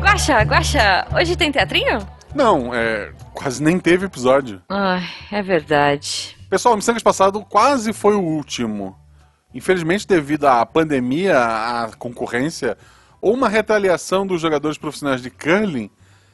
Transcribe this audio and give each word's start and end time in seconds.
Guaxa, 0.00 0.42
Guaxa, 0.42 1.06
hoje 1.14 1.36
tem 1.36 1.52
teatrinho? 1.52 2.06
Não, 2.34 2.74
é, 2.74 3.12
quase 3.32 3.62
nem 3.62 3.78
teve 3.78 4.06
episódio. 4.06 4.60
Ai, 4.68 5.02
é 5.30 5.42
verdade. 5.42 6.36
Pessoal, 6.50 6.74
o 6.74 6.76
Missangas 6.76 7.02
passado 7.02 7.40
quase 7.44 7.92
foi 7.92 8.14
o 8.14 8.20
último. 8.20 8.96
Infelizmente, 9.54 10.06
devido 10.06 10.46
à 10.46 10.64
pandemia, 10.66 11.38
à 11.38 11.90
concorrência, 11.98 12.76
ou 13.20 13.34
uma 13.34 13.48
retaliação 13.48 14.26
dos 14.26 14.40
jogadores 14.40 14.78
profissionais 14.78 15.22
de 15.22 15.30
curling, 15.30 15.90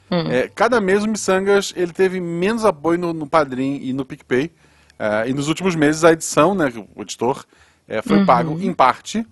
é, 0.09 0.49
cada 0.53 0.79
mês 0.79 1.03
o 1.03 1.07
Missangas 1.07 1.73
ele 1.75 1.91
teve 1.91 2.19
menos 2.19 2.63
apoio 2.63 2.99
no, 2.99 3.13
no 3.13 3.27
Padrim 3.27 3.79
e 3.81 3.93
no 3.93 4.05
PicPay. 4.05 4.51
É, 4.97 5.29
e 5.29 5.33
nos 5.33 5.47
últimos 5.47 5.75
meses 5.75 6.03
a 6.03 6.11
edição, 6.11 6.55
né, 6.55 6.71
o 6.95 7.01
editor, 7.01 7.45
é, 7.87 8.01
foi 8.01 8.25
pago 8.25 8.59
em 8.61 8.73
parte 8.73 9.25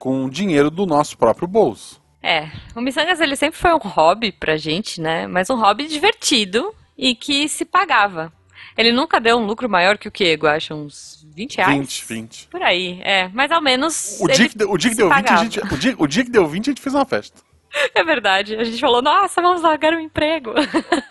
com 0.00 0.28
dinheiro 0.28 0.70
do 0.70 0.84
nosso 0.86 1.16
próprio 1.16 1.46
bolso. 1.46 2.00
É, 2.22 2.48
o 2.74 2.80
Missangas 2.80 3.20
ele 3.20 3.36
sempre 3.36 3.58
foi 3.58 3.72
um 3.72 3.78
hobby 3.78 4.32
pra 4.32 4.56
gente, 4.56 5.00
né? 5.00 5.26
Mas 5.28 5.48
um 5.50 5.54
hobby 5.56 5.86
divertido 5.86 6.74
e 6.98 7.14
que 7.14 7.48
se 7.48 7.64
pagava. 7.64 8.32
Ele 8.76 8.92
nunca 8.92 9.20
deu 9.20 9.36
um 9.38 9.44
lucro 9.46 9.68
maior 9.68 9.96
que 9.98 10.08
o 10.08 10.10
quê, 10.10 10.34
Guaxa? 10.34 10.74
Uns 10.74 11.26
20 11.34 11.56
reais? 11.58 11.76
20, 11.78 12.04
20. 12.06 12.48
Por 12.48 12.62
aí, 12.62 13.00
é. 13.02 13.28
Mas 13.28 13.50
ao 13.52 13.60
menos. 13.60 14.18
O 14.20 14.26
dia, 14.28 14.48
que, 14.48 14.56
deu- 14.56 14.70
o 14.70 14.76
dia 14.78 14.90
que 14.90 14.96
se 14.96 15.02
deu 15.02 15.10
20, 15.14 15.28
a 15.30 15.36
gente, 15.36 15.60
o, 15.60 15.76
dia, 15.78 15.94
o 15.98 16.06
dia 16.06 16.24
que 16.24 16.30
deu 16.30 16.46
20, 16.46 16.66
a 16.66 16.70
gente 16.72 16.80
fez 16.82 16.94
uma 16.94 17.04
festa. 17.04 17.40
É 17.94 18.02
verdade. 18.02 18.56
A 18.56 18.64
gente 18.64 18.80
falou, 18.80 19.00
nossa, 19.00 19.40
vamos 19.40 19.62
largar 19.62 19.92
o 19.94 20.00
emprego. 20.00 20.52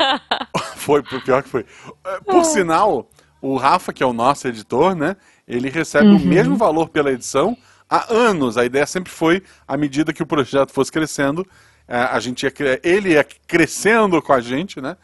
Foi, 0.76 1.04
foi 1.04 1.20
pior 1.22 1.44
que 1.44 1.50
foi. 1.50 1.66
É, 2.06 2.20
Por 2.22 2.44
sinal, 2.46 3.10
o 3.42 3.56
Rafa, 3.58 3.94
que 3.94 4.02
é 4.02 4.06
o 4.06 4.14
nosso 4.14 4.48
editor, 4.48 4.96
né? 4.96 5.16
Ele 5.48 5.70
recebe 5.70 6.08
Uhum. 6.08 6.16
o 6.18 6.20
mesmo 6.20 6.56
valor 6.58 6.90
pela 6.90 7.12
edição 7.12 7.56
há 7.90 8.14
anos. 8.14 8.58
A 8.58 8.66
ideia 8.66 8.86
sempre 8.86 9.12
foi, 9.12 9.44
à 9.68 9.76
medida 9.76 10.14
que 10.14 10.24
o 10.24 10.28
projeto 10.28 10.72
fosse 10.72 10.92
crescendo, 10.92 11.46
é, 11.88 11.98
a 11.98 12.20
gente 12.20 12.44
ia, 12.44 12.54
ele 12.84 13.14
ia 13.14 13.24
crescendo 13.24 14.22
com 14.22 14.32
a 14.32 14.40
gente, 14.40 14.80
né? 14.80 14.96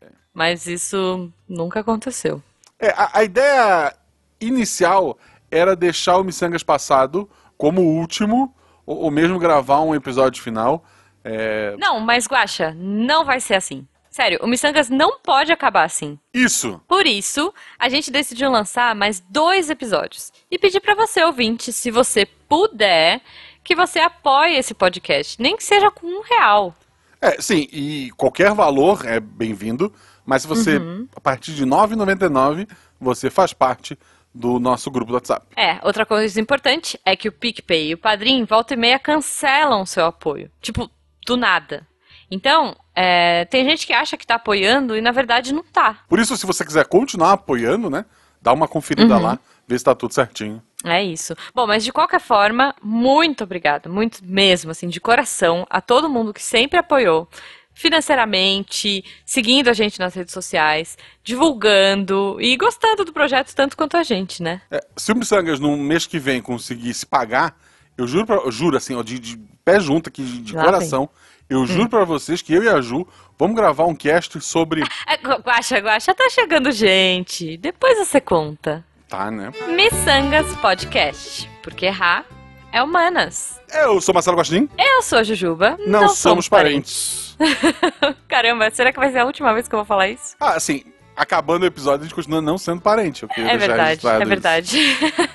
é. 0.00 0.08
Mas 0.32 0.66
isso 0.66 1.30
nunca 1.48 1.80
aconteceu. 1.80 2.42
É, 2.78 2.90
a, 2.90 3.18
a 3.20 3.24
ideia 3.24 3.94
inicial 4.40 5.18
era 5.50 5.74
deixar 5.74 6.18
o 6.18 6.24
Missangas 6.24 6.62
passado 6.62 7.28
como 7.56 7.80
o 7.80 7.98
último, 7.98 8.54
ou, 8.84 8.98
ou 8.98 9.10
mesmo 9.10 9.38
gravar 9.38 9.80
um 9.80 9.94
episódio 9.94 10.42
final. 10.42 10.84
É, 11.24 11.74
Não, 11.78 11.98
mas 12.00 12.26
Guaxa, 12.26 12.74
não 12.78 13.24
vai 13.24 13.40
ser 13.40 13.54
assim. 13.54 13.86
Sério, 14.16 14.38
o 14.40 14.46
Missangas 14.46 14.88
não 14.88 15.18
pode 15.20 15.52
acabar 15.52 15.84
assim. 15.84 16.18
isso! 16.32 16.80
Por 16.88 17.04
isso, 17.06 17.52
a 17.78 17.86
gente 17.90 18.10
decidiu 18.10 18.50
lançar 18.50 18.94
mais 18.94 19.20
dois 19.20 19.68
episódios. 19.68 20.32
E 20.50 20.58
pedir 20.58 20.80
pra 20.80 20.94
você, 20.94 21.22
ouvinte, 21.22 21.70
se 21.70 21.90
você 21.90 22.24
puder, 22.48 23.20
que 23.62 23.74
você 23.74 23.98
apoie 23.98 24.56
esse 24.56 24.72
podcast. 24.72 25.36
Nem 25.38 25.54
que 25.54 25.62
seja 25.62 25.90
com 25.90 26.06
um 26.06 26.22
real. 26.22 26.74
É, 27.20 27.38
sim, 27.42 27.68
e 27.70 28.10
qualquer 28.16 28.54
valor 28.54 29.04
é 29.04 29.20
bem-vindo, 29.20 29.92
mas 30.24 30.40
se 30.42 30.48
você, 30.48 30.78
Uhum. 30.78 31.06
a 31.14 31.20
partir 31.20 31.52
de 31.52 31.64
R$ 31.64 31.68
9,99, 31.68 32.66
você 32.98 33.28
faz 33.28 33.52
parte 33.52 33.98
do 34.34 34.58
nosso 34.58 34.90
grupo 34.90 35.10
do 35.12 35.16
WhatsApp. 35.16 35.44
É, 35.54 35.78
outra 35.82 36.06
coisa 36.06 36.40
importante 36.40 36.98
é 37.04 37.14
que 37.16 37.28
o 37.28 37.32
PicPay 37.32 37.88
e 37.88 37.94
o 37.94 37.98
Padrim, 37.98 38.46
volta 38.46 38.72
e 38.72 38.78
meia, 38.78 38.98
cancelam 38.98 39.82
o 39.82 39.86
seu 39.86 40.06
apoio. 40.06 40.50
Tipo, 40.62 40.90
do 41.26 41.36
nada. 41.36 41.86
Então, 42.30 42.76
é, 42.94 43.44
tem 43.46 43.64
gente 43.64 43.86
que 43.86 43.92
acha 43.92 44.16
que 44.16 44.26
tá 44.26 44.34
apoiando 44.36 44.96
e 44.96 45.00
na 45.00 45.12
verdade 45.12 45.52
não 45.54 45.62
tá. 45.62 45.98
Por 46.08 46.18
isso, 46.18 46.36
se 46.36 46.46
você 46.46 46.64
quiser 46.64 46.86
continuar 46.86 47.32
apoiando, 47.32 47.88
né, 47.88 48.04
dá 48.42 48.52
uma 48.52 48.66
conferida 48.68 49.16
Uhum. 49.16 49.22
lá, 49.22 49.38
vê 49.66 49.78
se 49.78 49.84
tá 49.84 49.94
tudo 49.94 50.12
certinho. 50.14 50.62
É 50.84 51.02
isso. 51.02 51.34
Bom, 51.54 51.66
mas 51.66 51.82
de 51.84 51.92
qualquer 51.92 52.20
forma, 52.20 52.74
muito 52.82 53.44
obrigada, 53.44 53.88
muito 53.88 54.24
mesmo, 54.24 54.70
assim, 54.70 54.88
de 54.88 55.00
coração, 55.00 55.66
a 55.70 55.80
todo 55.80 56.08
mundo 56.08 56.32
que 56.34 56.42
sempre 56.42 56.78
apoiou 56.78 57.28
financeiramente, 57.74 59.04
seguindo 59.24 59.68
a 59.68 59.72
gente 59.72 59.98
nas 59.98 60.14
redes 60.14 60.32
sociais, 60.32 60.96
divulgando 61.22 62.36
e 62.40 62.56
gostando 62.56 63.04
do 63.04 63.12
projeto 63.12 63.54
tanto 63.54 63.76
quanto 63.76 63.96
a 63.96 64.02
gente, 64.02 64.42
né? 64.42 64.62
É, 64.70 64.80
se 64.96 65.12
o 65.12 65.16
Missangas 65.16 65.60
no 65.60 65.76
mês 65.76 66.06
que 66.06 66.18
vem 66.18 66.40
conseguir 66.40 66.94
se 66.94 67.04
pagar, 67.04 67.54
eu 67.96 68.06
juro, 68.06 68.26
pra, 68.26 68.36
eu 68.36 68.50
juro 68.52 68.76
assim, 68.76 68.94
ó, 68.94 69.02
de, 69.02 69.18
de 69.18 69.36
pé 69.64 69.78
junto 69.80 70.08
aqui, 70.08 70.22
de, 70.22 70.38
de 70.40 70.52
coração, 70.54 71.08
eu 71.48 71.60
Hum. 71.60 71.66
juro 71.66 71.88
pra 71.88 72.04
vocês 72.04 72.42
que 72.42 72.52
eu 72.54 72.62
e 72.62 72.68
a 72.68 72.80
Ju 72.80 73.06
vamos 73.38 73.54
gravar 73.56 73.84
um 73.84 73.94
cast 73.94 74.40
sobre... 74.40 74.82
É, 75.06 75.16
Gu- 75.16 75.40
Guaxa, 75.42 75.78
Guaxa, 75.78 76.14
tá 76.14 76.28
chegando 76.30 76.70
gente. 76.72 77.56
Depois 77.56 77.98
você 77.98 78.20
conta. 78.20 78.84
Tá, 79.08 79.30
né? 79.30 79.52
Missangas 79.68 80.46
Podcast, 80.56 81.48
porque 81.62 81.86
errar 81.86 82.24
é 82.72 82.82
humanas. 82.82 83.60
Eu 83.72 84.00
sou 84.00 84.12
Marcelo 84.14 84.36
Gostin, 84.36 84.68
Eu 84.78 85.02
sou 85.02 85.18
a 85.18 85.22
Jujuba. 85.22 85.76
não, 85.86 86.08
somos 86.08 86.48
parentes. 86.48 87.36
Caramba, 88.28 88.70
será 88.70 88.92
que 88.92 88.98
vai 88.98 89.12
ser 89.12 89.18
a 89.18 89.24
última 89.24 89.52
vez 89.54 89.68
que 89.68 89.74
eu 89.74 89.78
vou 89.78 89.86
falar 89.86 90.08
isso? 90.08 90.34
Ah, 90.40 90.54
assim, 90.54 90.82
acabando 91.16 91.62
o 91.62 91.66
episódio, 91.66 92.00
a 92.00 92.02
gente 92.04 92.14
continua 92.14 92.40
não 92.40 92.58
sendo 92.58 92.80
parente. 92.80 93.24
É 93.36 93.56
verdade, 93.56 94.06
é 94.06 94.16
isso. 94.18 94.26
verdade. 94.28 94.78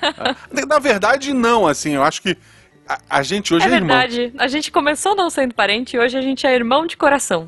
Na 0.68 0.78
verdade, 0.78 1.32
não, 1.32 1.66
assim, 1.66 1.94
eu 1.94 2.02
acho 2.02 2.20
que 2.22 2.36
a, 2.88 2.98
a 3.10 3.22
gente 3.22 3.54
hoje 3.54 3.66
É 3.66 3.70
é, 3.70 3.74
irmão. 3.74 3.88
verdade. 3.98 4.32
A 4.38 4.48
gente 4.48 4.70
começou 4.70 5.14
não 5.16 5.30
sendo 5.30 5.54
parente 5.54 5.96
e 5.96 5.98
hoje 5.98 6.16
a 6.16 6.22
gente 6.22 6.46
é 6.46 6.54
irmão 6.54 6.86
de 6.86 6.96
coração. 6.96 7.46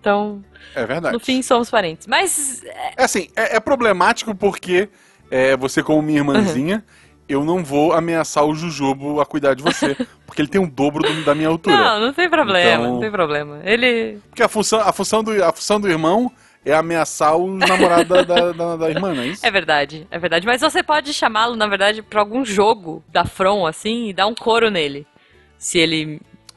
Então, 0.00 0.42
É 0.74 0.84
verdade. 0.86 1.14
no 1.14 1.20
fim, 1.20 1.42
somos 1.42 1.70
parentes. 1.70 2.06
Mas, 2.06 2.62
é, 2.96 3.02
assim, 3.04 3.28
é, 3.34 3.56
é 3.56 3.60
problemático 3.60 4.34
porque 4.34 4.88
é, 5.30 5.56
você, 5.56 5.82
como 5.82 6.00
minha 6.02 6.18
irmãzinha, 6.18 6.84
eu 7.28 7.44
não 7.44 7.62
vou 7.64 7.92
ameaçar 7.92 8.44
o 8.44 8.54
Jujubo 8.54 9.20
a 9.20 9.26
cuidar 9.26 9.54
de 9.54 9.62
você. 9.62 9.96
porque 10.26 10.40
ele 10.42 10.48
tem 10.48 10.60
o 10.62 10.66
dobro 10.66 11.02
do- 11.02 11.24
da 11.24 11.34
minha 11.34 11.48
altura. 11.48 11.76
não, 11.76 12.00
não 12.06 12.12
tem 12.12 12.28
problema, 12.28 12.80
Então- 12.82 12.92
não 12.94 13.00
tem 13.00 13.10
problema. 13.10 13.60
Ele. 13.64 14.18
Porque 14.30 14.42
a 14.42 14.48
função, 14.48 14.80
a, 14.80 14.92
função 14.92 15.22
do, 15.24 15.42
a 15.44 15.52
função 15.52 15.80
do 15.80 15.88
irmão 15.88 16.30
é 16.70 16.74
ameaçar 16.74 17.36
o 17.36 17.54
namorado 17.56 18.04
da, 18.08 18.22
da, 18.22 18.52
da- 18.52 18.76
da 18.76 18.90
irmã, 18.90 19.14
não 19.14 19.22
é 19.22 19.26
isso? 19.28 19.44
É 19.46 19.50
verdade, 19.50 20.06
é 20.10 20.18
verdade. 20.18 20.46
Mas 20.46 20.60
você 20.60 20.82
pode 20.82 21.12
chamá-lo, 21.14 21.56
na 21.56 21.66
verdade, 21.66 22.02
pra 22.02 22.20
algum 22.20 22.44
jogo 22.44 23.02
da 23.08 23.24
From, 23.24 23.66
assim, 23.66 24.08
e 24.08 24.12
dar 24.12 24.26
um 24.26 24.34
coro 24.34 24.70
nele. 24.70 25.06
Se 25.56 25.78
ele 25.78 26.04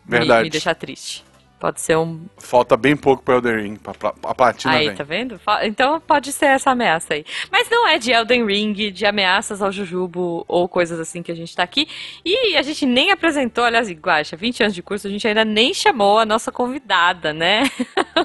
me, 0.05 0.19
me 0.43 0.49
deixar 0.49 0.75
triste. 0.75 1.23
Pode 1.61 1.79
ser 1.79 1.95
um. 1.95 2.25
Falta 2.39 2.75
bem 2.75 2.97
pouco 2.97 3.21
pra 3.21 3.35
Elden 3.35 3.61
Ring, 3.61 3.75
pra, 3.75 3.93
pra, 3.93 4.15
a 4.23 4.33
platina 4.33 4.73
Aí, 4.73 4.87
vem. 4.87 4.95
tá 4.95 5.03
vendo? 5.03 5.39
Então 5.61 6.01
pode 6.01 6.33
ser 6.33 6.47
essa 6.47 6.71
ameaça 6.71 7.13
aí. 7.13 7.23
Mas 7.51 7.69
não 7.69 7.87
é 7.87 7.99
de 7.99 8.11
Elden 8.11 8.43
Ring, 8.47 8.73
de 8.91 9.05
ameaças 9.05 9.61
ao 9.61 9.71
Jujubo 9.71 10.43
ou 10.47 10.67
coisas 10.67 10.99
assim 10.99 11.21
que 11.21 11.31
a 11.31 11.35
gente 11.35 11.55
tá 11.55 11.61
aqui. 11.61 11.87
E 12.25 12.57
a 12.57 12.63
gente 12.63 12.83
nem 12.83 13.11
apresentou, 13.11 13.63
aliás, 13.63 13.91
Guaxa, 13.91 14.35
20 14.35 14.63
anos 14.63 14.73
de 14.73 14.81
curso, 14.81 15.05
a 15.05 15.11
gente 15.11 15.27
ainda 15.27 15.45
nem 15.45 15.71
chamou 15.71 16.17
a 16.17 16.25
nossa 16.25 16.51
convidada, 16.51 17.31
né? 17.31 17.69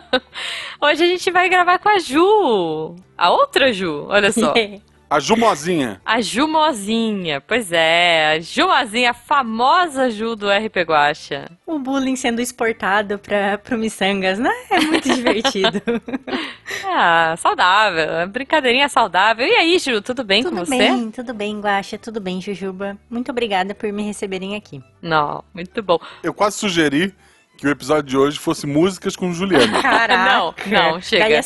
Hoje 0.80 1.04
a 1.04 1.06
gente 1.06 1.30
vai 1.30 1.46
gravar 1.50 1.78
com 1.78 1.90
a 1.90 1.98
Ju. 1.98 2.96
A 3.18 3.30
outra 3.30 3.70
Ju, 3.70 4.06
olha 4.08 4.32
só. 4.32 4.54
A 5.08 5.20
Jumozinha. 5.20 6.00
A 6.04 6.20
Jumozinha, 6.20 7.40
pois 7.40 7.70
é, 7.70 8.32
a 8.32 8.40
Jumozinha, 8.40 9.10
a 9.10 9.14
famosa 9.14 10.10
Ju 10.10 10.34
do 10.34 10.48
RP 10.50 10.78
Guaxa. 10.84 11.48
O 11.64 11.78
bullying 11.78 12.16
sendo 12.16 12.40
exportado 12.40 13.16
para 13.18 13.56
pro 13.58 13.78
Missangas, 13.78 14.38
né? 14.38 14.50
É 14.70 14.80
muito 14.80 15.08
divertido. 15.14 15.80
Ah, 16.88 17.34
saudável, 17.36 18.26
brincadeirinha 18.28 18.88
saudável. 18.88 19.46
E 19.46 19.50
aí, 19.56 19.78
Ju, 19.78 20.00
tudo 20.00 20.22
bem 20.22 20.42
com 20.42 20.50
tudo 20.50 20.64
você? 20.64 20.78
bem, 20.78 21.10
tudo 21.10 21.34
bem, 21.34 21.60
Guaxa, 21.60 21.98
tudo 21.98 22.20
bem, 22.20 22.40
Jujuba. 22.40 22.96
Muito 23.10 23.30
obrigada 23.30 23.74
por 23.74 23.92
me 23.92 24.04
receberem 24.04 24.54
aqui. 24.54 24.80
Não, 25.02 25.42
muito 25.52 25.82
bom. 25.82 25.98
Eu 26.22 26.32
quase 26.32 26.56
sugeri 26.56 27.12
que 27.58 27.66
o 27.66 27.70
episódio 27.70 28.04
de 28.04 28.16
hoje 28.16 28.38
fosse 28.38 28.66
músicas 28.66 29.16
com 29.16 29.32
Juliana. 29.32 29.80
Caraca. 29.82 30.30
Não, 30.30 30.54
não, 30.92 31.00
chega. 31.02 31.24
Daí 31.24 31.34
é- 31.34 31.44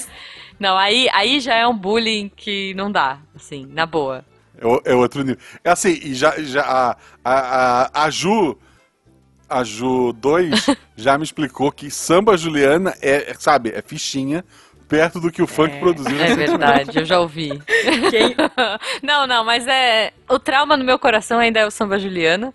Não, 0.60 0.76
aí, 0.76 1.08
aí 1.14 1.40
já 1.40 1.54
é 1.54 1.66
um 1.66 1.74
bullying 1.76 2.30
que 2.36 2.74
não 2.74 2.92
dá, 2.92 3.18
assim, 3.34 3.66
na 3.70 3.86
boa. 3.86 4.24
É, 4.60 4.92
é 4.92 4.94
outro 4.94 5.22
nível. 5.22 5.38
É 5.64 5.70
assim, 5.70 5.98
e 6.02 6.14
já, 6.14 6.34
já 6.42 6.60
a, 6.62 6.96
a, 7.24 7.90
a, 8.02 8.04
a 8.04 8.10
Ju, 8.10 8.58
a 9.48 9.64
Ju 9.64 10.12
2 10.12 10.66
já 10.96 11.16
me 11.16 11.24
explicou 11.24 11.72
que 11.72 11.90
samba 11.90 12.36
Juliana 12.36 12.94
é, 13.00 13.30
é, 13.30 13.34
sabe, 13.38 13.70
é 13.74 13.80
fichinha 13.80 14.44
perto 14.86 15.18
do 15.20 15.30
que 15.30 15.40
o 15.40 15.46
funk 15.46 15.78
produziu. 15.78 16.20
É 16.20 16.34
verdade, 16.34 16.98
eu 16.98 17.04
já 17.06 17.20
ouvi. 17.20 17.50
Quem- 18.10 18.34
Não, 19.02 19.24
não, 19.26 19.44
mas 19.44 19.64
é. 19.66 20.12
O 20.28 20.36
trauma 20.38 20.76
no 20.76 20.84
meu 20.84 20.98
coração 20.98 21.38
ainda 21.38 21.60
é 21.60 21.66
o 21.66 21.70
samba 21.70 21.96
Juliana. 21.98 22.52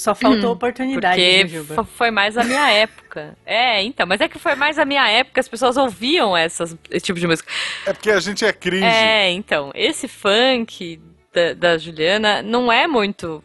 Só 0.00 0.14
faltou 0.14 0.52
oportunidade, 0.52 1.20
Porque 1.20 1.46
Jujuba. 1.46 1.84
foi 1.84 2.10
mais 2.10 2.38
a 2.38 2.42
minha 2.42 2.70
época. 2.70 3.36
É, 3.44 3.82
então, 3.82 4.06
mas 4.06 4.18
é 4.22 4.28
que 4.28 4.38
foi 4.38 4.54
mais 4.54 4.78
a 4.78 4.84
minha 4.86 5.06
época, 5.10 5.38
as 5.40 5.46
pessoas 5.48 5.76
ouviam 5.76 6.34
essas, 6.34 6.74
esse 6.90 7.04
tipo 7.04 7.20
de 7.20 7.26
música. 7.26 7.46
É 7.84 7.92
porque 7.92 8.10
a 8.10 8.18
gente 8.18 8.42
é 8.42 8.50
cringe. 8.52 8.82
É, 8.84 9.30
então, 9.30 9.70
esse 9.74 10.08
funk 10.08 10.98
da, 11.34 11.52
da 11.52 11.76
Juliana 11.78 12.40
não 12.42 12.72
é 12.72 12.86
muito 12.86 13.44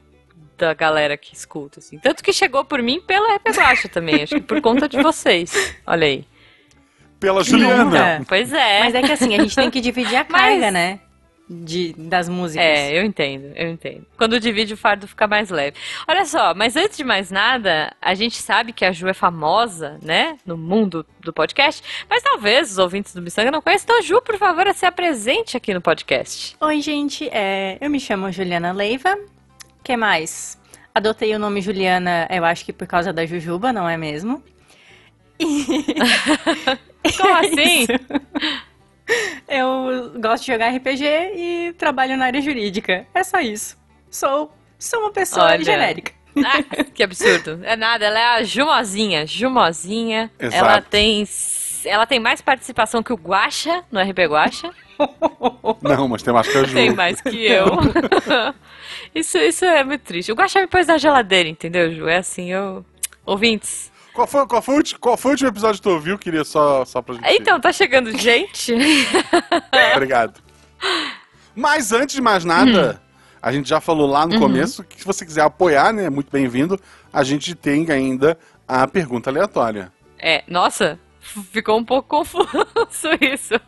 da 0.57 0.73
galera 0.73 1.17
que 1.17 1.35
escuta, 1.35 1.79
assim. 1.79 1.97
Tanto 1.99 2.23
que 2.23 2.31
chegou 2.31 2.63
por 2.63 2.81
mim 2.81 3.01
pela 3.01 3.33
Rap 3.33 3.49
Guacha 3.51 3.89
também, 3.89 4.23
acho 4.23 4.35
que 4.35 4.41
por 4.41 4.61
conta 4.61 4.87
de 4.87 5.01
vocês. 5.01 5.75
Olha 5.85 6.07
aí. 6.07 6.25
Pela 7.19 7.43
Juliana. 7.43 7.83
Nunca. 7.83 8.25
Pois 8.29 8.53
é. 8.53 8.79
Mas 8.79 8.95
é 8.95 9.01
que 9.01 9.11
assim, 9.11 9.35
a 9.35 9.41
gente 9.41 9.53
tem 9.55 9.69
que 9.69 9.81
dividir 9.81 10.15
a 10.15 10.25
Mas- 10.29 10.41
carga, 10.41 10.71
né? 10.71 10.99
De, 11.49 11.93
das 11.97 12.27
músicas. 12.27 12.65
É, 12.65 12.97
eu 12.97 13.03
entendo, 13.03 13.51
eu 13.55 13.69
entendo. 13.69 14.05
Quando 14.17 14.39
divide 14.39 14.73
o 14.73 14.77
fardo 14.77 15.07
fica 15.07 15.27
mais 15.27 15.49
leve. 15.49 15.77
Olha 16.07 16.25
só, 16.25 16.53
mas 16.53 16.75
antes 16.75 16.97
de 16.97 17.03
mais 17.03 17.29
nada, 17.29 17.93
a 18.01 18.13
gente 18.13 18.37
sabe 18.41 18.73
que 18.73 18.83
a 18.83 18.91
Ju 18.91 19.07
é 19.07 19.13
famosa, 19.13 19.99
né, 20.01 20.37
no 20.45 20.57
mundo 20.57 21.05
do 21.19 21.31
podcast, 21.31 21.83
mas 22.09 22.23
talvez 22.23 22.71
os 22.71 22.77
ouvintes 22.77 23.13
do 23.13 23.21
Missanga 23.21 23.51
não 23.51 23.61
conheçam. 23.61 23.85
Então, 23.85 24.01
Ju, 24.01 24.21
por 24.21 24.37
favor, 24.37 24.65
se 24.73 24.85
apresente 24.85 25.55
aqui 25.55 25.73
no 25.73 25.81
podcast. 25.81 26.55
Oi, 26.59 26.81
gente, 26.81 27.29
é, 27.31 27.77
eu 27.79 27.89
me 27.89 27.99
chamo 27.99 28.31
Juliana 28.31 28.71
Leiva. 28.71 29.17
que 29.83 29.95
mais? 29.95 30.59
Adotei 30.93 31.35
o 31.35 31.39
nome 31.39 31.61
Juliana, 31.61 32.27
eu 32.31 32.45
acho 32.45 32.65
que 32.65 32.73
por 32.73 32.87
causa 32.87 33.11
da 33.11 33.25
Jujuba, 33.25 33.73
não 33.73 33.87
é 33.87 33.97
mesmo? 33.97 34.41
E... 35.39 35.65
Como 37.17 37.35
assim? 37.35 37.85
Eu 39.47 40.19
gosto 40.19 40.45
de 40.45 40.51
jogar 40.51 40.69
RPG 40.69 41.03
e 41.35 41.73
trabalho 41.77 42.17
na 42.17 42.25
área 42.25 42.41
jurídica. 42.41 43.05
É 43.13 43.23
só 43.23 43.39
isso. 43.39 43.77
Sou, 44.09 44.51
sou 44.77 45.01
uma 45.01 45.11
pessoa 45.11 45.45
Olha. 45.45 45.63
genérica. 45.63 46.11
Ah, 46.37 46.83
que 46.93 47.01
absurdo. 47.01 47.61
É 47.63 47.75
nada, 47.75 48.05
ela 48.05 48.19
é 48.19 48.25
a 48.35 48.43
Jumozinha. 48.43 49.25
Jumozinha. 49.25 50.31
Exato. 50.39 50.65
Ela 50.65 50.81
tem. 50.81 51.27
Ela 51.85 52.05
tem 52.05 52.19
mais 52.19 52.41
participação 52.41 53.03
que 53.03 53.13
o 53.13 53.15
Guacha 53.15 53.83
no 53.91 54.01
RP 54.01 54.19
Guacha. 54.27 54.71
Não, 55.81 56.07
mas 56.07 56.23
tem 56.23 56.33
mais 56.33 56.47
que 56.47 56.57
a 56.57 56.63
Ju. 56.63 56.73
Tem 56.73 56.93
mais 56.93 57.21
que 57.21 57.45
eu. 57.45 57.65
isso, 59.13 59.37
isso 59.37 59.65
é 59.65 59.83
muito 59.83 60.01
triste. 60.01 60.31
O 60.31 60.35
Guacha 60.35 60.59
me 60.59 60.67
pôs 60.67 60.87
na 60.87 60.97
geladeira, 60.97 61.47
entendeu, 61.47 61.93
Ju? 61.93 62.07
É 62.07 62.17
assim, 62.17 62.51
eu. 62.51 62.85
Ouvintes, 63.25 63.91
qual 64.15 64.25
foi, 64.25 64.47
qual, 64.47 64.61
foi, 64.61 64.83
qual 64.99 65.17
foi 65.17 65.31
o 65.31 65.33
último 65.33 65.49
episódio 65.49 65.75
que 65.75 65.83
tu 65.83 65.89
ouviu? 65.91 66.17
Queria 66.17 66.45
só, 66.45 66.85
só 66.85 67.01
pra 67.01 67.15
gente. 67.15 67.27
Então, 67.27 67.59
tá 67.59 67.73
chegando 67.73 68.17
gente. 68.17 68.73
Obrigado. 69.93 70.41
Mas 71.53 71.91
antes 71.91 72.15
de 72.15 72.21
mais 72.21 72.45
nada, 72.45 73.01
hum. 73.01 73.07
a 73.41 73.51
gente 73.51 73.67
já 73.67 73.81
falou 73.81 74.07
lá 74.07 74.25
no 74.25 74.35
uhum. 74.35 74.39
começo 74.39 74.83
que 74.85 74.99
se 74.99 75.05
você 75.05 75.25
quiser 75.25 75.41
apoiar, 75.41 75.91
né, 75.91 76.09
muito 76.09 76.31
bem-vindo, 76.31 76.79
a 77.11 77.23
gente 77.23 77.53
tem 77.53 77.91
ainda 77.91 78.37
a 78.65 78.87
pergunta 78.87 79.29
aleatória. 79.29 79.91
É, 80.17 80.43
nossa, 80.47 80.97
ficou 81.51 81.77
um 81.77 81.83
pouco 81.83 82.07
confuso 82.07 82.47
isso. 83.21 83.59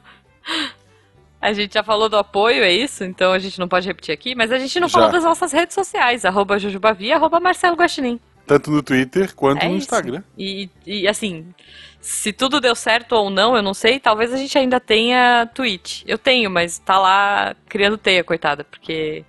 A 1.42 1.52
gente 1.52 1.74
já 1.74 1.84
falou 1.84 2.08
do 2.08 2.18
apoio, 2.18 2.64
é 2.64 2.72
isso? 2.72 3.04
Então 3.04 3.34
a 3.34 3.40
gente 3.40 3.60
não 3.60 3.68
pode 3.68 3.86
repetir 3.86 4.14
aqui, 4.14 4.34
mas 4.34 4.52
a 4.52 4.58
gente 4.58 4.80
não 4.80 4.88
já. 4.88 4.94
falou 4.94 5.12
das 5.12 5.26
nossas 5.26 5.52
redes 5.52 5.76
sociais, 5.76 6.24
arroba 6.24 6.58
Jujubavi, 6.58 7.12
arroba 7.12 7.40
Marcelo 7.42 7.76
Guaxinim. 7.76 8.20
Tanto 8.48 8.72
no 8.72 8.82
Twitter 8.82 9.36
quanto 9.36 9.62
é 9.64 9.68
no. 9.68 9.76
Instagram. 9.76 10.24
E, 10.38 10.70
e, 10.86 11.06
assim, 11.06 11.54
se 12.00 12.32
tudo 12.32 12.62
deu 12.62 12.74
certo 12.74 13.12
ou 13.12 13.30
não, 13.30 13.58
eu 13.58 13.62
não 13.62 13.74
sei, 13.74 14.00
talvez 14.00 14.34
a 14.34 14.38
gente 14.38 14.58
ainda 14.58 14.80
tenha 14.80 15.46
tweet. 15.54 16.06
Eu 16.08 16.18
tenho, 16.18 16.50
mas 16.50 16.80
tá 16.80 16.98
lá 16.98 17.54
criando 17.68 17.98
teia, 17.98 18.24
coitada, 18.24 18.64
porque. 18.64 19.26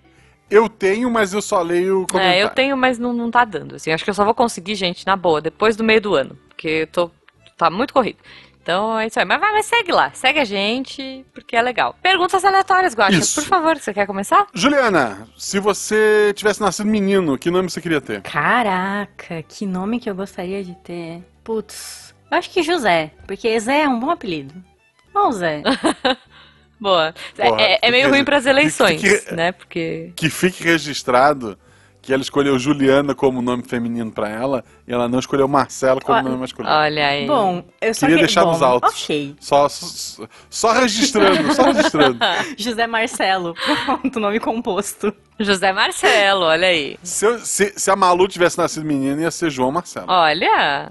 Eu 0.48 0.68
tenho, 0.68 1.10
mas 1.10 1.34
eu 1.34 1.42
só 1.42 1.60
leio 1.60 2.06
comentário. 2.08 2.38
É, 2.38 2.42
eu 2.42 2.48
tenho, 2.48 2.76
mas 2.76 2.98
não, 2.98 3.12
não 3.12 3.30
tá 3.30 3.44
dando. 3.44 3.74
Assim, 3.74 3.90
acho 3.90 4.04
que 4.04 4.10
eu 4.10 4.14
só 4.14 4.24
vou 4.24 4.34
conseguir, 4.34 4.76
gente, 4.76 5.04
na 5.04 5.16
boa, 5.16 5.40
depois 5.40 5.74
do 5.76 5.82
meio 5.82 6.00
do 6.00 6.14
ano. 6.14 6.38
Porque 6.48 6.68
eu 6.68 6.86
tô. 6.86 7.10
tá 7.56 7.68
muito 7.68 7.92
corrido. 7.92 8.18
Então 8.68 9.00
é 9.00 9.06
isso 9.06 9.18
aí. 9.18 9.24
Mas 9.24 9.40
vai, 9.40 9.50
mas 9.50 9.64
segue 9.64 9.90
lá. 9.90 10.10
Segue 10.12 10.40
a 10.40 10.44
gente, 10.44 11.24
porque 11.32 11.56
é 11.56 11.62
legal. 11.62 11.96
Perguntas 12.02 12.44
aleatórias, 12.44 12.94
Guaxa. 12.94 13.40
Por 13.40 13.48
favor, 13.48 13.78
você 13.78 13.94
quer 13.94 14.06
começar? 14.06 14.46
Juliana, 14.52 15.26
se 15.38 15.58
você 15.58 16.34
tivesse 16.36 16.60
nascido 16.60 16.86
menino, 16.86 17.38
que 17.38 17.50
nome 17.50 17.70
você 17.70 17.80
queria 17.80 17.98
ter? 17.98 18.20
Caraca, 18.20 19.42
que 19.42 19.64
nome 19.64 19.98
que 19.98 20.10
eu 20.10 20.14
gostaria 20.14 20.62
de 20.62 20.74
ter? 20.84 21.24
Putz, 21.42 22.14
eu 22.30 22.36
acho 22.36 22.50
que 22.50 22.62
José, 22.62 23.10
porque 23.26 23.58
Zé 23.58 23.84
é 23.84 23.88
um 23.88 23.98
bom 23.98 24.10
apelido. 24.10 24.52
Bom, 25.14 25.32
Zé. 25.32 25.62
Boa. 26.78 27.14
Porra, 27.34 27.62
é, 27.62 27.78
é, 27.80 27.90
meio 27.90 28.10
ruim 28.10 28.22
para 28.22 28.36
as 28.36 28.44
eleições, 28.44 29.00
que, 29.00 29.18
que, 29.18 29.34
né? 29.34 29.50
Porque 29.50 30.12
que 30.14 30.28
fique 30.28 30.62
registrado 30.62 31.58
que 32.08 32.14
ela 32.14 32.22
escolheu 32.22 32.58
Juliana 32.58 33.14
como 33.14 33.42
nome 33.42 33.62
feminino 33.64 34.10
para 34.10 34.30
ela 34.30 34.64
e 34.86 34.92
ela 34.94 35.06
não 35.10 35.18
escolheu 35.18 35.46
Marcelo 35.46 36.00
como 36.00 36.22
nome 36.22 36.38
masculino. 36.38 36.74
Olha 36.74 37.06
aí. 37.06 37.26
Bom, 37.26 37.62
eu 37.82 37.92
só 37.92 38.06
queria 38.06 38.22
deixar 38.22 38.44
bom, 38.44 38.52
nos 38.52 38.62
altos. 38.62 39.04
Ok. 39.04 39.36
Só, 39.38 39.68
só, 39.68 40.26
só 40.48 40.72
registrando, 40.72 41.52
só 41.52 41.64
registrando. 41.64 42.18
José 42.56 42.86
Marcelo, 42.86 43.54
pronto, 43.84 44.18
nome 44.18 44.40
composto. 44.40 45.12
José 45.38 45.70
Marcelo, 45.70 46.46
olha 46.46 46.68
aí. 46.68 46.96
Se, 47.02 47.26
eu, 47.26 47.38
se, 47.40 47.74
se, 47.76 47.90
a 47.90 47.94
Malu 47.94 48.26
tivesse 48.26 48.56
nascido 48.56 48.86
menina, 48.86 49.20
ia 49.20 49.30
ser 49.30 49.50
João 49.50 49.70
Marcelo. 49.70 50.06
Olha, 50.08 50.90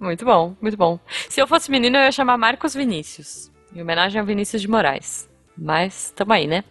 muito 0.00 0.24
bom, 0.24 0.56
muito 0.60 0.76
bom. 0.76 0.98
Se 1.28 1.40
eu 1.40 1.46
fosse 1.46 1.70
menino, 1.70 1.96
eu 1.96 2.02
ia 2.02 2.10
chamar 2.10 2.36
Marcos 2.36 2.74
Vinícius, 2.74 3.52
em 3.72 3.80
homenagem 3.80 4.20
a 4.20 4.24
Vinícius 4.24 4.60
de 4.60 4.66
Moraes. 4.66 5.28
Mas, 5.56 6.12
tamo 6.16 6.32
aí, 6.32 6.48
né? 6.48 6.64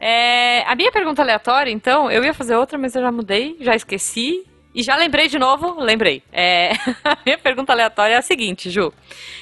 É, 0.00 0.62
a 0.66 0.74
minha 0.74 0.92
pergunta 0.92 1.22
aleatória, 1.22 1.70
então, 1.70 2.10
eu 2.10 2.24
ia 2.24 2.32
fazer 2.32 2.56
outra, 2.56 2.78
mas 2.78 2.94
eu 2.94 3.02
já 3.02 3.10
mudei, 3.10 3.56
já 3.60 3.74
esqueci. 3.74 4.44
E 4.74 4.82
já 4.82 4.94
lembrei 4.96 5.28
de 5.28 5.38
novo, 5.38 5.80
lembrei. 5.80 6.22
É, 6.32 6.72
a 7.02 7.16
minha 7.24 7.38
pergunta 7.38 7.72
aleatória 7.72 8.14
é 8.14 8.16
a 8.18 8.22
seguinte, 8.22 8.70
Ju. 8.70 8.92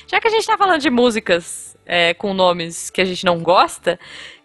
Já 0.06 0.20
que 0.20 0.28
a 0.28 0.30
gente 0.30 0.46
tá 0.46 0.56
falando 0.56 0.80
de 0.80 0.88
músicas 0.88 1.76
é, 1.84 2.14
com 2.14 2.32
nomes 2.32 2.90
que 2.90 3.00
a 3.00 3.04
gente 3.04 3.24
não 3.24 3.40
gosta, 3.42 3.98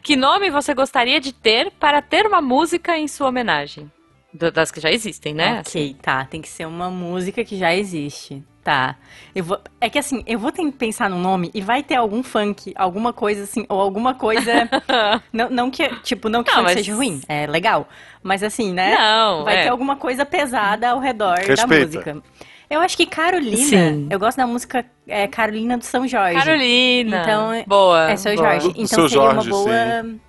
que 0.03 0.15
nome 0.15 0.49
você 0.49 0.73
gostaria 0.73 1.19
de 1.19 1.31
ter 1.31 1.71
para 1.71 2.01
ter 2.01 2.25
uma 2.25 2.41
música 2.41 2.97
em 2.97 3.07
sua 3.07 3.29
homenagem? 3.29 3.91
Das 4.33 4.71
que 4.71 4.79
já 4.79 4.91
existem, 4.91 5.33
né? 5.33 5.61
Ok, 5.65 5.95
tá. 6.01 6.25
Tem 6.25 6.41
que 6.41 6.47
ser 6.47 6.65
uma 6.65 6.89
música 6.89 7.43
que 7.43 7.57
já 7.57 7.75
existe. 7.75 8.43
Tá. 8.63 8.95
Eu 9.33 9.43
vou, 9.43 9.59
é 9.79 9.89
que 9.89 9.97
assim, 9.97 10.23
eu 10.27 10.37
vou 10.37 10.51
ter 10.51 10.63
que 10.63 10.71
pensar 10.71 11.09
no 11.09 11.17
nome 11.17 11.49
e 11.53 11.61
vai 11.61 11.81
ter 11.81 11.95
algum 11.95 12.21
funk, 12.21 12.73
alguma 12.75 13.11
coisa 13.11 13.43
assim, 13.43 13.65
ou 13.67 13.79
alguma 13.79 14.13
coisa. 14.13 14.69
não, 15.33 15.49
não 15.49 15.71
que, 15.71 15.87
tipo, 16.01 16.29
não 16.29 16.43
que 16.43 16.51
não, 16.53 16.63
mas... 16.63 16.73
seja 16.73 16.93
ruim, 16.93 17.21
é 17.27 17.47
legal. 17.47 17.87
Mas 18.21 18.43
assim, 18.43 18.71
né? 18.71 18.95
Não. 18.95 19.43
Vai 19.43 19.57
é. 19.57 19.63
ter 19.63 19.69
alguma 19.69 19.95
coisa 19.95 20.25
pesada 20.25 20.89
ao 20.89 20.99
redor 20.99 21.37
Respeita. 21.37 21.67
da 21.67 21.75
música. 21.75 22.23
Eu 22.69 22.79
acho 22.79 22.95
que 22.95 23.05
Carolina, 23.05 23.57
Sim. 23.57 24.07
eu 24.09 24.19
gosto 24.19 24.37
da 24.37 24.47
música 24.47 24.85
é, 25.07 25.27
Carolina 25.27 25.77
do 25.77 25.83
São 25.83 26.07
Jorge. 26.07 26.37
Carolina. 26.37 27.21
Então, 27.23 27.63
boa. 27.67 28.11
É 28.11 28.15
São 28.15 28.35
Jorge. 28.35 28.69
Então 28.69 29.09
seria 29.09 29.09
Jorge, 29.09 29.49
uma 29.49 29.57
boa. 29.57 30.03
Sim. 30.03 30.19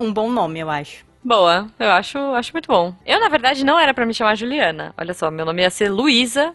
Um 0.00 0.12
bom 0.12 0.30
nome, 0.30 0.60
eu 0.60 0.70
acho. 0.70 1.04
Boa, 1.24 1.68
eu 1.78 1.90
acho, 1.90 2.18
acho 2.18 2.52
muito 2.52 2.66
bom. 2.66 2.94
Eu, 3.06 3.20
na 3.20 3.28
verdade, 3.28 3.64
não 3.64 3.78
era 3.78 3.94
para 3.94 4.04
me 4.04 4.12
chamar 4.14 4.36
Juliana. 4.36 4.92
Olha 4.98 5.14
só, 5.14 5.30
meu 5.30 5.44
nome 5.44 5.62
ia 5.62 5.70
ser 5.70 5.88
Luísa, 5.88 6.54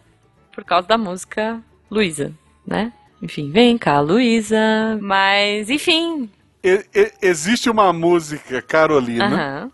por 0.58 0.64
causa 0.64 0.88
da 0.88 0.98
música 0.98 1.62
Luísa, 1.90 2.34
né? 2.66 2.92
Enfim, 3.22 3.52
vem 3.52 3.78
cá, 3.78 4.00
Luísa. 4.00 4.58
Mas, 5.00 5.70
enfim. 5.70 6.28
E, 6.64 6.84
e, 6.96 7.12
existe 7.22 7.70
uma 7.70 7.94
música, 7.94 8.60
Carolina. 8.60 9.28
Aham. 9.28 9.72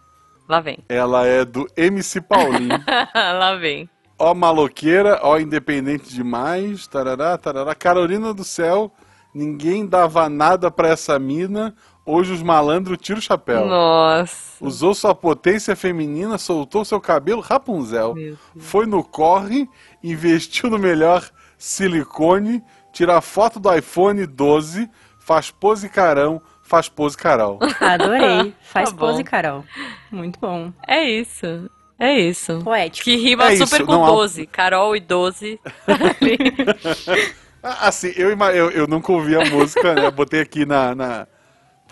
Lá 0.50 0.59
vem. 0.59 0.80
Ela 0.89 1.25
é 1.25 1.45
do 1.45 1.65
MC 1.77 2.19
Paulinho. 2.19 2.83
Lá 3.15 3.56
vem. 3.56 3.89
Ó 4.19 4.33
maloqueira, 4.33 5.21
ó 5.24 5.39
independente 5.39 6.13
demais, 6.13 6.85
tarará, 6.85 7.37
tarará. 7.37 7.73
Carolina 7.73 8.33
do 8.33 8.44
céu, 8.44 8.92
ninguém 9.33 9.87
dava 9.87 10.28
nada 10.28 10.69
pra 10.69 10.90
essa 10.90 11.18
mina. 11.18 11.73
Hoje 12.06 12.33
os 12.33 12.44
malandros 12.44 12.98
tiram 12.98 13.19
o 13.19 13.22
chapéu. 13.22 13.66
Nossa. 13.66 14.64
Usou 14.64 14.94
sua 14.94 15.16
potência 15.16 15.76
feminina, 15.76 16.38
soltou 16.38 16.83
seu 16.83 17.00
cabelo 17.00 17.42
Rapunzel. 17.42 18.14
Foi 18.57 18.86
no 18.86 19.04
corre, 19.04 19.69
investiu 20.04 20.69
no 20.69 20.78
melhor 20.78 21.30
silicone, 21.57 22.62
tira 22.92 23.22
foto 23.22 23.57
do 23.57 23.74
iPhone 23.74 24.26
12, 24.26 24.90
faz 25.18 25.50
pose 25.50 25.88
carão, 25.88 26.42
faz 26.62 26.90
pose 26.90 27.16
Carol. 27.16 27.60
Adorei. 27.80 28.54
Faz 28.62 28.90
tá 28.92 28.98
pose 28.98 29.24
Carol. 29.24 29.64
Muito 30.12 30.40
bom. 30.40 30.74
É 30.88 31.04
isso. 31.04 31.69
É 32.00 32.19
isso. 32.19 32.60
Poético. 32.64 33.06
Que 33.06 33.16
rima 33.16 33.52
é 33.52 33.56
super 33.56 33.78
isso. 33.78 33.86
com 33.86 33.92
não 33.94 34.06
12. 34.07 34.42
Há... 34.42 34.48
Carol 34.48 34.95
e 34.95 35.00
12. 35.00 35.60
Ah, 37.66 37.88
assim, 37.88 38.12
eu, 38.18 38.30
eu, 38.30 38.72
eu 38.72 38.88
nunca 38.88 39.10
ouvi 39.14 39.38
a 39.38 39.45
música, 39.45 39.95
né? 39.95 40.12
Botei 40.12 40.42
aqui 40.42 40.66
na, 40.66 40.94
na 40.94 41.28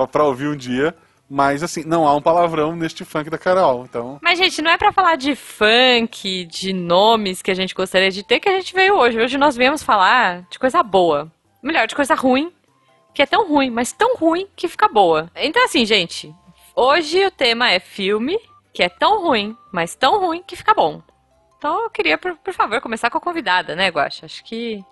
pra, 0.07 0.21
pra 0.21 0.23
ouvir 0.23 0.47
um 0.47 0.55
dia. 0.55 0.95
Mas, 1.33 1.63
assim, 1.63 1.85
não 1.85 2.05
há 2.05 2.13
um 2.13 2.21
palavrão 2.21 2.75
neste 2.75 3.05
funk 3.05 3.29
da 3.29 3.37
Carol, 3.37 3.85
então... 3.85 4.19
Mas, 4.21 4.37
gente, 4.37 4.61
não 4.61 4.69
é 4.69 4.77
para 4.77 4.91
falar 4.91 5.15
de 5.15 5.33
funk, 5.33 6.43
de 6.43 6.73
nomes 6.73 7.41
que 7.41 7.49
a 7.49 7.53
gente 7.53 7.73
gostaria 7.73 8.11
de 8.11 8.21
ter, 8.21 8.41
que 8.41 8.49
a 8.49 8.51
gente 8.59 8.73
veio 8.73 8.97
hoje. 8.97 9.17
Hoje 9.17 9.37
nós 9.37 9.55
viemos 9.55 9.81
falar 9.81 10.45
de 10.49 10.59
coisa 10.59 10.83
boa. 10.83 11.31
Melhor, 11.63 11.87
de 11.87 11.95
coisa 11.95 12.15
ruim, 12.15 12.51
que 13.13 13.21
é 13.21 13.25
tão 13.25 13.47
ruim, 13.47 13.69
mas 13.69 13.93
tão 13.93 14.17
ruim 14.17 14.45
que 14.57 14.67
fica 14.67 14.89
boa. 14.89 15.31
Então, 15.33 15.63
assim, 15.63 15.85
gente, 15.85 16.35
hoje 16.75 17.25
o 17.25 17.31
tema 17.31 17.71
é 17.71 17.79
filme, 17.79 18.37
que 18.73 18.83
é 18.83 18.89
tão 18.89 19.21
ruim, 19.21 19.55
mas 19.71 19.95
tão 19.95 20.19
ruim 20.19 20.43
que 20.45 20.57
fica 20.57 20.73
bom. 20.73 21.01
Então, 21.57 21.83
eu 21.83 21.89
queria, 21.89 22.17
por, 22.17 22.35
por 22.35 22.53
favor, 22.53 22.81
começar 22.81 23.09
com 23.09 23.19
a 23.19 23.21
convidada, 23.21 23.73
né, 23.73 23.87
Guaxa? 23.87 24.25
Acho 24.25 24.43
que... 24.43 24.83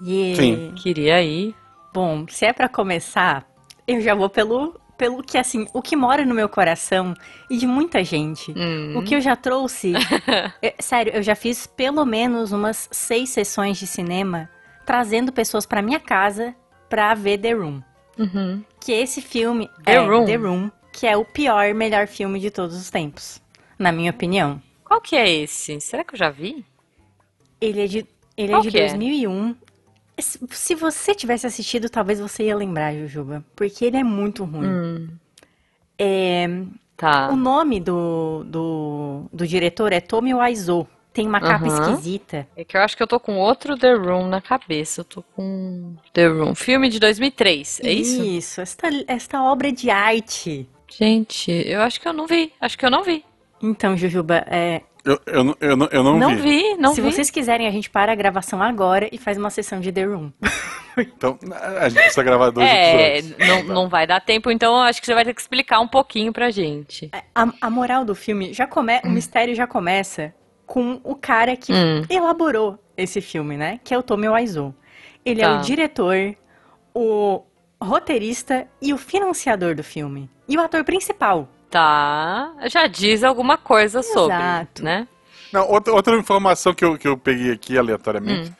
Yeah. 0.00 0.40
Sim. 0.40 0.74
Queria 0.82 1.22
ir. 1.22 1.54
Bom, 1.92 2.26
se 2.28 2.46
é 2.46 2.52
para 2.54 2.68
começar, 2.68 3.46
eu 3.86 4.00
já 4.00 4.14
vou 4.14 4.28
pelo 4.28 4.78
pelo 4.96 5.22
que 5.22 5.36
assim, 5.36 5.66
o 5.74 5.82
que 5.82 5.94
mora 5.94 6.24
no 6.24 6.34
meu 6.34 6.48
coração 6.48 7.14
e 7.50 7.58
de 7.58 7.66
muita 7.66 8.02
gente. 8.02 8.52
Hum. 8.56 8.96
O 8.96 9.02
que 9.02 9.14
eu 9.14 9.20
já 9.20 9.36
trouxe, 9.36 9.92
eu, 10.62 10.72
sério, 10.80 11.12
eu 11.14 11.22
já 11.22 11.34
fiz 11.34 11.66
pelo 11.66 12.04
menos 12.04 12.50
umas 12.50 12.88
seis 12.90 13.28
sessões 13.28 13.76
de 13.78 13.86
cinema 13.86 14.48
trazendo 14.86 15.32
pessoas 15.32 15.66
para 15.66 15.82
minha 15.82 16.00
casa 16.00 16.54
pra 16.88 17.12
ver 17.12 17.38
The 17.38 17.52
Room. 17.52 17.82
Uhum. 18.18 18.64
Que 18.80 18.92
esse 18.92 19.20
filme 19.20 19.68
The 19.84 19.94
é 19.94 19.98
Room. 19.98 20.24
The 20.24 20.36
Room, 20.36 20.70
que 20.92 21.06
é 21.06 21.16
o 21.16 21.24
pior 21.24 21.74
melhor 21.74 22.06
filme 22.06 22.40
de 22.40 22.50
todos 22.50 22.76
os 22.76 22.88
tempos, 22.88 23.42
na 23.78 23.92
minha 23.92 24.10
opinião. 24.10 24.62
Qual 24.84 25.00
que 25.00 25.16
é 25.16 25.28
esse? 25.28 25.78
Será 25.80 26.04
que 26.04 26.14
eu 26.14 26.18
já 26.18 26.30
vi? 26.30 26.64
Ele 27.60 27.82
é 27.82 27.86
de, 27.86 28.06
ele 28.36 28.52
é 28.52 28.54
Qual 28.54 28.62
de 28.62 28.70
que 28.70 28.78
é? 28.78 28.86
2001. 30.16 30.48
Se- 30.52 30.74
você 30.74 31.14
tivesse 31.14 31.46
assistido, 31.46 31.88
talvez 31.88 32.18
você 32.20 32.44
ia 32.44 32.56
lembrar, 32.56 32.94
Jujuba, 32.94 33.44
porque 33.54 33.84
ele 33.84 33.96
é 33.96 34.04
muito 34.04 34.44
ruim. 34.44 34.66
Hum, 34.68 35.08
É, 35.98 36.46
tá. 36.96 37.30
O 37.30 37.36
nome 37.36 37.80
do, 37.80 38.44
do, 38.44 39.24
do 39.32 39.46
diretor 39.46 39.92
é 39.92 40.00
Tomi 40.00 40.34
Wiseau. 40.34 40.86
Tem 41.12 41.26
uma 41.26 41.40
capa 41.40 41.66
Aham. 41.66 41.92
esquisita. 41.92 42.46
É 42.54 42.62
que 42.62 42.76
eu 42.76 42.80
acho 42.82 42.94
que 42.94 43.02
eu 43.02 43.06
tô 43.06 43.18
com 43.18 43.38
outro 43.38 43.74
The 43.78 43.94
Room 43.94 44.28
na 44.28 44.42
cabeça. 44.42 45.00
Eu 45.00 45.04
tô 45.06 45.22
com 45.22 45.96
The 46.12 46.26
Room. 46.26 46.54
Filme 46.54 46.90
de 46.90 47.00
2003, 47.00 47.80
é 47.82 47.90
isso? 47.90 48.22
Isso, 48.22 48.60
esta, 48.60 48.88
esta 49.08 49.42
obra 49.42 49.72
de 49.72 49.88
arte. 49.88 50.68
Gente, 50.94 51.50
eu 51.50 51.80
acho 51.80 51.98
que 52.02 52.06
eu 52.06 52.12
não 52.12 52.26
vi. 52.26 52.52
Acho 52.60 52.76
que 52.76 52.84
eu 52.84 52.90
não 52.90 53.02
vi. 53.02 53.24
Então, 53.62 53.96
Jujuba, 53.96 54.44
é, 54.46 54.82
Eu, 55.06 55.20
eu, 55.26 55.44
não- 55.44 55.56
eu, 55.60 55.76
não, 55.76 55.88
eu 55.92 56.02
não, 56.02 56.18
Não 56.18 56.36
vi. 56.36 56.42
vi, 56.42 56.74
não 56.76 56.92
se 56.94 57.00
vi. 57.00 57.10
vocês 57.12 57.30
quiserem, 57.30 57.66
a 57.68 57.70
gente 57.70 57.88
para 57.88 58.10
a 58.10 58.14
gravação 58.14 58.60
agora 58.60 59.08
e 59.12 59.16
faz 59.18 59.38
uma 59.38 59.48
sessão 59.50 59.78
de 59.80 59.90
The 59.92 60.04
Room. 60.04 60.30
Então, 60.98 61.38
a 61.78 61.90
gente 61.90 61.98
precisa 62.00 62.22
gravar 62.22 62.48
dois 62.48 62.66
É, 62.66 63.18
episódios. 63.18 63.48
não, 63.66 63.74
não 63.82 63.86
vai 63.90 64.06
dar 64.06 64.18
tempo, 64.18 64.50
então 64.50 64.80
acho 64.80 64.98
que 64.98 65.04
você 65.06 65.12
vai 65.12 65.26
ter 65.26 65.34
que 65.34 65.40
explicar 65.42 65.78
um 65.78 65.86
pouquinho 65.86 66.32
pra 66.32 66.48
gente. 66.50 67.10
A, 67.34 67.52
a 67.60 67.68
moral 67.68 68.02
do 68.02 68.14
filme, 68.14 68.54
já 68.54 68.66
come, 68.66 68.98
o 69.04 69.10
mistério 69.10 69.54
já 69.54 69.66
começa 69.66 70.32
com 70.64 70.98
o 71.04 71.14
cara 71.14 71.54
que 71.54 71.70
Hum. 71.70 72.02
elaborou 72.08 72.78
esse 72.96 73.20
filme, 73.20 73.58
né? 73.58 73.78
Que 73.84 73.92
é 73.92 73.98
o 73.98 74.02
Tommy 74.02 74.26
Wiseau. 74.26 74.74
Ele 75.22 75.42
é 75.42 75.44
Tá. 75.44 75.58
o 75.58 75.60
diretor, 75.60 76.34
o 76.94 77.42
roteirista 77.78 78.66
e 78.80 78.94
o 78.94 78.96
financiador 78.96 79.74
do 79.74 79.84
filme. 79.84 80.30
E 80.48 80.56
o 80.56 80.62
ator 80.62 80.82
principal. 80.82 81.46
Tá, 81.76 82.54
já 82.68 82.86
diz 82.86 83.22
alguma 83.22 83.58
coisa 83.58 84.02
sobre, 84.02 84.34
Exato. 84.34 84.82
né? 84.82 85.06
Não, 85.52 85.68
outra, 85.70 85.92
outra 85.92 86.16
informação 86.18 86.72
que 86.72 86.82
eu, 86.82 86.96
que 86.96 87.06
eu 87.06 87.18
peguei 87.18 87.52
aqui 87.52 87.76
aleatoriamente. 87.76 88.48
Hum. 88.48 88.54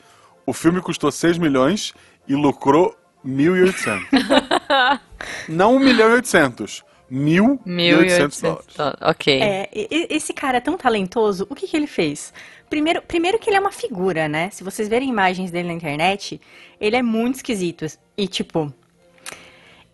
O 0.45 0.53
filme 0.53 0.79
custou 0.81 1.11
6 1.11 1.39
milhões 1.39 1.95
e 2.27 2.35
lucrou 2.35 2.95
1.800. 3.25 4.99
Não 5.49 5.77
1 5.77 5.79
milhão 5.79 6.11
e 6.11 6.13
800. 6.13 6.85
1.800 7.11 7.59
1.800 7.65 8.41
dólares. 8.41 8.75
dólares. 8.75 8.99
Ok. 9.01 9.41
É, 9.41 9.67
esse 9.73 10.31
cara 10.31 10.57
é 10.57 10.61
tão 10.61 10.77
talentoso, 10.77 11.47
o 11.49 11.55
que, 11.55 11.67
que 11.67 11.75
ele 11.75 11.87
fez? 11.87 12.31
Primeiro, 12.69 13.01
primeiro 13.01 13.39
que 13.39 13.49
ele 13.49 13.57
é 13.57 13.59
uma 13.59 13.71
figura, 13.71 14.27
né? 14.27 14.51
Se 14.51 14.63
vocês 14.63 14.87
verem 14.87 15.09
imagens 15.09 15.49
dele 15.49 15.69
na 15.69 15.73
internet, 15.73 16.39
ele 16.79 16.95
é 16.95 17.01
muito 17.01 17.37
esquisito. 17.37 17.83
E, 18.15 18.27
tipo, 18.27 18.71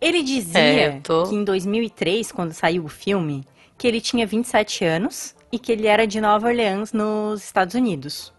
ele 0.06 0.18
É, 0.18 0.22
dizia 0.22 0.94
eu 0.96 1.00
tô- 1.02 1.22
que 1.28 1.34
em 1.34 1.44
2003, 1.44 2.30
quando 2.32 2.52
saiu 2.52 2.84
o 2.84 2.88
filme, 2.88 3.44
que 3.78 3.86
ele 3.86 4.00
tinha 4.00 4.26
27 4.26 4.84
anos 4.84 5.34
e 5.50 5.58
que 5.58 5.72
ele 5.72 5.86
era 5.86 6.06
de 6.06 6.20
Nova 6.20 6.48
Orleans, 6.48 6.92
nos 6.92 7.42
Estados 7.44 7.74
Unidos. 7.74 8.32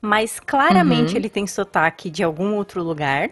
Mas 0.00 0.38
claramente 0.38 1.12
Uhum. 1.12 1.16
ele 1.16 1.28
tem 1.30 1.46
sotaque 1.46 2.10
de 2.10 2.22
algum 2.22 2.54
outro 2.54 2.82
lugar. 2.82 3.30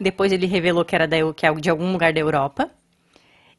Depois 0.00 0.32
ele 0.32 0.46
revelou 0.46 0.84
que 0.84 0.94
era 0.94 1.06
da, 1.06 1.16
Eu- 1.18 1.32
que 1.34 1.46
é 1.46 1.52
de 1.54 1.68
algum 1.70 1.92
lugar 1.92 2.12
da 2.12 2.20
Europa. 2.20 2.70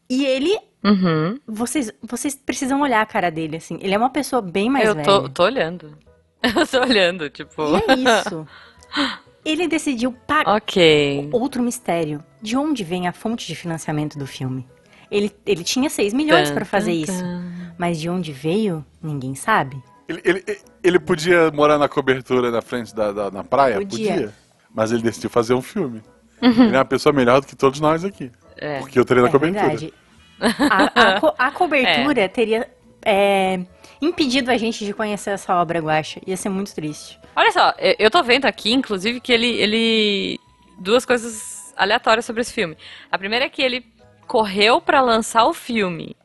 E 0.10 0.26
ele 0.26 0.58
Uhum. 0.84 1.38
vocês, 1.48 1.92
vocês 2.02 2.36
precisam 2.36 2.82
olhar 2.82 3.02
a 3.02 3.06
cara 3.06 3.30
dele, 3.30 3.58
assim. 3.58 3.78
Ele 3.82 3.94
é 3.94 3.98
uma 3.98 4.10
pessoa 4.10 4.42
bem 4.42 4.70
mais 4.70 4.88
eu 4.88 4.96
velha. 4.96 5.06
tô, 5.06 5.30
tô 5.30 5.44
olhando. 5.44 5.98
Eu 6.56 6.68
tô 6.68 6.80
olhando, 6.82 7.30
tipo. 7.32 7.62
E 7.64 7.92
é 7.92 8.20
isso. 8.20 8.48
Ele 9.50 9.68
decidiu 9.68 10.12
pagar. 10.12 10.56
Ok. 10.56 11.30
Outro 11.32 11.62
mistério. 11.64 12.24
De 12.42 12.56
onde 12.58 12.84
vem 12.84 13.08
a 13.08 13.14
fonte 13.14 13.48
de 13.48 13.56
financiamento 13.56 14.18
do 14.18 14.28
filme? 14.28 14.68
Ele, 15.10 15.32
ele 15.46 15.64
tinha 15.64 15.90
6 15.90 16.14
milhões 16.14 16.50
Tan, 16.50 16.56
pra 16.56 16.66
fazer 16.66 16.92
tan, 16.92 16.98
isso. 17.14 17.24
tan. 17.24 17.44
Mas 17.78 18.00
de 18.00 18.10
onde 18.10 18.32
veio, 18.34 18.86
ninguém 19.02 19.36
sabe. 19.36 19.82
Ele, 20.08 20.22
ele, 20.24 20.44
ele 20.84 21.00
podia 21.00 21.50
morar 21.52 21.78
na 21.78 21.88
cobertura 21.88 22.52
na 22.52 22.62
frente 22.62 22.94
da, 22.94 23.12
da 23.12 23.32
na 23.32 23.44
praia? 23.44 23.76
Podia. 23.78 24.34
Mas 24.74 24.92
ele 24.92 25.02
decidiu 25.02 25.30
fazer 25.30 25.54
um 25.54 25.62
filme. 25.62 26.02
Ele 26.42 26.76
é 26.76 26.78
uma 26.78 26.86
pessoa 26.86 27.12
melhor 27.14 27.42
do 27.42 27.48
que 27.48 27.56
todos 27.56 27.80
nós 27.80 28.04
aqui. 28.06 28.32
É. 28.58 28.80
Porque 28.80 29.00
eu 29.00 29.06
teria 29.06 29.24
na 29.24 29.30
é 29.30 29.32
cobertura. 29.32 29.62
verdade. 29.70 29.94
A, 30.40 31.14
a 31.16 31.20
co- 31.22 31.34
a 31.38 31.52
cobertura 31.52 32.28
teria 32.30 32.70
é, 33.04 33.60
impedido 34.02 34.52
a 34.52 34.58
gente 34.58 34.86
de 34.86 34.94
conhecer 34.94 35.32
essa 35.32 35.56
obra, 35.56 35.80
eu 35.80 35.90
acho. 35.90 36.20
Ia 36.28 36.38
ser 36.38 36.50
muito 36.50 36.74
triste. 36.76 37.20
Olha 37.38 37.52
só, 37.52 37.72
eu- 38.00 38.10
tô 38.10 38.24
vendo 38.24 38.46
aqui, 38.46 38.74
inclusive, 38.74 39.22
que 39.22 39.32
ele, 39.32 39.48
ele. 39.62 40.40
Duas 40.80 41.06
coisas 41.06 41.72
aleatórias 41.78 42.26
sobre 42.26 42.42
esse 42.42 42.52
filme. 42.52 42.76
A 43.12 43.18
primeira 43.18 43.46
é 43.46 43.50
que 43.50 43.62
ele 43.62 43.86
correu 44.26 44.82
pra 44.82 45.02
lançar 45.02 45.46
o 45.46 45.54
filme 45.54 46.18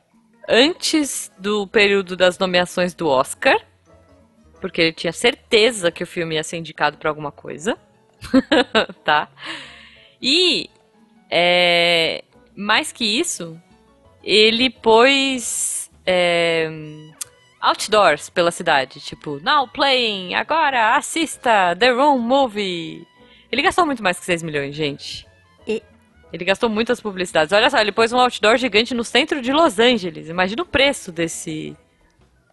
antes 0.49 1.31
do 1.39 1.67
período 1.67 2.17
das 2.17 2.39
nomeações 2.39 2.95
do 2.95 3.09
Oscar, 3.09 3.61
porque 4.59 4.81
ele 4.81 4.93
tinha 4.95 5.13
certeza 5.13 5.91
que 5.93 6.03
o 6.03 6.07
filme 6.07 6.37
ia 6.37 6.43
ser 6.43 6.57
indicado 6.57 6.97
pra 6.97 7.11
alguma 7.11 7.31
coisa. 7.31 7.77
tá? 9.05 9.29
E, 10.21 10.71
é, 11.31 12.25
mais 12.57 12.91
que 12.91 13.05
isso, 13.05 13.61
ele 14.25 14.71
pôs 14.71 15.91
é, 16.07 16.71
outdoors 17.63 18.29
pela 18.29 18.51
cidade, 18.51 19.01
tipo, 19.01 19.39
now 19.43 19.69
playing, 19.69 20.35
agora 20.35 20.97
assista 20.97 21.77
The 21.79 21.91
Room 21.91 22.19
Movie. 22.19 23.07
Ele 23.51 23.63
gastou 23.63 23.87
muito 23.87 24.03
mais 24.03 24.19
que 24.19 24.25
6 24.25 24.43
milhões, 24.43 24.75
gente. 24.75 25.25
E- 25.67 25.83
Ele 26.33 26.45
gastou 26.45 26.69
muitas 26.69 27.01
publicidades. 27.01 27.53
Olha 27.53 27.71
só, 27.71 27.79
ele 27.79 27.93
pôs 27.93 28.13
um 28.13 28.19
outdoor 28.19 28.57
gigante 28.57 28.95
no 28.95 29.05
centro 29.05 29.41
de 29.41 29.53
Los 29.53 29.79
Angeles. 29.79 30.29
Imagina 30.29 30.63
o 30.63 30.67
preço 30.67 31.13
desse 31.13 31.77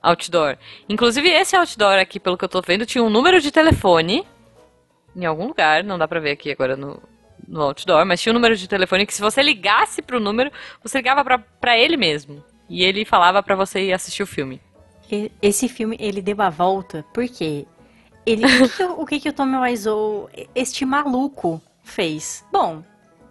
outdoor. 0.01 0.57
Inclusive, 0.87 1.27
esse 1.29 1.55
outdoor 1.55 1.97
aqui, 1.97 2.19
pelo 2.19 2.37
que 2.37 2.45
eu 2.45 2.49
tô 2.49 2.61
vendo, 2.61 2.85
tinha 2.85 3.03
um 3.03 3.09
número 3.09 3.41
de 3.41 3.51
telefone 3.51 4.25
em 5.15 5.25
algum 5.25 5.47
lugar, 5.47 5.83
não 5.83 5.97
dá 5.97 6.07
pra 6.07 6.19
ver 6.19 6.31
aqui 6.31 6.51
agora 6.51 6.75
no, 6.77 7.01
no 7.47 7.61
outdoor, 7.63 8.05
mas 8.05 8.21
tinha 8.21 8.31
um 8.31 8.35
número 8.35 8.55
de 8.55 8.67
telefone 8.67 9.05
que 9.05 9.13
se 9.13 9.21
você 9.21 9.41
ligasse 9.41 10.01
pro 10.01 10.19
número, 10.19 10.51
você 10.83 10.97
ligava 10.99 11.23
pra, 11.23 11.39
pra 11.39 11.77
ele 11.77 11.97
mesmo. 11.97 12.43
E 12.69 12.83
ele 12.83 13.03
falava 13.03 13.41
pra 13.41 13.55
você 13.55 13.85
ir 13.87 13.93
assistir 13.93 14.21
o 14.21 14.27
filme. 14.27 14.61
Esse 15.41 15.67
filme, 15.67 15.95
ele 15.99 16.21
deu 16.21 16.41
a 16.41 16.49
volta, 16.49 17.05
porque 17.13 17.65
ele, 18.25 18.45
o, 18.45 18.49
que 18.49 18.69
que, 18.69 18.83
o- 18.83 19.01
o 19.01 19.05
que 19.05 19.19
que 19.19 19.29
o 19.29 19.33
Tommy 19.33 19.57
Wiseau, 19.57 20.29
este 20.53 20.85
maluco, 20.85 21.61
fez? 21.83 22.45
Bom, 22.51 22.83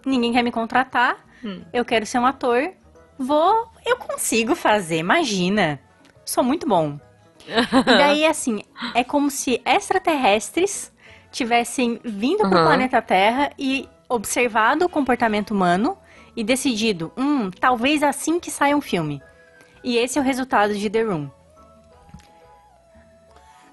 ninguém 0.05 0.33
quer 0.33 0.43
me 0.43 0.51
contratar, 0.53 1.17
Hum. 1.45 1.63
eu 1.73 1.85
quero 1.85 2.05
ser 2.05 2.19
um 2.19 2.27
ator, 2.27 2.71
vou, 3.19 3.69
eu 3.87 3.97
consigo 3.97 4.55
fazer, 4.57 4.99
imagina, 4.99 5.79
sou 6.25 6.43
muito 6.43 6.67
bom. 6.67 6.99
E 7.47 7.95
daí, 7.97 8.27
assim, 8.27 8.63
é 8.95 9.05
como 9.05 9.31
se 9.31 9.61
extraterrestres 9.65 10.93
tivessem 11.31 12.01
vindo 12.05 12.39
pro 12.49 12.59
Uhum. 12.59 12.65
planeta 12.65 13.01
Terra 13.01 13.51
e 13.59 13.89
observado 14.09 14.85
o 14.85 14.89
comportamento 14.89 15.51
humano 15.53 15.97
e 16.35 16.43
decidido, 16.43 17.13
hum, 17.17 17.51
talvez 17.51 18.03
assim 18.03 18.41
que 18.41 18.51
saia 18.51 18.77
um 18.77 18.81
filme. 18.81 19.23
E 19.85 19.97
esse 19.97 20.19
é 20.19 20.21
o 20.21 20.25
resultado 20.25 20.75
de 20.75 20.89
The 20.91 21.03
Room. 21.03 21.31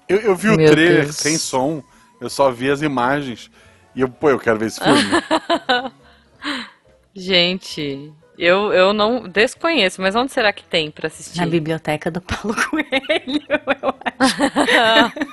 Eu, 0.08 0.18
eu 0.18 0.36
vi 0.36 0.48
o 0.50 0.56
Meu 0.56 0.70
trailer 0.70 1.02
Deus. 1.04 1.16
sem 1.16 1.36
som, 1.38 1.82
eu 2.20 2.30
só 2.30 2.50
vi 2.50 2.70
as 2.70 2.82
imagens. 2.82 3.50
E 3.94 4.00
eu, 4.00 4.08
pô, 4.08 4.30
eu 4.30 4.38
quero 4.38 4.58
ver 4.58 4.66
esse 4.66 4.78
filme. 4.82 5.00
Gente, 7.14 8.12
eu, 8.38 8.72
eu 8.72 8.92
não 8.92 9.26
desconheço, 9.28 10.02
mas 10.02 10.14
onde 10.14 10.30
será 10.32 10.52
que 10.52 10.62
tem 10.64 10.90
pra 10.90 11.06
assistir? 11.06 11.38
Na 11.40 11.46
biblioteca 11.46 12.10
do 12.10 12.20
Paulo 12.20 12.54
Coelho, 12.70 13.42
eu 13.48 13.94
acho. 14.20 15.12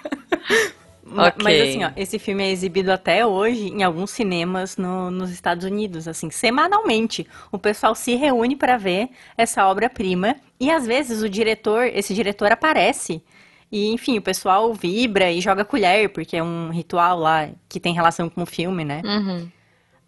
Ma- 1.05 1.27
Ok. 1.27 1.43
Mas 1.43 1.61
assim, 1.61 1.83
ó, 1.83 1.91
esse 1.97 2.17
filme 2.17 2.41
é 2.43 2.49
exibido 2.49 2.91
até 2.91 3.23
hoje 3.25 3.67
em 3.67 3.83
alguns 3.83 4.09
cinemas 4.09 4.77
no- 4.77 5.11
nos 5.11 5.29
Estados 5.29 5.63
Unidos, 5.65 6.07
assim, 6.07 6.31
semanalmente. 6.31 7.27
O 7.51 7.59
pessoal 7.59 7.93
se 7.93 8.15
reúne 8.15 8.55
para 8.55 8.77
ver 8.77 9.09
essa 9.37 9.67
obra-prima 9.67 10.37
e 10.59 10.71
às 10.71 10.87
vezes 10.87 11.21
o 11.21 11.29
diretor, 11.29 11.83
esse 11.85 12.13
diretor 12.15 12.51
aparece 12.51 13.21
e, 13.73 13.91
enfim, 13.91 14.17
o 14.19 14.21
pessoal 14.21 14.71
vibra 14.73 15.31
e 15.31 15.41
joga 15.41 15.65
colher, 15.65 16.09
porque 16.09 16.37
é 16.37 16.43
um 16.43 16.69
ritual 16.69 17.17
lá 17.17 17.49
que 17.67 17.79
tem 17.79 17.91
relação 17.93 18.29
com 18.29 18.43
o 18.43 18.45
filme, 18.45 18.85
né? 18.85 19.01
Uhum. 19.03 19.49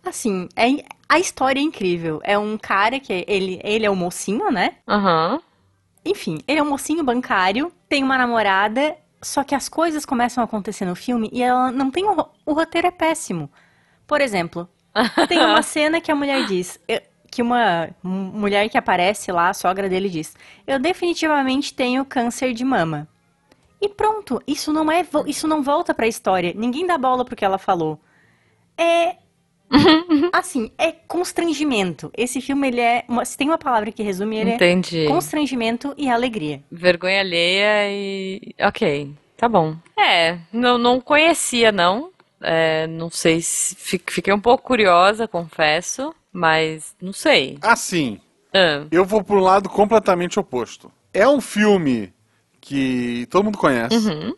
Assim, 0.05 0.47
é, 0.55 0.83
a 1.09 1.17
história 1.17 1.59
é 1.59 1.63
incrível. 1.63 2.21
É 2.23 2.37
um 2.37 2.57
cara 2.59 2.99
que 2.99 3.25
ele, 3.27 3.59
ele 3.63 3.83
é 3.85 3.89
o 3.89 3.95
mocinho, 3.95 4.51
né? 4.51 4.75
Aham. 4.87 5.41
Enfim, 6.05 6.37
ele 6.47 6.59
é 6.59 6.63
um 6.63 6.69
mocinho 6.69 7.03
bancário, 7.03 7.71
tem 7.89 8.03
uma 8.03 8.15
namorada, 8.17 8.95
só 9.19 9.43
que 9.43 9.55
as 9.55 9.67
coisas 9.67 10.05
começam 10.05 10.43
a 10.43 10.45
acontecer 10.45 10.85
no 10.85 10.95
filme 10.95 11.27
e 11.33 11.41
ela 11.41 11.71
não 11.71 11.89
tem. 11.89 12.05
O, 12.05 12.13
ro- 12.13 12.29
o 12.45 12.53
roteiro 12.53 12.85
é 12.87 12.91
péssimo. 12.91 13.49
Por 14.05 14.21
exemplo, 14.21 14.69
tem 15.27 15.39
uma 15.39 15.63
cena 15.63 15.99
que 15.99 16.11
a 16.11 16.15
mulher 16.15 16.45
diz. 16.45 16.79
eu- 16.87 17.01
Que 17.31 17.41
uma 17.41 17.89
mulher 18.03 18.69
que 18.69 18.77
aparece 18.77 19.31
lá, 19.31 19.49
a 19.49 19.53
sogra 19.55 19.89
dele 19.89 20.07
diz: 20.09 20.35
Eu 20.67 20.77
definitivamente 20.79 21.73
tenho 21.73 22.05
câncer 22.05 22.53
de 22.53 22.63
mama. 22.63 23.07
E 23.85 23.89
pronto, 23.89 24.41
isso 24.47 24.73
não 24.73 24.91
é 24.91 25.05
isso 25.27 25.47
não 25.47 25.61
volta 25.61 25.93
pra 25.93 26.07
história. 26.07 26.53
Ninguém 26.55 26.87
dá 26.87 26.97
bola 26.97 27.23
pro 27.23 27.35
que 27.35 27.45
ela 27.45 27.57
falou. 27.59 27.99
É 28.77 29.17
Assim, 30.31 30.71
é 30.77 30.91
constrangimento. 30.91 32.11
Esse 32.15 32.39
filme, 32.39 32.67
ele 32.67 32.79
é. 32.81 33.03
Uma, 33.07 33.25
se 33.25 33.35
tem 33.37 33.47
uma 33.49 33.57
palavra 33.57 33.91
que 33.91 34.03
resume, 34.03 34.37
ele 34.37 34.51
Entendi. 34.53 35.05
é 35.05 35.07
constrangimento 35.07 35.93
e 35.97 36.09
alegria. 36.09 36.61
Vergonha 36.71 37.19
alheia 37.19 37.91
e. 37.91 38.53
Ok, 38.61 39.11
tá 39.35 39.49
bom. 39.49 39.75
É, 39.97 40.37
não, 40.53 40.77
não 40.77 41.01
conhecia, 41.01 41.71
não. 41.71 42.11
É, 42.41 42.85
não 42.87 43.09
sei 43.09 43.41
se. 43.41 43.75
fi- 43.75 44.01
Fiquei 44.07 44.33
um 44.33 44.39
pouco 44.39 44.63
curiosa, 44.63 45.27
confesso. 45.27 46.13
Mas 46.31 46.95
não 47.01 47.11
sei. 47.13 47.57
Assim, 47.61 48.19
Ah, 48.53 48.85
eu 48.91 49.03
vou 49.05 49.23
para 49.23 49.35
um 49.35 49.39
lado 49.39 49.67
completamente 49.69 50.39
oposto. 50.39 50.91
É 51.13 51.27
um 51.27 51.41
filme 51.41 52.13
que 52.67 53.27
todo 53.29 53.43
mundo 53.45 53.57
conhece, 53.59 53.95
uhum. 53.95 54.33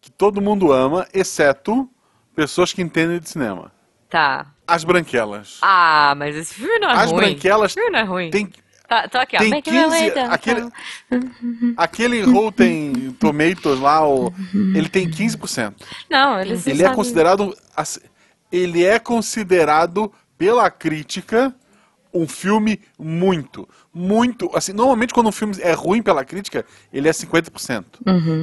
que 0.00 0.10
todo 0.10 0.40
mundo 0.40 0.72
ama, 0.72 1.06
exceto 1.12 1.86
pessoas 2.34 2.72
que 2.72 2.80
entendem 2.80 3.20
de 3.20 3.28
cinema. 3.28 3.70
Tá. 4.08 4.46
As 4.66 4.82
Branquelas. 4.82 5.58
Ah, 5.60 6.14
mas 6.16 6.34
esse 6.34 6.54
filme 6.54 6.78
não 6.78 6.88
é 6.88 6.94
As 6.94 7.10
ruim. 7.10 7.16
Branquelas 7.20 7.70
Esse 7.72 7.74
filme 7.80 7.90
não 7.90 7.98
é 7.98 8.02
ruim. 8.04 8.30
tem, 8.30 8.50
Tá, 8.88 9.08
tô 9.08 9.18
aqui, 9.18 9.36
ó. 9.36 9.40
tem 9.40 9.50
Make 9.50 9.70
my 9.70 9.86
way 9.88 10.10
15. 10.10 10.14
down. 10.14 10.30
Aquele, 10.32 10.68
aquele 11.76 12.22
Rotten 12.22 13.12
Tomatoes 13.20 13.78
lá, 13.80 14.06
o, 14.08 14.32
ele 14.74 14.88
tem 14.88 15.08
15%. 15.10 15.74
Não, 16.10 16.40
eles 16.40 16.66
Ele 16.66 16.80
é 16.80 16.84
sabem- 16.84 16.96
considerado. 16.96 17.56
assim, 17.76 18.00
Ele 18.50 18.84
é 18.84 18.98
considerado 18.98 20.10
pela 20.38 20.70
crítica 20.70 21.54
um 22.14 22.28
filme 22.28 22.80
muito, 22.98 23.68
muito. 23.92 24.48
Assim, 24.54 24.72
normalmente 24.72 25.12
quando 25.12 25.26
um 25.28 25.32
filme 25.32 25.54
é 25.60 25.72
ruim 25.72 26.00
pela 26.02 26.24
crítica, 26.24 26.64
ele 26.92 27.08
é 27.08 27.12
50%. 27.12 27.84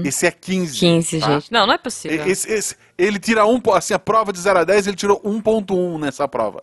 Esse 0.05 0.27
é 0.27 0.31
15%. 0.31 0.79
15, 0.79 1.19
tá? 1.19 1.25
gente. 1.33 1.51
Não, 1.51 1.65
não 1.65 1.73
é 1.73 1.77
possível. 1.77 2.27
Esse, 2.27 2.51
esse- 2.51 2.75
ele 2.97 3.17
tira 3.17 3.45
um, 3.45 3.61
assim, 3.73 3.93
a 3.93 3.99
prova 3.99 4.33
de 4.33 4.39
0 4.39 4.59
a 4.59 4.63
10, 4.63 4.87
ele 4.87 4.95
tirou 4.97 5.19
1.1 5.23 5.97
nessa 5.99 6.27
prova. 6.27 6.61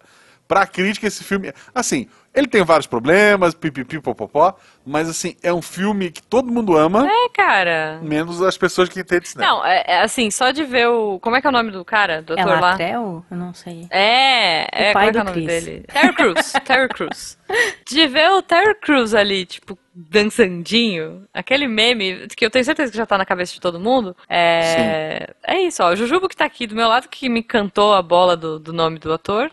Pra 0.48 0.66
crítica, 0.66 1.06
esse 1.06 1.22
filme. 1.22 1.52
Assim, 1.74 2.08
ele 2.34 2.46
tem 2.46 2.64
vários 2.64 2.86
problemas, 2.86 3.52
pipipi, 3.54 4.00
popopó, 4.00 4.54
mas 4.86 5.06
assim, 5.08 5.36
é 5.42 5.52
um 5.52 5.60
filme 5.60 6.10
que 6.10 6.22
todo 6.22 6.50
mundo 6.50 6.74
ama, 6.74 7.06
É, 7.06 7.28
cara. 7.34 8.00
menos 8.02 8.40
as 8.42 8.56
pessoas 8.56 8.88
que 8.88 8.98
entendem 9.00 9.28
cinema. 9.28 9.50
Não, 9.52 9.64
é, 9.66 9.84
é 9.86 10.00
assim, 10.02 10.30
só 10.30 10.50
de 10.50 10.64
ver 10.64 10.88
o. 10.88 11.18
Como 11.20 11.36
é 11.36 11.40
que 11.42 11.46
é 11.46 11.50
o 11.50 11.52
nome 11.52 11.70
do 11.70 11.84
cara? 11.84 12.22
Do 12.22 12.32
É 12.34 12.40
ator 12.40 12.54
lá? 12.54 12.60
Latrell? 12.70 13.24
Eu 13.30 13.36
não 13.36 13.52
sei. 13.52 13.86
É, 13.90 14.88
é, 14.88 14.92
pai 14.94 15.06
como 15.06 15.08
é 15.08 15.12
que 15.12 15.18
é 15.18 15.20
o 15.20 15.24
do 15.24 15.28
nome 15.30 15.46
Chris. 15.46 15.64
dele? 15.64 15.84
Terry 15.92 16.14
Crews, 16.14 16.52
Terry 16.64 16.88
Crews. 16.88 17.38
De 17.86 18.06
ver 18.08 18.30
o 18.30 18.40
Terry 18.42 18.74
Crews 18.76 19.12
ali, 19.14 19.44
tipo, 19.44 19.78
dançandinho, 19.94 21.26
aquele 21.34 21.66
meme, 21.66 22.26
que 22.36 22.44
eu 22.44 22.50
tenho 22.50 22.64
certeza 22.64 22.90
que 22.90 22.96
já 22.98 23.06
tá 23.06 23.18
na 23.18 23.26
cabeça 23.26 23.52
de 23.52 23.60
todo 23.60 23.80
mundo, 23.80 24.16
é... 24.28 25.30
É 25.46 25.60
isso, 25.60 25.82
ó, 25.82 25.90
o 25.90 25.96
Jujubo 25.96 26.28
que 26.28 26.36
tá 26.36 26.44
aqui 26.44 26.66
do 26.66 26.74
meu 26.74 26.88
lado, 26.88 27.08
que 27.08 27.28
me 27.28 27.42
cantou 27.42 27.94
a 27.94 28.02
bola 28.02 28.36
do, 28.36 28.58
do 28.58 28.72
nome 28.72 28.98
do 28.98 29.12
ator, 29.12 29.50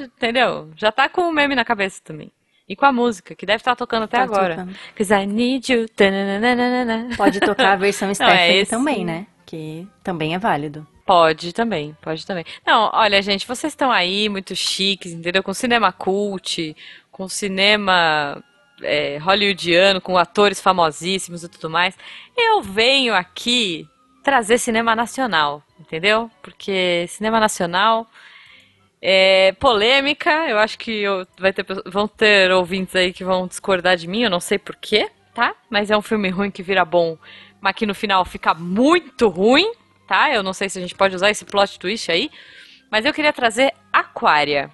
entendeu? 0.00 0.70
Já 0.76 0.90
tá 0.92 1.08
com 1.08 1.22
o 1.22 1.32
meme 1.32 1.54
na 1.54 1.64
cabeça 1.64 2.00
também. 2.04 2.30
E 2.68 2.76
com 2.76 2.84
a 2.84 2.92
música, 2.92 3.34
que 3.34 3.46
deve 3.46 3.56
estar 3.62 3.74
tocando 3.74 4.02
até 4.04 4.18
Tá 4.18 4.22
agora. 4.24 4.56
tocando. 4.56 4.76
Cause 4.96 5.14
I 5.14 5.26
need 5.26 5.72
you. 5.72 5.88
tananana. 5.88 7.08
Pode 7.16 7.40
tocar 7.40 7.72
a 7.72 7.76
versão 7.76 8.12
Stephanie 8.14 8.58
esse- 8.58 8.70
também, 8.70 9.04
né? 9.04 9.26
Que 9.46 9.88
também 10.04 10.34
é 10.34 10.38
válido. 10.38 10.86
Pode 11.06 11.54
também, 11.54 11.96
pode 12.02 12.26
também. 12.26 12.44
Não, 12.66 12.90
olha, 12.92 13.22
gente, 13.22 13.46
vocês 13.46 13.72
estão 13.72 13.90
aí 13.90 14.28
muito 14.28 14.54
chiques, 14.54 15.12
entendeu? 15.12 15.42
Com 15.42 15.54
cinema 15.54 15.90
cult, 15.90 16.76
com 17.10 17.26
cinema 17.26 18.44
é, 18.82 19.16
hollywoodiano, 19.16 20.02
com 20.02 20.18
atores 20.18 20.60
famosíssimos 20.60 21.42
e 21.42 21.48
tudo 21.48 21.70
mais. 21.70 21.96
Eu 22.36 22.60
venho 22.60 23.14
aqui 23.14 23.88
trazer 24.22 24.58
cinema 24.58 24.94
nacional, 24.94 25.62
entendeu? 25.80 26.30
Porque 26.42 27.06
cinema 27.08 27.40
nacional 27.40 28.06
é 29.00 29.52
polêmica. 29.60 30.30
Eu 30.48 30.58
acho 30.58 30.78
que 30.78 30.90
eu- 31.02 31.26
vai 31.38 31.52
ter, 31.52 31.64
vão 31.86 32.06
ter 32.08 32.50
ouvintes 32.52 32.94
aí 32.96 33.12
que 33.12 33.24
vão 33.24 33.46
discordar 33.46 33.96
de 33.96 34.06
mim, 34.08 34.22
eu 34.22 34.30
não 34.30 34.40
sei 34.40 34.58
porquê, 34.58 35.10
tá? 35.34 35.54
Mas 35.70 35.90
é 35.90 35.96
um 35.96 36.02
filme 36.02 36.28
ruim 36.28 36.50
que 36.50 36.62
vira 36.62 36.84
bom, 36.84 37.16
mas 37.60 37.74
que 37.74 37.86
no 37.86 37.94
final 37.94 38.24
fica 38.24 38.54
muito 38.54 39.28
ruim, 39.28 39.70
tá? 40.06 40.32
Eu 40.32 40.42
não 40.42 40.52
sei 40.52 40.68
se 40.68 40.78
a 40.78 40.82
gente 40.82 40.94
pode 40.94 41.14
usar 41.14 41.30
esse 41.30 41.44
plot 41.44 41.78
twist 41.78 42.10
aí. 42.10 42.30
Mas 42.90 43.04
eu 43.04 43.12
queria 43.12 43.32
trazer 43.32 43.72
Aquária. 43.92 44.70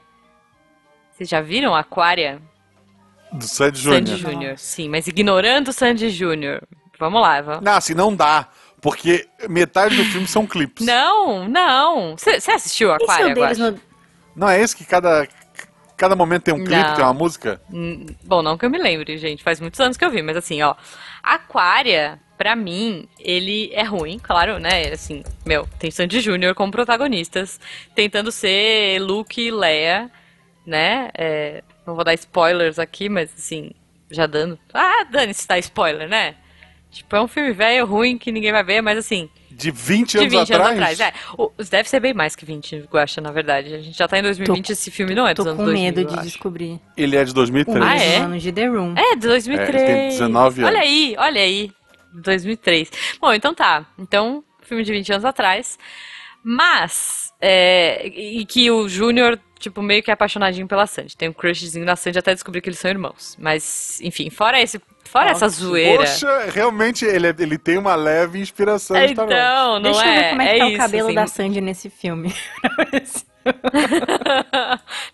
Vocês 1.11 1.29
já 1.29 1.40
viram 1.40 1.75
Aquária? 1.75 2.40
Do 3.33 3.44
Sandy 3.44 3.79
Sandy 3.79 4.16
Júnior. 4.16 4.33
Júnior. 4.33 4.59
Sim, 4.59 4.88
mas 4.88 5.09
ignorando 5.09 5.72
Sandy 5.72 6.09
Júnior. 6.11 6.62
Vamos 6.98 7.20
lá, 7.20 7.40
vamos. 7.40 7.62
Não, 7.62 7.72
assim, 7.75 7.94
não 7.94 8.14
dá. 8.14 8.48
Porque 8.81 9.27
metade 9.48 9.96
do 9.96 10.05
filme 10.05 10.27
são 10.29 10.46
clipes. 10.46 10.87
Não, 10.87 11.48
não. 11.48 12.16
Você 12.16 12.53
assistiu 12.53 12.92
Aquária, 12.92 13.33
o 13.33 13.35
deles 13.35 13.59
Guaxa? 13.59 13.70
no... 13.72 13.81
Não 14.35 14.49
é 14.49 14.61
esse 14.61 14.77
que 14.77 14.85
cada, 14.85 15.27
cada 15.97 16.16
momento 16.16 16.42
tem 16.44 16.55
um 16.55 16.59
clipe, 16.64 16.73
Não. 16.73 16.94
tem 16.94 17.05
uma 17.05 17.14
música? 17.14 17.61
Hum, 17.73 18.07
Bom, 18.25 18.42
não 18.42 18.59
que 18.59 18.64
eu 18.66 18.70
me 18.70 18.79
lembre, 18.79 19.16
gente. 19.18 19.42
Faz 19.42 19.61
muitos 19.61 19.79
anos 19.81 19.97
que 19.97 20.05
eu 20.05 20.11
vi, 20.11 20.23
mas 20.23 20.37
assim, 20.37 20.61
ó. 20.62 20.75
Aquária, 21.23 22.20
pra 22.37 22.55
mim, 22.55 23.09
ele 23.18 23.70
é 23.73 23.83
ruim, 23.83 24.18
claro, 24.18 24.59
né? 24.59 24.88
Assim, 24.92 25.23
meu, 25.44 25.66
tem 25.79 25.90
Sandy 25.90 26.20
Júnior 26.20 26.55
como 26.55 26.73
protagonistas, 26.73 27.59
tentando 27.94 28.31
ser 28.33 29.01
Luke 29.01 29.40
e 29.40 29.51
Leia, 29.51 30.11
né? 30.66 31.11
É, 31.14 31.62
não 31.87 31.94
vou 31.94 32.05
dar 32.05 32.14
spoilers 32.14 32.79
aqui, 32.79 33.09
mas 33.09 33.33
assim, 33.37 33.70
já 34.11 34.27
dando. 34.27 34.59
Ah, 34.73 35.05
dane-se, 35.11 35.47
tá 35.47 35.59
spoiler, 35.59 36.09
né? 36.09 36.35
Tipo, 36.90 37.16
é 37.16 37.20
um 37.20 37.29
filme 37.29 37.53
velho, 37.53 37.87
ruim, 37.87 38.16
que 38.18 38.31
ninguém 38.31 38.53
vai 38.53 38.62
ver, 38.62 38.81
mas 38.81 38.97
assim, 38.99 39.29
De 39.57 39.71
20 39.71 40.11
de 40.12 40.19
anos 40.19 40.33
20 40.33 40.53
atrás? 40.53 40.71
anos 40.71 40.83
atrás. 40.83 41.01
É, 41.01 41.12
o- 41.38 41.53
deve 41.71 41.88
ser 41.88 42.01
bem 42.01 42.12
mais 42.14 42.35
que 42.37 42.45
20, 42.45 42.81
Guaxa, 42.90 43.21
na 43.21 43.31
verdade. 43.31 43.73
A 43.75 43.79
gente 43.81 43.97
já 43.97 44.09
tá 44.09 44.19
em 44.19 44.23
2020, 44.23 44.71
esse 44.71 44.90
filme 44.90 45.14
não 45.14 45.27
é 45.27 45.35
dos 45.35 45.45
Tô 45.45 45.51
anos 45.51 45.61
com 45.61 45.64
2000, 45.67 45.85
medo 45.85 46.01
eu 46.01 46.05
de 46.07 46.14
acho. 46.14 46.23
descobrir. 46.25 46.81
Ele 46.97 47.17
é 47.17 47.25
de 47.25 47.33
2003. 47.35 47.85
O 47.85 47.88
Ah, 47.88 47.97
é? 47.97 48.17
ano 48.17 48.38
de 48.38 48.53
The 48.53 48.67
Room. 48.67 48.95
É, 48.97 49.14
de 49.17 49.27
2003. 49.29 49.83
É, 49.83 49.87
tem 49.87 50.09
19 50.09 50.62
anos. 50.62 50.75
Olha 50.75 50.83
aí, 50.83 51.14
olha 51.19 51.40
aí. 51.40 51.71
2003. 52.12 52.90
Bom, 53.21 53.33
então 53.33 53.55
tá. 53.55 53.87
Então, 53.99 54.45
filme 54.62 54.83
de 54.85 54.93
20 54.93 55.12
anos 55.12 55.25
atrás. 55.25 55.79
Mas, 56.43 57.33
é, 57.40 58.07
e 58.07 58.45
que 58.45 58.71
o 58.71 58.88
Júnior, 58.88 59.38
tipo, 59.59 59.81
meio 59.81 60.03
que 60.03 60.11
é 60.11 60.14
apaixonadinho 60.14 60.69
pela 60.69 60.87
Sandy. 60.87 61.17
Tem 61.17 61.29
um 61.29 61.33
crushzinho 61.33 61.85
na 61.85 61.97
Sandy 61.97 62.19
até 62.19 62.35
descobrir 62.35 62.61
que 62.61 62.69
eles 62.69 62.79
são 62.79 62.90
irmãos. 62.90 63.37
Mas, 63.40 63.99
enfim, 64.03 64.29
fora 64.31 64.61
esse, 64.61 64.81
fora 65.11 65.31
essa 65.31 65.49
zoeira. 65.49 65.99
Poxa, 65.99 66.51
realmente 66.53 67.05
ele, 67.05 67.29
é- 67.29 67.35
ele 67.38 67.59
tem 67.59 67.79
uma 67.79 67.95
leve 67.95 68.40
inspiração 68.40 68.97
Wars. 68.97 69.11
então, 69.12 69.27
não 69.81 69.93
Deixa 69.93 70.05
é? 70.05 70.09
eu 70.09 70.23
ver 70.23 70.29
como 70.31 70.43
é 70.43 70.53
que 70.55 70.59
tá 70.59 70.67
isso, 70.67 70.75
o 70.75 70.79
cabelo 70.79 71.07
assim. 71.07 71.14
da 71.14 71.27
Sandy 71.27 71.61
nesse 71.61 71.90
filme. 71.90 72.35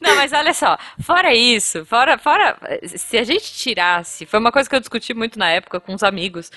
Não, 0.01 0.15
mas 0.17 0.33
olha 0.33 0.55
só, 0.55 0.79
fora 1.03 1.35
isso, 1.35 1.85
fora, 1.85 2.17
fora, 2.19 2.57
se 2.85 3.19
a 3.19 3.25
gente 3.25 3.53
tirasse, 3.53 4.25
foi 4.27 4.39
uma 4.39 4.53
coisa 4.53 4.69
que 4.69 4.77
eu 4.77 4.81
discuti 4.81 5.13
muito 5.13 5.39
na 5.39 5.49
época 5.51 5.81
com 5.81 5.95
os 5.95 6.03
amigos, 6.03 6.51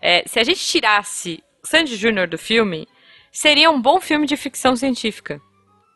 é, 0.00 0.24
se 0.26 0.38
a 0.40 0.44
gente 0.44 0.60
tirasse 0.60 1.42
Sandy 1.62 1.94
Júnior 1.96 2.26
do 2.26 2.36
filme, 2.38 2.88
seria 3.30 3.70
um 3.70 3.80
bom 3.80 4.00
filme 4.00 4.26
de 4.26 4.36
ficção 4.36 4.74
científica. 4.74 5.40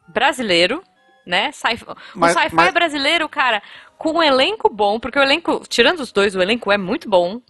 Brasileiro, 0.08 0.82
né? 1.26 1.50
Sci 1.50 1.76
Mas- 2.14 2.32
sci-fi 2.34 2.54
mas- 2.54 2.72
brasileiro, 2.72 3.28
cara, 3.28 3.60
com 3.98 4.12
um 4.12 4.22
elenco 4.22 4.68
bom, 4.68 5.00
porque 5.00 5.18
o 5.18 5.22
elenco, 5.22 5.62
tirando 5.68 6.00
os 6.00 6.12
dois, 6.12 6.34
o 6.34 6.42
elenco 6.42 6.70
é 6.70 6.78
muito 6.78 7.08
bom. 7.08 7.40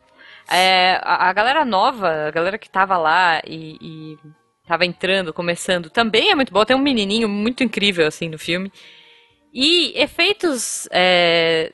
É, 0.48 1.00
a, 1.02 1.28
a 1.28 1.32
galera 1.32 1.64
nova, 1.64 2.28
a 2.28 2.30
galera 2.30 2.58
que 2.58 2.70
tava 2.70 2.96
lá 2.96 3.40
e, 3.46 3.76
e 3.80 4.18
tava 4.66 4.84
entrando, 4.84 5.32
começando, 5.32 5.90
também 5.90 6.30
é 6.30 6.34
muito 6.34 6.52
boa. 6.52 6.66
Tem 6.66 6.76
um 6.76 6.80
menininho 6.80 7.28
muito 7.28 7.64
incrível, 7.64 8.06
assim, 8.06 8.28
no 8.28 8.38
filme. 8.38 8.70
E 9.52 9.92
efeitos, 9.96 10.88
é, 10.92 11.72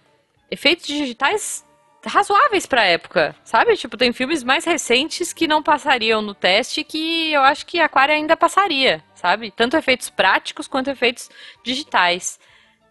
efeitos 0.51 0.87
digitais 0.87 1.65
razoáveis 2.05 2.67
pra 2.67 2.85
época, 2.85 3.35
sabe? 3.45 3.77
Tipo, 3.77 3.97
tem 3.97 4.13
filmes 4.13 4.43
mais 4.43 4.65
recentes 4.65 5.33
que 5.33 5.47
não 5.47 5.63
passariam 5.63 6.21
no 6.21 6.35
teste 6.35 6.83
que 6.83 7.33
eu 7.33 7.41
acho 7.43 7.65
que 7.67 7.81
Aquária 7.81 8.15
ainda 8.15 8.37
passaria, 8.37 9.03
sabe? 9.15 9.51
Tanto 9.51 9.77
efeitos 9.77 10.11
práticos 10.11 10.67
quanto 10.67 10.91
efeitos 10.91 11.31
digitais. 11.65 12.41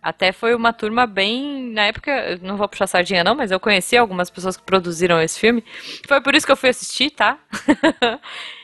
Até 0.01 0.31
foi 0.31 0.55
uma 0.55 0.73
turma 0.73 1.05
bem. 1.05 1.71
Na 1.71 1.85
época, 1.85 2.39
não 2.41 2.57
vou 2.57 2.67
puxar 2.67 2.87
sardinha 2.87 3.23
não, 3.23 3.35
mas 3.35 3.51
eu 3.51 3.59
conheci 3.59 3.95
algumas 3.95 4.29
pessoas 4.29 4.57
que 4.57 4.63
produziram 4.63 5.21
esse 5.21 5.39
filme. 5.39 5.63
Foi 6.07 6.19
por 6.21 6.33
isso 6.33 6.45
que 6.45 6.51
eu 6.51 6.57
fui 6.57 6.69
assistir, 6.69 7.11
tá? 7.11 7.37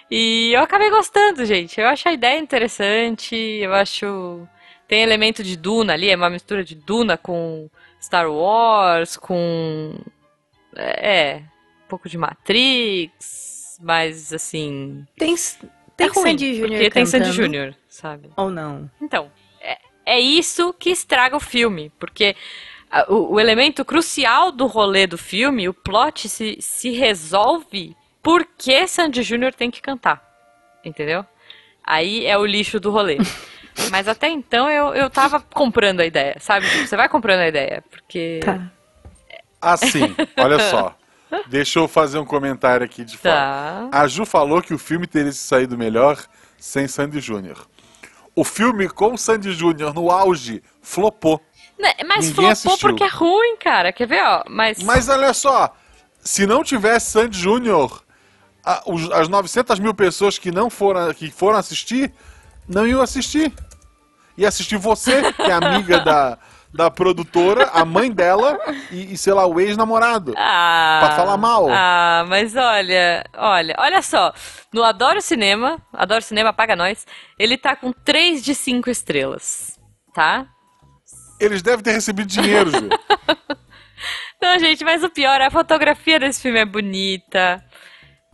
e 0.09 0.51
eu 0.53 0.61
acabei 0.61 0.89
gostando, 0.89 1.45
gente. 1.45 1.79
Eu 1.79 1.87
acho 1.87 2.09
a 2.09 2.13
ideia 2.13 2.39
interessante, 2.39 3.35
eu 3.35 3.73
acho. 3.73 4.47
Tem 4.87 5.03
elemento 5.03 5.43
de 5.43 5.55
Duna 5.55 5.93
ali, 5.93 6.09
é 6.09 6.15
uma 6.15 6.29
mistura 6.29 6.63
de 6.63 6.73
Duna 6.73 7.17
com 7.17 7.69
Star 8.01 8.31
Wars, 8.31 9.15
com. 9.15 9.93
É, 10.75 11.41
um 11.85 11.87
pouco 11.87 12.09
de 12.09 12.17
Matrix, 12.17 13.77
mas 13.79 14.33
assim. 14.33 15.05
Tem, 15.15 15.35
tem 15.95 16.07
é 16.07 16.09
ruim, 16.09 16.31
Sandy 16.31 16.55
Júnior 16.55 16.69
Porque 16.69 16.89
tem 16.89 17.05
Sandy 17.05 17.25
cantando? 17.25 17.43
Júnior, 17.43 17.75
sabe? 17.87 18.29
Ou 18.35 18.49
não? 18.49 18.89
Então, 19.01 19.31
é, 20.07 20.19
isso 20.19 20.73
que 20.73 20.89
estraga 20.89 21.35
o 21.35 21.39
filme, 21.39 21.91
porque 21.99 22.35
a- 22.89 23.05
o, 23.11 23.33
o 23.33 23.39
elemento 23.39 23.83
crucial 23.83 24.51
do 24.51 24.65
rolê 24.65 25.05
do 25.05 25.17
filme, 25.17 25.67
o 25.67 25.73
plot, 25.73 26.29
se, 26.29 26.57
se 26.61 26.91
resolve 26.91 27.95
porque 28.23 28.87
Sandy 28.87 29.21
Júnior 29.23 29.53
tem 29.53 29.69
que 29.69 29.81
cantar. 29.81 30.21
Entendeu? 30.83 31.25
Aí 31.83 32.25
é 32.25 32.37
o 32.37 32.45
lixo 32.45 32.79
do 32.79 32.91
rolê. 32.91 33.17
Mas 33.91 34.07
até 34.07 34.29
então 34.29 34.69
eu, 34.69 34.93
eu 34.95 35.09
tava 35.09 35.39
comprando 35.39 35.99
a 35.99 36.05
ideia, 36.05 36.35
sabe? 36.39 36.65
Você 36.67 36.95
vai 36.97 37.07
comprando 37.07 37.39
a 37.41 37.47
ideia, 37.47 37.83
porque. 37.89 38.39
Tá. 38.43 38.71
Assim, 39.61 40.15
olha 40.37 40.59
só. 40.59 40.95
Deixa 41.47 41.79
eu 41.79 41.87
fazer 41.87 42.19
um 42.19 42.25
comentário 42.25 42.85
aqui 42.85 43.03
de 43.03 43.17
fora. 43.17 43.35
Tá. 43.35 43.89
A 43.91 44.07
Ju 44.07 44.25
falou 44.25 44.61
que 44.61 44.73
o 44.73 44.77
filme 44.77 45.05
teria 45.05 45.31
se 45.31 45.39
saído 45.39 45.77
melhor 45.77 46.17
sem 46.57 46.87
Sandy 46.87 47.19
Júnior. 47.19 47.67
O 48.37 48.43
filme 48.43 48.87
com 48.87 49.17
Sandy 49.17 49.51
Júnior 49.51 49.95
no 49.95 50.11
auge 50.11 50.61
flopou. 50.79 51.41
Né, 51.79 51.91
Mas 52.05 52.25
Ninguém 52.27 52.33
flopou 52.35 52.51
assistiu. 52.51 52.89
porque 52.89 53.03
é 53.03 53.07
ruim, 53.07 53.57
cara. 53.57 53.91
Quer 53.91 54.05
ver, 54.07 54.23
ó? 54.23 54.43
Mas. 54.47 54.77
Mas 54.83 55.09
olha 55.09 55.33
só, 55.33 55.75
se 56.19 56.45
não 56.45 56.63
tivesse 56.63 57.09
Sandy 57.09 57.35
Júnior, 57.35 58.03
as 59.11 59.27
900 59.27 59.79
mil 59.79 59.91
pessoas 59.91 60.37
que 60.37 60.51
não 60.51 60.69
foram, 60.69 61.11
que 61.15 61.31
foram 61.31 61.57
assistir, 61.57 62.13
não 62.67 62.85
iam 62.85 63.01
assistir. 63.01 63.51
Ia 64.37 64.49
assistir 64.49 64.77
você, 64.77 65.33
que 65.33 65.41
é 65.41 65.53
amiga 65.53 65.99
da, 66.01 66.37
da 66.73 66.91
produtora, 66.91 67.69
a 67.73 67.83
mãe 67.85 68.11
dela 68.11 68.59
e, 68.91 69.13
e, 69.13 69.17
sei 69.17 69.33
lá, 69.33 69.45
o 69.47 69.59
ex-namorado. 69.59 70.33
Ah, 70.37 70.99
Pra 71.01 71.15
falar 71.15 71.37
mal. 71.37 71.67
Ah, 71.71 72.25
mas 72.27 72.55
olha, 72.55 73.23
olha, 73.35 73.75
olha 73.79 74.01
só. 74.01 74.33
No 74.73 74.83
Adoro 74.83 75.21
Cinema, 75.21 75.81
Adoro 75.93 76.21
Cinema 76.21 76.53
Paga 76.53 76.75
Nós, 76.75 77.05
ele 77.39 77.57
tá 77.57 77.75
com 77.75 77.91
3 77.91 78.43
de 78.43 78.53
5 78.53 78.89
estrelas, 78.89 79.79
tá? 80.13 80.45
Eles 81.39 81.61
devem 81.61 81.83
ter 81.83 81.91
recebido 81.93 82.27
dinheiro, 82.27 82.69
Ju. 82.71 82.89
Não, 84.41 84.59
gente, 84.59 84.83
mas 84.83 85.03
o 85.03 85.09
pior 85.09 85.41
é 85.41 85.45
a 85.47 85.51
fotografia 85.51 86.19
desse 86.19 86.41
filme 86.41 86.59
é 86.59 86.65
bonita. 86.65 87.63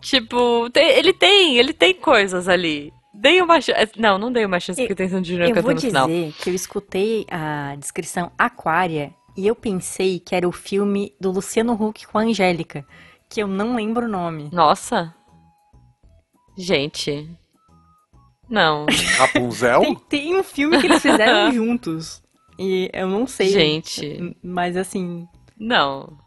Tipo, 0.01 0.69
tem- 0.69 0.89
ele 0.91 1.13
tem, 1.13 1.57
ele 1.57 1.71
tem 1.73 1.93
coisas 1.93 2.49
ali. 2.49 2.91
Dei 3.13 3.41
uma 3.41 3.61
chance. 3.61 3.91
Não, 3.97 4.17
não 4.17 4.31
dei 4.31 4.45
uma 4.45 4.59
chance 4.59 4.81
porque 4.81 4.95
tem 4.95 5.07
Sandy 5.07 5.31
Júnior 5.31 5.49
Eu 5.49 5.55
vou 5.55 5.63
cantando 5.63 5.73
no 5.73 5.79
dizer 5.79 5.89
final. 5.89 6.33
que 6.41 6.49
eu 6.49 6.53
escutei 6.53 7.25
a 7.29 7.75
descrição 7.77 8.31
Aquária 8.37 9.13
e 9.37 9.45
eu 9.47 9.55
pensei 9.55 10.19
que 10.19 10.35
era 10.35 10.47
o 10.47 10.51
filme 10.51 11.13
do 11.19 11.31
Luciano 11.31 11.73
Huck 11.73 12.07
com 12.07 12.17
a 12.17 12.21
Angélica, 12.21 12.85
que 13.29 13.41
eu 13.41 13.47
não 13.47 13.75
lembro 13.75 14.05
o 14.05 14.09
nome. 14.09 14.49
Nossa. 14.51 15.13
Gente. 16.57 17.29
Não. 18.49 18.85
Rapunzel? 19.17 19.81
Tem, 19.81 19.95
tem 19.95 20.39
um 20.39 20.43
filme 20.43 20.79
que 20.79 20.87
eles 20.87 21.01
fizeram 21.01 21.51
juntos. 21.53 22.21
E 22.57 22.89
eu 22.93 23.07
não 23.07 23.25
sei. 23.25 23.49
Gente. 23.49 24.35
Mas 24.43 24.77
assim. 24.77 25.27
Não. 25.57 26.17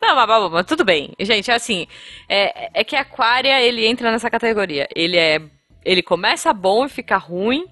Não, 0.00 0.14
mas, 0.14 0.28
mas, 0.28 0.50
mas 0.50 0.66
tudo 0.66 0.84
bem. 0.84 1.12
Gente, 1.20 1.50
é 1.50 1.54
assim, 1.54 1.86
é, 2.28 2.80
é 2.80 2.84
que 2.84 2.96
Aquária, 2.96 3.60
ele 3.60 3.86
entra 3.86 4.10
nessa 4.10 4.30
categoria. 4.30 4.88
Ele 4.94 5.16
é, 5.16 5.40
ele 5.84 6.02
começa 6.02 6.52
bom 6.52 6.84
e 6.86 6.88
fica 6.88 7.16
ruim, 7.16 7.64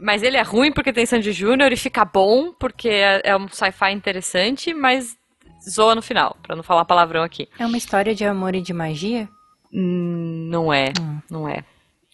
mas 0.00 0.22
ele 0.22 0.36
é 0.36 0.42
ruim 0.42 0.72
porque 0.72 0.92
tem 0.92 1.06
Sandy 1.06 1.32
Júnior 1.32 1.72
e 1.72 1.76
fica 1.76 2.04
bom 2.04 2.52
porque 2.52 2.88
é, 2.88 3.20
é 3.24 3.36
um 3.36 3.48
sci-fi 3.48 3.92
interessante, 3.92 4.74
mas 4.74 5.16
zoa 5.68 5.94
no 5.94 6.02
final, 6.02 6.36
pra 6.42 6.54
não 6.56 6.62
falar 6.62 6.84
palavrão 6.84 7.22
aqui. 7.22 7.48
É 7.58 7.64
uma 7.64 7.76
história 7.78 8.14
de 8.14 8.24
amor 8.24 8.54
e 8.54 8.60
de 8.60 8.72
magia? 8.72 9.28
Hum, 9.72 10.48
Não 10.50 10.72
é, 10.72 10.92
Hum. 11.00 11.20
não 11.30 11.48
é. 11.48 11.64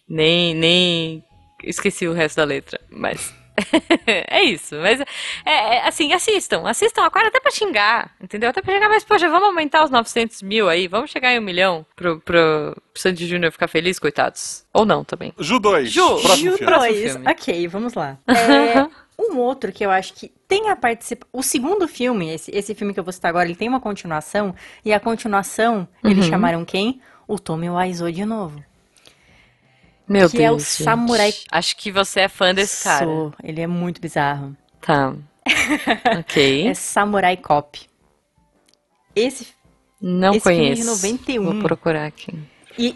Nem, 0.07 0.53
nem 0.53 1.23
esqueci 1.63 2.07
o 2.07 2.13
resto 2.13 2.37
da 2.37 2.43
letra, 2.43 2.79
mas 2.89 3.33
é 4.07 4.43
isso. 4.43 4.75
Mas 4.77 4.99
é, 5.01 5.05
é, 5.45 5.87
assim, 5.87 6.13
assistam, 6.13 6.63
assistam 6.67 7.03
Aquário 7.05 7.29
até 7.29 7.39
pra 7.39 7.51
xingar, 7.51 8.11
entendeu? 8.21 8.49
Até 8.49 8.61
pra 8.61 8.73
xingar, 8.73 8.89
mas 8.89 9.03
poxa, 9.03 9.29
vamos 9.29 9.47
aumentar 9.49 9.83
os 9.83 9.89
900 9.91 10.41
mil 10.41 10.67
aí, 10.69 10.87
vamos 10.87 11.11
chegar 11.11 11.33
em 11.33 11.39
um 11.39 11.43
milhão 11.43 11.85
pro, 11.95 12.19
pro 12.21 12.75
Sandy 12.95 13.27
Júnior 13.27 13.51
ficar 13.51 13.67
feliz, 13.67 13.99
coitados. 13.99 14.65
Ou 14.73 14.85
não 14.85 15.03
também. 15.03 15.33
Ju 15.39 15.59
2. 15.59 15.89
Ju, 15.91 16.17
Ju 16.19 16.27
filme. 16.35 16.57
Próximo 16.59 16.93
dois. 16.93 17.11
filme. 17.11 17.27
Ok, 17.29 17.67
vamos 17.67 17.93
lá. 17.93 18.17
É, 18.27 18.87
um 19.21 19.37
outro 19.37 19.71
que 19.71 19.85
eu 19.85 19.91
acho 19.91 20.13
que 20.15 20.29
tem 20.47 20.69
a 20.69 20.75
participação. 20.75 21.29
O 21.31 21.43
segundo 21.43 21.87
filme, 21.87 22.33
esse, 22.33 22.49
esse 22.55 22.73
filme 22.73 22.91
que 22.93 22.99
eu 22.99 23.03
vou 23.03 23.13
citar 23.13 23.29
agora, 23.29 23.45
ele 23.45 23.55
tem 23.55 23.69
uma 23.69 23.79
continuação. 23.79 24.55
E 24.83 24.91
a 24.91 24.99
continuação, 24.99 25.87
eles 26.03 26.25
Uhum. 26.25 26.31
chamaram 26.31 26.65
quem? 26.65 26.99
O 27.27 27.37
Tommy 27.37 27.69
Wiseau 27.69 28.11
de 28.11 28.25
novo. 28.25 28.63
Meu 30.11 30.29
Que 30.29 30.37
Deus. 30.37 30.47
é 30.49 30.51
o 30.51 30.59
gente. 30.59 30.83
samurai- 30.83 31.33
Acho 31.51 31.77
que 31.77 31.91
você 31.91 32.21
é 32.21 32.27
fã 32.27 32.53
desse 32.53 32.83
cara. 32.83 33.05
Sou. 33.05 33.33
Ele 33.43 33.61
é 33.61 33.67
muito 33.67 34.01
bizarro. 34.01 34.55
Tá. 34.81 35.13
ok. 36.19 36.67
É 36.67 36.73
Samurai 36.73 37.37
Cop. 37.37 37.79
Esse. 39.15 39.47
Não 40.01 40.31
esse 40.33 40.41
filme 40.41 40.57
conheço. 40.59 40.81
de 40.81 40.87
91. 40.87 41.43
Vou 41.43 41.61
procurar 41.63 42.05
aqui. 42.05 42.33
E 42.77 42.95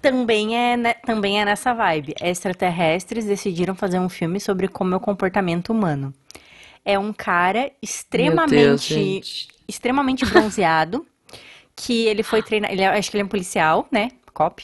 também 0.00 0.56
é, 0.56 0.76
ne- 0.76 0.94
também 0.94 1.40
é 1.40 1.44
nessa 1.44 1.72
vibe. 1.72 2.14
Extraterrestres 2.20 3.24
decidiram 3.24 3.74
fazer 3.74 3.98
um 3.98 4.08
filme 4.08 4.38
sobre 4.40 4.68
como 4.68 4.94
é 4.94 4.96
o 4.96 5.00
comportamento 5.00 5.70
humano. 5.70 6.12
É 6.84 6.98
um 6.98 7.12
cara 7.12 7.60
Meu 7.60 7.70
Deus, 7.70 7.82
extremamente 7.82 9.48
extremamente 9.68 10.26
bronzeado, 10.26 11.06
que 11.76 12.06
ele 12.06 12.22
foi 12.22 12.42
treinar, 12.42 12.70
ele, 12.72 12.82
é- 12.82 12.88
acho 12.98 13.10
que 13.10 13.16
ele 13.16 13.22
é 13.22 13.24
um 13.24 13.28
policial, 13.28 13.86
né, 13.90 14.10
cop, 14.34 14.62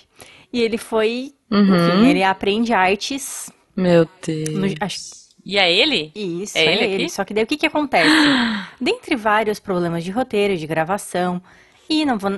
e 0.53 0.61
ele 0.63 0.79
foi, 0.79 1.35
Uhum. 1.51 1.75
enfim, 1.77 2.07
ele 2.07 2.23
aprende 2.23 2.73
artes, 2.73 3.51
Meu 3.77 4.07
Deus. 4.25 4.49
no, 4.55 4.67
acho, 4.81 4.99
E 5.45 5.59
é 5.59 5.73
ele? 5.73 6.13
isso, 6.15 6.59
É 6.59 6.65
é, 6.65 6.73
ele 6.75 6.85
ele, 6.85 7.05
aqui? 7.05 7.11
só 7.11 7.25
que 7.25 7.33
daí 7.35 7.45
o 7.45 7.47
que 7.47 7.57
que 7.57 7.67
acontece? 7.67 8.43
Dentre 8.81 9.17
vários 9.17 9.59
problemas 9.61 10.05
de 10.05 10.11
roteiro, 10.11 10.57
de 10.57 10.67
gravação, 10.67 11.41
e 11.89 12.05
não 12.05 12.19
vou, 12.19 12.31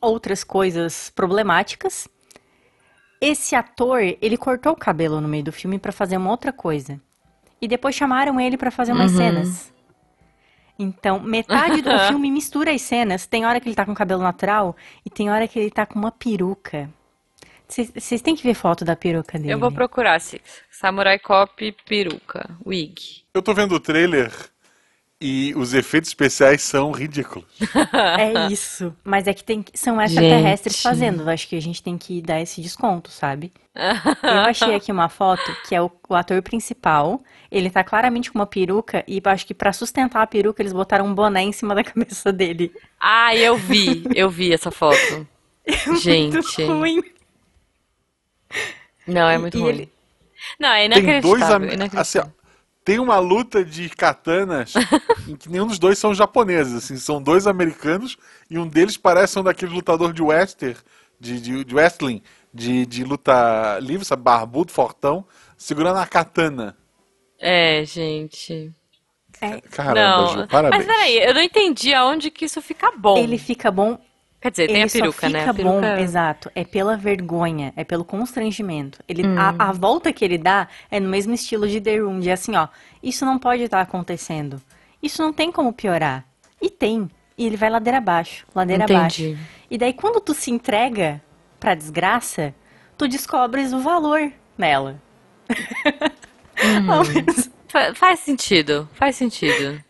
outras 0.00 0.44
coisas 0.44 1.10
problemáticas, 1.10 2.08
esse 3.20 3.54
ator, 3.54 4.00
ele 4.20 4.36
cortou 4.36 4.72
o 4.72 4.76
cabelo 4.76 5.20
no 5.20 5.28
meio 5.28 5.44
do 5.44 5.52
filme 5.52 5.78
pra 5.78 5.92
fazer 5.92 6.16
uma 6.16 6.30
outra 6.30 6.52
coisa. 6.52 7.00
E 7.60 7.66
depois 7.66 7.94
chamaram 7.94 8.38
ele 8.38 8.56
pra 8.58 8.70
fazer 8.70 8.92
umas 8.92 9.10
Uhum. 9.12 9.16
cenas. 9.16 9.72
Então, 10.78 11.18
metade 11.20 11.80
do 11.80 11.88
filme 11.98 12.30
mistura 12.30 12.70
as 12.72 12.82
cenas. 12.82 13.26
Tem 13.26 13.46
hora 13.46 13.58
que 13.60 13.68
ele 13.68 13.74
tá 13.74 13.86
com 13.86 13.94
cabelo 13.94 14.22
natural 14.22 14.76
e 15.04 15.08
tem 15.10 15.30
hora 15.30 15.48
que 15.48 15.58
ele 15.58 15.70
tá 15.70 15.86
com 15.86 15.98
uma 15.98 16.10
peruca. 16.12 16.90
Vocês 17.68 18.22
têm 18.22 18.36
que 18.36 18.42
ver 18.42 18.54
foto 18.54 18.84
da 18.84 18.94
peruca 18.94 19.38
dele. 19.38 19.52
Eu 19.52 19.58
vou 19.58 19.72
procurar, 19.72 20.20
se 20.20 20.40
Samurai 20.70 21.18
Cop 21.18 21.76
peruca, 21.86 22.48
wig. 22.64 23.24
Eu 23.34 23.42
tô 23.42 23.52
vendo 23.52 23.74
o 23.74 23.80
trailer 23.80 24.30
e 25.20 25.54
os 25.56 25.72
efeitos 25.72 26.10
especiais 26.10 26.62
são 26.62 26.90
ridículos. 26.90 27.46
É 28.18 28.52
isso. 28.52 28.94
Mas 29.02 29.26
é 29.26 29.34
que 29.34 29.42
tem, 29.42 29.64
são 29.74 30.00
extraterrestres 30.00 30.74
Gente. 30.74 30.82
fazendo. 30.82 31.22
Eu 31.22 31.28
acho 31.28 31.48
que 31.48 31.56
a 31.56 31.60
gente 31.60 31.82
tem 31.82 31.96
que 31.96 32.20
dar 32.20 32.40
esse 32.40 32.60
desconto, 32.60 33.10
sabe? 33.10 33.52
Eu 34.22 34.40
achei 34.40 34.74
aqui 34.74 34.90
uma 34.92 35.08
foto 35.08 35.42
que 35.66 35.74
é 35.74 35.82
o, 35.82 35.90
o 36.08 36.14
ator 36.14 36.40
principal. 36.42 37.22
Ele 37.50 37.70
tá 37.70 37.82
claramente 37.82 38.30
com 38.30 38.38
uma 38.38 38.46
peruca 38.46 39.04
e 39.06 39.20
acho 39.24 39.46
que 39.46 39.54
pra 39.54 39.72
sustentar 39.72 40.22
a 40.22 40.26
peruca 40.26 40.62
eles 40.62 40.72
botaram 40.72 41.06
um 41.06 41.14
boné 41.14 41.42
em 41.42 41.52
cima 41.52 41.74
da 41.74 41.82
cabeça 41.84 42.32
dele. 42.32 42.72
Ah, 43.00 43.34
eu 43.34 43.56
vi, 43.56 44.04
eu 44.14 44.30
vi 44.30 44.52
essa 44.52 44.70
foto. 44.70 45.26
Gente. 46.00 46.34
Muito 46.34 46.66
ruim. 46.66 47.15
Não, 49.06 49.28
é 49.28 49.38
muito 49.38 49.56
e 49.56 49.60
ruim. 49.60 49.70
ele- 49.70 49.92
Não, 50.58 50.68
é 50.68 50.76
Tem 50.78 50.86
inacreditável. 50.86 51.22
dois 51.30 51.42
amigos. 51.50 51.74
inacreditável. 51.74 52.00
Assim, 52.00 52.18
ó, 52.18 52.46
tem 52.84 52.98
uma 52.98 53.18
luta 53.18 53.64
de 53.64 53.88
katanas 53.88 54.74
em 55.26 55.34
que 55.36 55.48
nenhum 55.48 55.66
dos 55.66 55.78
dois 55.78 55.98
são 55.98 56.14
japoneses. 56.14 56.74
Assim, 56.74 56.96
são 56.96 57.20
dois 57.22 57.46
americanos 57.46 58.16
e 58.50 58.58
um 58.58 58.66
deles 58.68 58.96
parece 58.96 59.38
um 59.38 59.42
daqueles 59.42 59.74
lutadores 59.74 60.14
de 60.14 60.22
western, 60.22 60.76
de, 61.18 61.40
de, 61.40 61.64
de 61.64 61.74
wrestling, 61.74 62.22
de, 62.52 62.86
de 62.86 63.02
luta 63.04 63.78
livre, 63.80 64.04
sabe, 64.04 64.22
barbudo, 64.22 64.70
fortão, 64.72 65.26
segurando 65.56 65.98
a 65.98 66.06
katana. 66.06 66.76
É, 67.38 67.84
gente. 67.84 68.72
É, 69.40 69.60
Caramba, 69.60 70.00
não. 70.00 70.28
Ju, 70.42 70.48
parabéns. 70.48 70.86
Mas 70.86 70.96
peraí, 70.96 71.18
eu 71.18 71.34
não 71.34 71.42
entendi 71.42 71.92
aonde 71.92 72.30
que 72.30 72.46
isso 72.46 72.62
fica 72.62 72.90
bom. 72.96 73.18
ele 73.18 73.36
fica 73.36 73.70
bom 73.70 73.98
Quer 74.40 74.50
dizer, 74.50 74.66
tem 74.66 74.76
ele 74.76 74.84
a 74.84 74.88
peruca, 74.88 75.20
só 75.20 75.26
fica 75.26 75.38
né? 75.44 75.50
A 75.50 75.54
peruca... 75.54 75.80
bom, 75.80 76.00
exato. 76.02 76.50
É 76.54 76.64
pela 76.64 76.96
vergonha, 76.96 77.72
é 77.76 77.82
pelo 77.84 78.04
constrangimento. 78.04 78.98
Ele, 79.08 79.26
Hum. 79.26 79.34
a, 79.38 79.68
a 79.68 79.72
volta 79.72 80.12
que 80.12 80.24
ele 80.24 80.38
dá 80.38 80.68
é 80.90 81.00
no 81.00 81.08
mesmo 81.08 81.32
estilo 81.34 81.66
de 81.68 81.80
The 81.80 81.96
Room, 81.98 82.20
de 82.20 82.30
assim, 82.30 82.54
ó, 82.54 82.68
isso 83.02 83.24
não 83.24 83.38
pode 83.38 83.62
estar 83.62 83.80
acontecendo. 83.80 84.60
Isso 85.02 85.20
não 85.22 85.32
tem 85.32 85.50
como 85.50 85.72
piorar. 85.72 86.24
E 86.60 86.70
tem. 86.70 87.10
E 87.36 87.44
ele 87.46 87.56
vai 87.56 87.68
ladeira 87.70 87.98
abaixo, 87.98 88.46
ladeira 88.54 88.84
abaixo. 88.84 89.22
Entendi. 89.22 89.38
E 89.70 89.76
daí 89.78 89.92
quando 89.92 90.20
tu 90.20 90.32
se 90.32 90.50
entrega 90.50 91.20
pra 91.58 91.74
desgraça, 91.74 92.54
tu 92.96 93.06
descobres 93.08 93.72
o 93.72 93.80
valor 93.80 94.30
nela. 94.56 95.00
Fa- 97.68 97.94
faz 97.94 98.20
sentido, 98.20 98.88
faz 98.94 99.16
sentido. 99.16 99.82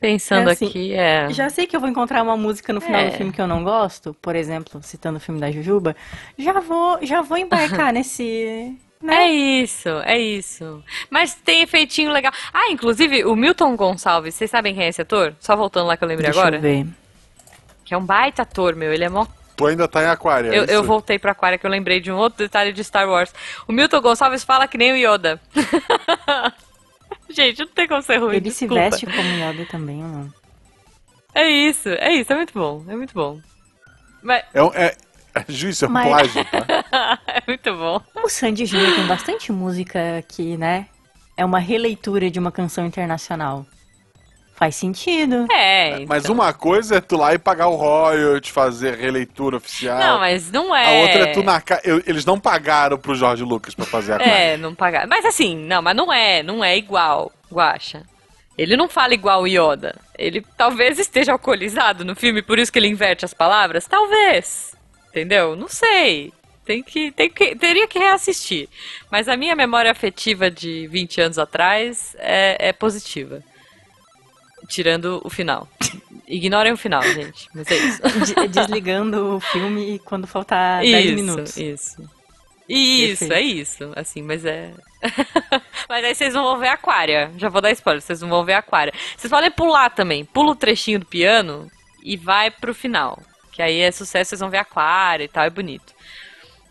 Pensando 0.00 0.48
É 0.48 0.52
assim, 0.54 0.66
aqui, 0.66 0.94
é. 0.94 1.28
Já 1.30 1.50
sei 1.50 1.66
que 1.66 1.76
eu 1.76 1.80
vou 1.80 1.88
encontrar 1.88 2.22
uma 2.22 2.36
música 2.36 2.72
no 2.72 2.80
final 2.80 3.02
É. 3.02 3.10
do 3.10 3.16
filme 3.18 3.30
que 3.32 3.40
eu 3.40 3.46
não 3.46 3.62
gosto, 3.62 4.14
por 4.14 4.34
exemplo, 4.34 4.80
citando 4.82 5.18
o 5.18 5.20
filme 5.20 5.38
da 5.38 5.50
Jujuba, 5.52 5.94
já 6.38 6.58
vou, 6.60 6.98
já 7.02 7.20
vou 7.20 7.36
embarcar 7.36 7.92
nesse, 7.92 8.74
né? 9.02 9.24
É 9.24 9.28
isso, 9.30 9.88
é 10.04 10.18
isso. 10.18 10.82
Mas 11.10 11.34
tem 11.34 11.62
efeitinho 11.62 12.10
legal. 12.12 12.32
Ah, 12.52 12.70
inclusive, 12.70 13.24
o 13.24 13.36
Milton 13.36 13.76
Gonçalves, 13.76 14.34
vocês 14.34 14.50
sabem 14.50 14.74
quem 14.74 14.84
é 14.84 14.88
esse 14.88 15.02
ator? 15.02 15.34
Só 15.38 15.54
voltando 15.54 15.86
lá 15.86 15.96
que 15.96 16.04
eu 16.04 16.08
lembrei 16.08 16.26
Deixa 16.26 16.40
agora. 16.40 16.56
eu 16.56 16.60
ver. 16.60 16.86
Que 17.84 17.92
é 17.94 17.96
um 17.98 18.04
baita 18.04 18.42
ator, 18.42 18.74
meu. 18.76 18.92
Ele 18.92 19.04
é 19.04 19.08
mó 19.08 19.26
Tu 19.56 19.66
ainda 19.66 19.86
tá 19.86 20.02
em 20.02 20.06
aquário, 20.06 20.50
é 20.52 20.58
Eu, 20.58 20.64
eu 20.64 20.82
voltei 20.82 21.18
pra 21.18 21.32
Aquária 21.32 21.58
que 21.58 21.66
eu 21.66 21.70
lembrei 21.70 22.00
de 22.00 22.10
um 22.10 22.16
outro 22.16 22.38
detalhe 22.38 22.72
de 22.72 22.82
Star 22.82 23.06
Wars. 23.06 23.30
O 23.68 23.72
Milton 23.72 24.00
Gonçalves 24.00 24.42
fala 24.42 24.66
que 24.66 24.78
nem 24.78 24.92
o 24.92 24.96
Yoda. 24.96 25.38
Gente, 27.30 27.60
não 27.60 27.66
tem 27.68 27.86
como 27.88 28.02
ser 28.02 28.16
ruim. 28.18 28.36
Ele 28.36 28.50
se 28.50 28.66
desculpa. 28.66 28.74
veste 28.90 29.06
como 29.06 29.28
Yoda 29.28 29.66
também, 29.66 30.02
ou 30.02 30.08
não? 30.08 30.34
É 31.34 31.48
isso, 31.48 31.88
é 31.88 32.12
isso, 32.14 32.32
é 32.32 32.36
muito 32.36 32.52
bom, 32.52 32.84
é 32.88 32.96
muito 32.96 33.14
bom. 33.14 33.40
Mas, 34.22 34.44
É, 34.52 34.62
um- 34.62 34.72
é, 34.74 34.86
é, 34.86 35.40
é 35.40 35.86
um 35.86 35.90
Mas- 35.90 36.08
plágio, 36.08 36.44
tá? 36.44 37.18
é 37.28 37.42
muito 37.46 37.74
bom. 37.76 38.00
O 38.24 38.28
Sandy 38.28 38.66
Júnior 38.66 38.94
tem 38.96 39.06
bastante 39.06 39.52
música 39.52 40.18
aqui, 40.18 40.56
né? 40.56 40.86
É 41.36 41.44
uma 41.44 41.58
releitura 41.60 42.30
de 42.30 42.38
uma 42.38 42.50
canção 42.52 42.84
internacional. 42.84 43.64
Faz 44.60 44.76
sentido. 44.76 45.50
É, 45.50 46.04
Mas 46.06 46.24
então. 46.24 46.34
uma 46.34 46.52
coisa 46.52 46.96
é 46.96 47.00
tu 47.00 47.16
lá 47.16 47.32
e 47.32 47.38
pagar 47.38 47.68
o 47.68 47.76
royalty, 47.76 48.52
fazer 48.52 48.94
releitura 48.98 49.56
oficial. 49.56 49.98
Não, 49.98 50.18
mas 50.18 50.52
não 50.52 50.74
A 50.74 50.80
é. 50.82 51.00
outra 51.02 51.18
é 51.22 51.26
tu 51.32 51.42
na 51.42 51.62
ca... 51.62 51.80
eu- 51.82 52.02
Eles 52.06 52.26
não 52.26 52.38
pagaram 52.38 52.98
pro 52.98 53.14
Jorge 53.14 53.42
Lucas 53.42 53.74
pra 53.74 53.86
fazer 53.86 54.12
a 54.12 54.18
coisa. 54.18 54.30
É, 54.30 54.56
não 54.58 54.74
pagar. 54.74 55.06
Mas 55.06 55.24
assim, 55.24 55.56
não, 55.56 55.80
mas 55.80 55.96
não 55.96 56.12
é, 56.12 56.42
não 56.42 56.62
é 56.62 56.76
igual, 56.76 57.32
Guaxa. 57.50 58.02
Ele 58.58 58.76
não 58.76 58.86
fala 58.86 59.14
igual 59.14 59.40
o 59.44 59.46
Yoda. 59.46 59.96
Ele 60.18 60.44
talvez 60.58 60.98
esteja 60.98 61.32
alcoolizado 61.32 62.04
no 62.04 62.14
filme, 62.14 62.42
por 62.42 62.58
isso 62.58 62.70
que 62.70 62.78
ele 62.78 62.88
inverte 62.88 63.24
as 63.24 63.32
palavras. 63.32 63.86
Talvez. 63.86 64.74
Entendeu? 65.08 65.56
Não 65.56 65.68
sei. 65.68 66.34
Tem 66.66 66.82
que, 66.82 67.10
tem 67.12 67.30
que, 67.30 67.56
teria 67.56 67.88
que 67.88 67.98
reassistir. 67.98 68.68
Mas 69.10 69.26
a 69.26 69.38
minha 69.38 69.56
memória 69.56 69.90
afetiva 69.90 70.50
de 70.50 70.86
20 70.88 71.18
anos 71.22 71.38
atrás 71.38 72.14
é, 72.18 72.68
é 72.68 72.72
positiva. 72.74 73.42
Tirando 74.70 75.20
o 75.24 75.28
final. 75.28 75.68
Ignorem 76.26 76.72
o 76.72 76.76
final, 76.76 77.02
gente. 77.02 77.48
Mas 77.54 77.70
é 77.70 77.76
isso. 77.76 78.00
De- 78.34 78.48
desligando 78.48 79.36
o 79.36 79.40
filme 79.40 79.98
quando 80.04 80.26
faltar 80.26 80.80
10 80.86 81.04
isso, 81.04 81.14
minutos. 81.14 81.56
Isso. 81.56 82.10
Isso, 82.68 83.26
Perfeito. 83.26 83.32
é 83.32 83.40
isso. 83.40 83.92
Assim, 83.96 84.22
mas 84.22 84.44
é. 84.44 84.72
mas 85.88 86.04
aí 86.04 86.14
vocês 86.14 86.32
vão 86.34 86.56
ver 86.58 86.68
Aquária. 86.68 87.32
Já 87.36 87.48
vou 87.48 87.60
dar 87.60 87.72
spoiler, 87.72 88.00
vocês 88.00 88.20
vão 88.20 88.44
ver 88.44 88.52
Aquária. 88.54 88.92
Vocês 89.16 89.28
podem 89.30 89.50
pular 89.50 89.90
também. 89.90 90.24
Pula 90.24 90.52
o 90.52 90.56
trechinho 90.56 91.00
do 91.00 91.06
piano 91.06 91.68
e 92.02 92.16
vai 92.16 92.48
pro 92.50 92.72
final. 92.72 93.20
Que 93.50 93.60
aí 93.60 93.80
é 93.80 93.90
sucesso, 93.90 94.30
vocês 94.30 94.40
vão 94.40 94.50
ver 94.50 94.58
Aquária 94.58 95.24
e 95.24 95.28
tal, 95.28 95.42
é 95.44 95.50
bonito. 95.50 95.92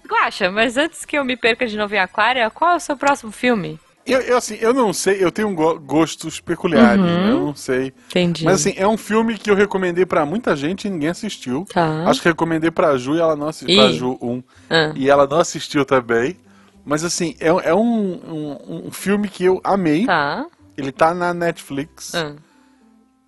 Guaxa, 0.08 0.50
mas 0.50 0.78
antes 0.78 1.04
que 1.04 1.18
eu 1.18 1.26
me 1.26 1.36
perca 1.36 1.68
de 1.68 1.78
novo 1.78 1.94
em 1.94 2.00
Aquária, 2.00 2.50
qual 2.50 2.72
é 2.72 2.76
o 2.78 2.80
seu 2.80 2.96
próximo 2.96 3.32
filme? 3.32 3.78
Eu, 4.12 4.22
eu, 4.22 4.38
assim, 4.38 4.58
eu 4.60 4.74
não 4.74 4.92
sei, 4.94 5.24
eu 5.24 5.32
tenho 5.32 5.54
go- 5.54 5.80
gostos 5.80 6.40
peculiares, 6.40 7.04
Uhum. 7.04 7.28
eu 7.30 7.40
não 7.48 7.56
sei. 7.56 7.94
Entendi. 8.10 8.44
Mas 8.46 8.56
assim, 8.62 8.74
é 8.78 8.88
um 8.88 8.98
filme 8.98 9.38
que 9.38 9.50
eu 9.50 9.56
recomendei 9.56 10.06
pra 10.06 10.26
muita 10.26 10.56
gente 10.56 10.88
e 10.88 10.90
ninguém 10.90 11.10
assistiu. 11.10 11.66
Tá. 11.74 12.04
Acho 12.08 12.22
que 12.22 12.28
recomendei 12.30 12.72
pra 12.72 12.98
Ju 12.98 13.16
e 13.16 13.20
ela 13.20 13.36
não 13.36 13.48
assistiu. 13.48 13.76
Pra 13.82 13.92
Ju 13.92 14.18
1. 14.22 14.44
Ah. 14.70 14.92
E 14.96 15.10
ela 15.10 15.26
não 15.28 15.40
assistiu 15.40 15.86
também. 15.86 16.38
Mas 16.86 17.04
assim, 17.04 17.36
é, 17.40 17.48
é 17.70 17.76
um, 17.76 18.14
um, 18.14 18.84
um 18.88 18.92
filme 18.92 19.28
que 19.28 19.44
eu 19.44 19.62
amei. 19.64 20.06
Tá. 20.06 20.46
Ele 20.78 20.92
tá 20.92 21.14
na 21.14 21.34
Netflix, 21.34 22.16
Ah. 22.16 22.34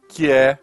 que 0.10 0.30
é 0.32 0.58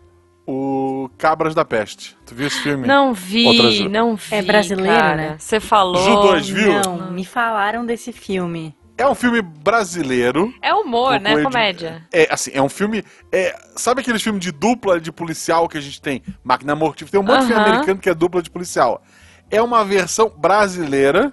o 0.47 1.11
Cabras 1.19 1.55
da 1.55 1.65
Peste. 1.65 2.17
Tu 2.25 2.35
viu 2.35 2.47
esse 2.47 2.59
filme? 2.61 2.87
Não 2.87 3.13
vi, 3.13 3.87
não 3.89 4.17
vi. 4.17 4.35
É 4.35 4.41
brasileiro, 4.43 4.97
cara. 4.99 5.17
né? 5.17 5.37
Você 5.39 5.61
falou. 5.61 6.03
Ju 6.03 6.23
dois, 6.23 6.49
viu? 6.49 6.73
Não, 6.81 7.11
me 7.13 7.25
falaram 7.25 7.85
desse 7.85 8.11
filme. 8.13 8.75
É 8.99 9.07
um 9.07 9.15
filme 9.15 9.41
brasileiro. 9.41 10.53
É 10.61 10.75
humor, 10.75 11.21
né? 11.21 11.41
Comédia. 11.41 12.05
É, 12.13 12.27
assim, 12.31 12.51
é 12.53 12.61
um 12.61 12.69
filme. 12.69 13.05
É, 13.31 13.57
sabe 13.77 14.01
aqueles 14.01 14.21
filmes 14.21 14.43
de 14.43 14.51
dupla 14.51 15.01
de 15.01 15.13
policial 15.13 15.69
que 15.69 15.79
a 15.79 15.81
gente 15.81 16.03
tem? 16.03 16.21
Máquina 16.43 16.75
Mortífera. 16.75 17.13
Tem 17.13 17.21
um 17.21 17.23
monte 17.23 17.43
de 17.43 17.47
filme 17.47 17.63
americano 17.63 18.01
que 18.01 18.11
é 18.11 18.15
dupla 18.15 18.43
de 18.43 18.51
policial. 18.51 19.01
É 19.49 19.63
uma 19.63 19.85
versão 19.85 20.29
brasileira, 20.37 21.33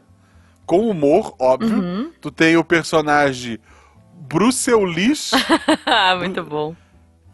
com 0.66 0.88
humor, 0.88 1.36
óbvio. 1.40 1.76
Uhum. 1.80 2.12
Tu 2.22 2.30
tem 2.30 2.56
o 2.56 2.64
personagem 2.64 3.60
Bruce 4.14 4.72
Willis, 4.72 5.32
Ah, 5.86 6.16
muito 6.16 6.44
bom. 6.44 6.76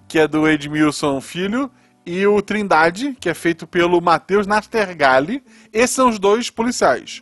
que 0.07 0.17
é 0.17 0.27
do 0.27 0.47
Edmilson 0.47 1.19
Filho, 1.19 1.69
e 2.05 2.25
o 2.25 2.41
Trindade, 2.41 3.15
que 3.19 3.29
é 3.29 3.33
feito 3.33 3.67
pelo 3.67 4.01
Matheus 4.01 4.47
Nastergalli. 4.47 5.43
Esses 5.71 5.95
são 5.95 6.09
os 6.09 6.17
dois 6.17 6.49
policiais. 6.49 7.21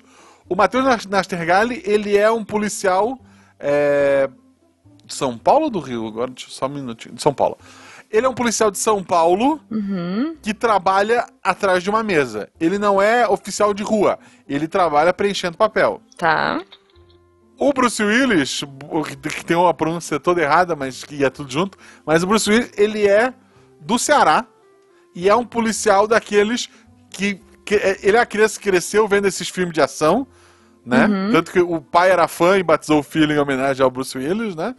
O 0.50 0.56
Matheus 0.56 0.84
Nas- 0.84 1.06
Nastergalli, 1.06 1.82
ele 1.86 2.18
é 2.18 2.30
um 2.32 2.44
policial 2.44 3.20
é, 3.60 4.30
de 5.06 5.14
São 5.14 5.38
Paulo 5.38 5.66
ou 5.66 5.70
do 5.70 5.80
Rio? 5.80 6.08
Agora, 6.08 6.32
só 6.38 6.66
um 6.66 6.70
minutinho. 6.70 7.16
De 7.16 7.22
São 7.22 7.34
Paulo. 7.34 7.58
Ele 8.12 8.26
é 8.26 8.30
um 8.30 8.34
policial 8.34 8.72
de 8.72 8.80
São 8.80 9.04
Paulo 9.04 9.60
que 10.42 10.52
trabalha 10.52 11.28
atrás 11.44 11.84
de 11.84 11.90
uma 11.92 12.02
mesa. 12.02 12.50
Ele 12.60 12.80
não 12.80 13.00
é 13.00 13.28
oficial 13.28 13.72
de 13.72 13.84
rua. 13.84 14.18
Ele 14.48 14.68
trabalha 14.68 15.14
preenchendo 15.14 15.56
papel. 15.56 16.02
Tá. 16.18 16.60
O 17.56 17.72
Bruce 17.72 18.02
Willis, 18.02 18.64
que 19.22 19.46
tem 19.46 19.56
uma 19.56 19.74
pronúncia 19.74 20.20
toda 20.20 20.42
errada, 20.42 20.76
mas 20.76 21.04
que 21.04 21.24
é 21.24 21.30
tudo 21.30 21.52
junto, 21.52 21.78
mas 22.06 22.24
o 22.24 22.28
Bruce 22.28 22.50
Willis, 22.50 22.72
ele 22.76 23.06
é 23.08 23.32
do 23.82 24.00
Ceará 24.00 24.46
e 25.14 25.30
é 25.30 25.36
um 25.36 25.46
policial 25.46 26.08
daqueles 26.08 26.68
que, 27.12 27.40
que 27.66 27.76
é- 27.76 28.00
ele 28.02 28.18
é 28.18 28.20
a 28.20 28.26
criança 28.26 28.58
que 28.60 28.70
cresceu 28.72 29.08
vendo 29.08 29.28
esses 29.28 29.50
filmes 29.50 29.74
de 29.74 29.82
ação, 29.82 30.26
né? 30.89 31.08
Tanto 31.32 31.52
que 31.52 31.60
o 31.60 31.80
pai 31.82 32.12
era 32.12 32.28
fã 32.28 32.58
e 32.58 32.63
batizou 32.63 32.99
o 32.99 33.04
filho 33.04 33.34
em 33.34 33.38
homenagem 33.39 33.84
ao 33.84 33.91
Bruce 33.91 34.17
Willis, 34.17 34.56
né? 34.56 34.73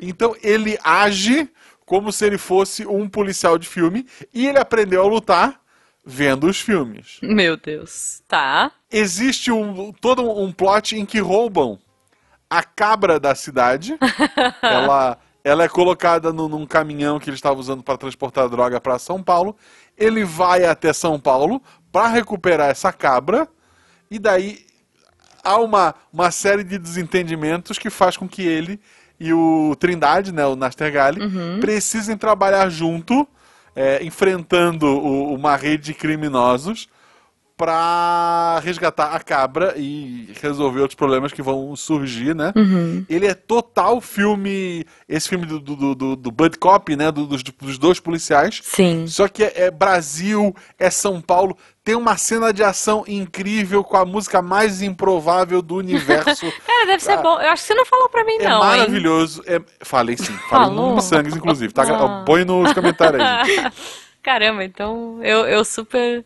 Então 0.00 0.34
ele 0.42 0.78
age 0.82 1.50
como 1.84 2.12
se 2.12 2.24
ele 2.24 2.38
fosse 2.38 2.86
um 2.86 3.08
policial 3.08 3.58
de 3.58 3.66
filme 3.66 4.06
e 4.32 4.46
ele 4.46 4.58
aprendeu 4.58 5.02
a 5.02 5.06
lutar 5.06 5.60
vendo 6.04 6.46
os 6.46 6.60
filmes. 6.60 7.18
Meu 7.22 7.56
Deus. 7.56 8.22
Tá. 8.28 8.72
Existe 8.90 9.50
um, 9.50 9.92
todo 9.92 10.22
um 10.22 10.52
plot 10.52 10.96
em 10.96 11.04
que 11.04 11.18
roubam 11.18 11.78
a 12.48 12.62
cabra 12.62 13.18
da 13.20 13.34
cidade. 13.34 13.96
ela, 14.62 15.18
ela 15.44 15.64
é 15.64 15.68
colocada 15.68 16.32
no- 16.32 16.48
num 16.48 16.66
caminhão 16.66 17.18
que 17.18 17.28
ele 17.28 17.36
estava 17.36 17.58
usando 17.60 17.82
para 17.82 17.98
transportar 17.98 18.48
droga 18.48 18.80
para 18.80 18.98
São 18.98 19.22
Paulo. 19.22 19.56
Ele 19.96 20.24
vai 20.24 20.64
até 20.64 20.92
São 20.92 21.18
Paulo 21.20 21.62
para 21.92 22.08
recuperar 22.08 22.70
essa 22.70 22.92
cabra. 22.92 23.48
E 24.10 24.18
daí 24.18 24.64
há 25.48 25.56
uma, 25.58 25.94
uma 26.12 26.30
série 26.30 26.62
de 26.64 26.78
desentendimentos 26.78 27.78
que 27.78 27.90
faz 27.90 28.16
com 28.16 28.28
que 28.28 28.42
ele 28.42 28.78
e 29.20 29.32
o 29.32 29.74
Trindade, 29.80 30.32
né, 30.32 30.46
o 30.46 30.54
Nastergalli, 30.54 31.20
precisem 31.60 32.16
trabalhar 32.16 32.68
junto, 32.70 33.26
é, 33.74 34.04
enfrentando 34.04 34.86
o- 34.86 35.34
uma 35.34 35.56
rede 35.56 35.84
de 35.86 35.94
criminosos 35.94 36.88
para 37.58 38.60
resgatar 38.62 39.12
a 39.14 39.18
cabra 39.20 39.74
e 39.76 40.32
resolver 40.40 40.80
outros 40.80 40.94
problemas 40.94 41.32
que 41.32 41.42
vão 41.42 41.74
surgir, 41.74 42.34
né? 42.34 42.52
Ele 43.10 43.26
é 43.26 43.34
total 43.34 44.00
filme, 44.00 44.86
esse 45.08 45.28
filme 45.28 45.44
do, 45.44 45.58
do, 45.58 45.94
do, 45.94 46.16
do 46.16 46.30
Bud 46.30 46.56
Cop, 46.56 46.94
né, 46.94 47.10
do- 47.10 47.26
dos, 47.26 47.42
dos 47.42 47.76
dois 47.76 47.98
policiais, 47.98 48.60
Sim. 48.62 49.06
só 49.08 49.26
que 49.26 49.42
é, 49.42 49.64
é 49.64 49.70
Brasil, 49.72 50.54
é 50.78 50.88
São 50.88 51.20
Paulo. 51.20 51.56
Tem 51.82 51.96
uma 51.96 52.16
cena 52.16 52.52
de 52.52 52.62
ação 52.62 53.02
incrível 53.08 53.82
com 53.82 53.96
a 53.96 54.04
música 54.04 54.40
mais 54.40 54.80
improvável 54.80 55.60
do 55.60 55.74
universo. 55.76 56.46
Cara, 56.64 56.86
deve 56.86 57.02
ser 57.02 57.16
bom. 57.18 57.40
Eu 57.40 57.50
acho 57.50 57.62
que 57.62 57.68
você 57.68 57.74
não 57.74 57.86
falou 57.86 58.08
pra 58.08 58.24
mim, 58.24 58.34
é 58.38 58.44
não. 58.48 58.62
hein? 58.62 58.78
maravilhoos. 58.78 59.40
É... 59.46 59.60
Falei 59.82 60.16
sim. 60.16 60.34
Falei 60.48 60.68
Falou? 60.68 60.90
no 60.90 60.94
Missangues, 60.96 61.34
inclusive. 61.34 61.72
Tá? 61.72 61.82
Ah. 61.82 62.22
Põe 62.24 62.44
nos 62.44 62.72
comentários 62.72 63.20
aí. 63.20 63.72
Caramba, 64.22 64.62
então 64.64 65.18
eu, 65.22 65.46
eu 65.46 65.64
super. 65.64 66.22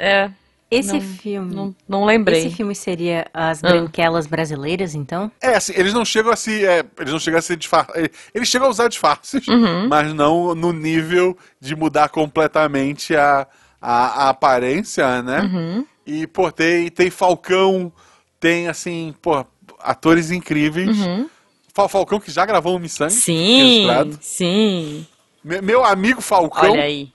É, 0.00 0.30
Esse 0.72 0.92
Não- 0.92 1.00
filme. 1.00 1.52
não, 1.52 1.74
não 1.88 2.04
lembrei. 2.04 2.46
Esse 2.46 2.54
filme 2.54 2.76
seria 2.76 3.26
As 3.34 3.62
Ah. 3.64 3.68
Branquelas 3.70 4.28
Brasileiras, 4.28 4.94
então? 4.94 5.28
É, 5.42 5.56
assim, 5.56 5.72
eles 5.74 5.92
não 5.92 6.04
chegam 6.04 6.30
a 6.32 6.36
se. 6.36 6.64
é, 6.64 6.84
eles 6.96 7.12
não 7.12 7.18
chegam 7.18 7.38
a 7.40 7.42
se 7.42 7.56
disfarçar. 7.56 7.96
Eles 8.32 8.48
chegam 8.48 8.68
a 8.68 8.70
usar 8.70 8.86
disfarces, 8.86 9.48
Uhum. 9.48 9.88
mas 9.88 10.14
não 10.14 10.54
no 10.54 10.72
nível 10.72 11.36
de 11.60 11.74
mudar 11.74 12.08
completamente 12.08 13.16
a, 13.16 13.48
a, 13.82 14.26
a 14.26 14.28
aparência, 14.28 15.20
né? 15.22 15.40
Uhum. 15.40 15.86
E, 16.06 16.24
pô, 16.28 16.52
tem, 16.52 16.88
tem 16.88 17.10
Falcão, 17.10 17.92
tem, 18.38 18.68
assim, 18.68 19.12
pô, 19.20 19.44
atores 19.80 20.30
incríveis. 20.30 20.96
Fal- 21.74 21.88
Falcão 21.88 22.20
que 22.20 22.30
já 22.30 22.46
gravou 22.46 22.76
um 22.76 22.78
Missangue. 22.78 23.12
Uhum. 23.12 23.18
Sim, 23.20 23.56
registrado. 23.58 24.18
sim. 24.20 25.06
Me- 25.42 25.60
Meu 25.60 25.84
amigo 25.84 26.20
Falcão. 26.20 26.70
Olha 26.72 26.82
aí. 26.84 27.10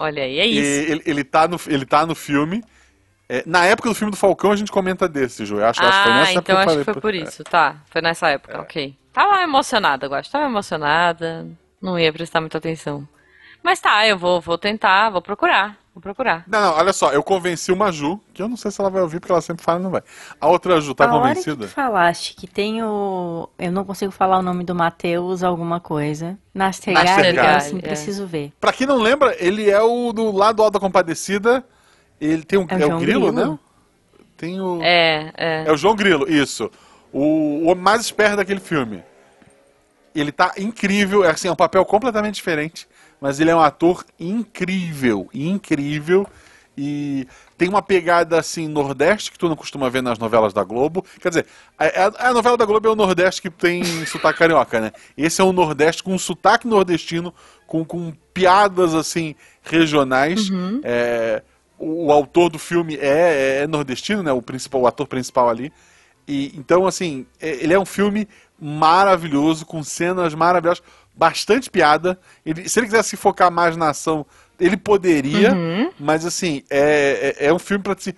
Olha 0.00 0.22
aí, 0.22 0.38
é 0.38 0.46
isso. 0.46 0.92
ele, 0.92 1.02
ele, 1.04 1.24
tá 1.24 1.48
no, 1.48 1.60
ele 1.66 1.84
tá 1.84 2.06
no 2.06 2.14
filme. 2.14 2.62
É, 3.28 3.42
na 3.44 3.66
época 3.66 3.88
do 3.88 3.94
filme 3.94 4.10
do 4.10 4.16
Falcão, 4.16 4.52
a 4.52 4.56
gente 4.56 4.70
comenta 4.70 5.08
desse, 5.08 5.44
Ju. 5.44 5.56
Eu 5.58 5.66
acho, 5.66 5.82
acho 5.82 5.98
que 5.98 6.02
foi 6.04 6.12
Ah, 6.12 6.20
nessa 6.20 6.32
então 6.32 6.38
época 6.38 6.52
eu 6.52 6.58
acho 6.58 6.78
que 6.78 6.84
foi 6.84 7.00
por 7.00 7.14
isso. 7.14 7.44
Tá, 7.44 7.76
foi 7.90 8.00
nessa 8.00 8.28
época, 8.28 8.60
ok. 8.60 8.94
Tava 9.12 9.42
emocionada, 9.42 10.06
eu 10.06 10.14
acho. 10.14 10.30
Tava 10.30 10.46
emocionada. 10.46 11.46
Não 11.82 11.98
ia 11.98 12.12
prestar 12.12 12.40
muita 12.40 12.58
atenção. 12.58 13.06
Mas 13.62 13.80
tá, 13.80 14.06
eu 14.06 14.16
vou, 14.18 14.40
vou 14.40 14.56
tentar, 14.58 15.10
vou 15.10 15.20
procurar. 15.22 15.76
Vou 15.94 16.00
procurar. 16.00 16.44
Não, 16.46 16.60
não, 16.60 16.74
olha 16.74 16.92
só, 16.92 17.10
eu 17.12 17.24
convenci 17.24 17.72
uma 17.72 17.90
Ju, 17.90 18.20
que 18.32 18.40
eu 18.40 18.48
não 18.48 18.56
sei 18.56 18.70
se 18.70 18.80
ela 18.80 18.88
vai 18.88 19.02
ouvir, 19.02 19.18
porque 19.18 19.32
ela 19.32 19.40
sempre 19.40 19.64
fala 19.64 19.80
e 19.80 19.82
não 19.82 19.90
vai. 19.90 20.00
A 20.40 20.46
outra 20.46 20.80
Ju, 20.80 20.94
tá 20.94 21.04
a 21.04 21.08
hora 21.08 21.34
que 21.34 21.42
convencida? 21.42 21.66
tu 21.66 21.70
falaste 21.70 22.34
que 22.36 22.46
tem 22.46 22.82
o... 22.84 23.48
Eu 23.58 23.72
não 23.72 23.84
consigo 23.84 24.12
falar 24.12 24.38
o 24.38 24.42
nome 24.42 24.62
do 24.62 24.76
Matheus 24.76 25.42
alguma 25.42 25.80
coisa. 25.80 26.38
Nastergalli, 26.54 27.36
eu 27.36 27.44
assim, 27.44 27.78
é. 27.78 27.80
preciso 27.80 28.26
ver. 28.28 28.52
Pra 28.60 28.72
quem 28.72 28.86
não 28.86 28.98
lembra, 28.98 29.34
ele 29.44 29.68
é 29.68 29.82
o 29.82 30.12
do 30.12 30.30
lado 30.30 30.62
Alta 30.62 30.78
Compadecida 30.78 31.64
Ele 32.20 32.44
tem 32.44 32.58
um. 32.60 32.66
É 32.68 32.74
É, 32.74 32.76
o 32.76 32.78
o 32.78 32.86
João 32.86 33.00
Grilo, 33.00 33.32
Grilo? 33.32 33.52
né? 33.52 33.58
Tem 34.36 34.60
o. 34.60 34.80
É, 34.82 35.32
é. 35.36 35.64
É 35.66 35.72
o 35.72 35.76
João 35.76 35.96
Grilo, 35.96 36.30
isso. 36.30 36.70
O, 37.12 37.20
o 37.20 37.64
homem 37.66 37.82
mais 37.82 38.02
esperto 38.02 38.36
daquele 38.36 38.60
filme. 38.60 39.02
Ele 40.14 40.30
tá 40.32 40.52
incrível, 40.56 41.24
é 41.24 41.30
assim, 41.30 41.48
é 41.48 41.52
um 41.52 41.56
papel 41.56 41.84
completamente 41.84 42.36
diferente, 42.36 42.88
mas 43.20 43.40
ele 43.40 43.50
é 43.50 43.56
um 43.56 43.60
ator 43.60 44.04
incrível, 44.18 45.28
incrível. 45.32 46.26
E 46.80 47.26
tem 47.56 47.68
uma 47.68 47.82
pegada 47.82 48.38
assim 48.38 48.68
nordeste 48.68 49.32
que 49.32 49.38
tu 49.38 49.48
não 49.48 49.56
costuma 49.56 49.90
ver 49.90 50.00
nas 50.00 50.16
novelas 50.16 50.52
da 50.52 50.62
Globo. 50.62 51.04
Quer 51.20 51.30
dizer, 51.30 51.46
a, 51.76 52.28
a- 52.28 52.32
novela 52.32 52.56
da 52.56 52.64
Globo 52.64 52.86
é 52.86 52.90
o 52.92 52.94
nordeste 52.94 53.42
que 53.42 53.50
tem 53.50 53.82
sotaque 54.06 54.38
carioca, 54.38 54.78
né? 54.80 54.92
Esse 55.16 55.40
é 55.40 55.44
um 55.44 55.52
nordeste 55.52 56.04
com 56.04 56.14
um 56.14 56.18
sotaque 56.18 56.68
nordestino, 56.68 57.34
com, 57.66 57.84
com 57.84 58.12
piadas 58.32 58.94
assim 58.94 59.34
regionais. 59.62 60.48
É, 60.84 61.42
o, 61.76 62.06
o 62.06 62.12
autor 62.12 62.48
do 62.48 62.60
filme 62.60 62.94
é, 62.96 63.62
é 63.62 63.66
nordestino, 63.66 64.22
né? 64.22 64.30
O 64.30 64.40
principal, 64.40 64.82
o 64.82 64.86
ator 64.86 65.08
principal 65.08 65.48
ali. 65.48 65.72
E, 66.28 66.52
então, 66.56 66.86
assim, 66.86 67.26
é- 67.40 67.56
ele 67.64 67.72
é 67.74 67.78
um 67.80 67.86
filme 67.86 68.28
maravilhoso, 68.60 69.66
com 69.66 69.82
cenas 69.82 70.34
maravilhosas, 70.34 70.82
bastante 71.18 71.68
piada. 71.68 72.18
Ele- 72.46 72.68
se 72.68 72.78
ele 72.78 72.86
quiser 72.86 73.02
se 73.02 73.16
focar 73.16 73.50
mais 73.50 73.76
na 73.76 73.90
ação, 73.90 74.24
ele 74.58 74.76
poderia, 74.76 75.52
mas 75.98 76.24
assim, 76.24 76.62
é, 76.70 77.34
é, 77.38 77.46
é 77.46 77.52
um 77.52 77.58
filme 77.58 77.82
pra 77.82 77.94
se, 77.98 78.14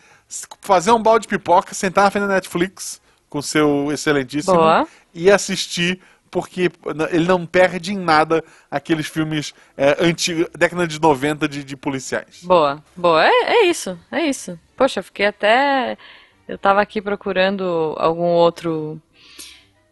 fazer 0.60 0.92
um 0.92 1.02
balde 1.02 1.22
de 1.22 1.28
pipoca, 1.28 1.74
sentar 1.74 2.04
na 2.04 2.10
frente 2.10 2.26
da 2.26 2.34
Netflix 2.34 3.00
com 3.28 3.40
seu 3.40 3.90
excelentíssimo 3.90 4.54
Boa. 4.56 4.86
e 5.14 5.30
assistir. 5.30 6.00
Porque 6.32 6.70
ele 7.10 7.26
não 7.26 7.44
perde 7.44 7.92
em 7.92 7.98
nada 7.98 8.44
aqueles 8.70 9.08
filmes 9.08 9.52
é, 9.76 9.96
antigos, 9.98 10.46
década 10.56 10.86
de 10.86 11.00
90 11.00 11.48
de, 11.48 11.64
de 11.64 11.76
policiais. 11.76 12.44
Boa, 12.44 12.80
boa. 12.96 13.26
É, 13.26 13.30
é 13.30 13.66
isso, 13.66 13.98
é 14.12 14.26
isso. 14.26 14.56
Poxa, 14.76 15.00
eu 15.00 15.04
fiquei 15.04 15.26
até. 15.26 15.98
Eu 16.46 16.56
tava 16.56 16.80
aqui 16.80 17.02
procurando 17.02 17.96
algum 17.98 18.22
outro. 18.26 19.02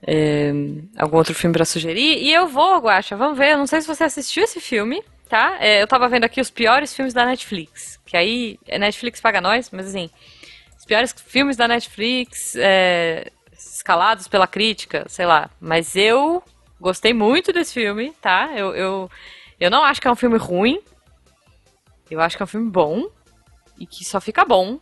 É, 0.02 0.52
algum 0.96 1.16
outro 1.16 1.34
filme 1.34 1.54
pra 1.54 1.64
sugerir. 1.64 2.18
E 2.22 2.32
eu 2.32 2.46
vou, 2.46 2.78
Guaxa, 2.78 3.16
vamos 3.16 3.36
ver. 3.36 3.52
Eu 3.52 3.58
não 3.58 3.66
sei 3.66 3.80
se 3.80 3.86
você 3.86 4.04
assistiu 4.04 4.44
esse 4.44 4.60
filme, 4.60 5.02
tá? 5.28 5.56
É, 5.60 5.82
eu 5.82 5.86
tava 5.86 6.08
vendo 6.08 6.24
aqui 6.24 6.40
os 6.40 6.50
piores 6.50 6.94
filmes 6.94 7.14
da 7.14 7.26
Netflix. 7.26 7.98
Que 8.06 8.16
aí. 8.16 8.58
é 8.66 8.78
Netflix 8.78 9.20
paga 9.20 9.40
nós, 9.40 9.70
mas 9.70 9.88
assim. 9.88 10.10
Os 10.78 10.84
piores 10.84 11.14
filmes 11.26 11.56
da 11.56 11.66
Netflix. 11.66 12.54
é, 12.56 13.30
escalados 13.52 14.28
pela 14.28 14.46
crítica, 14.46 15.04
sei 15.08 15.26
lá. 15.26 15.50
Mas 15.60 15.96
eu 15.96 16.42
gostei 16.80 17.12
muito 17.12 17.52
desse 17.52 17.74
filme, 17.74 18.12
tá? 18.20 18.50
Eu, 18.54 18.74
eu, 18.74 19.10
eu 19.58 19.70
não 19.70 19.84
acho 19.84 20.00
que 20.00 20.06
é 20.06 20.10
um 20.10 20.16
filme 20.16 20.38
ruim. 20.38 20.80
Eu 22.10 22.20
acho 22.20 22.36
que 22.36 22.42
é 22.42 22.44
um 22.44 22.48
filme 22.48 22.70
bom. 22.70 23.08
E 23.78 23.86
que 23.86 24.04
só 24.04 24.20
fica 24.20 24.44
bom. 24.44 24.80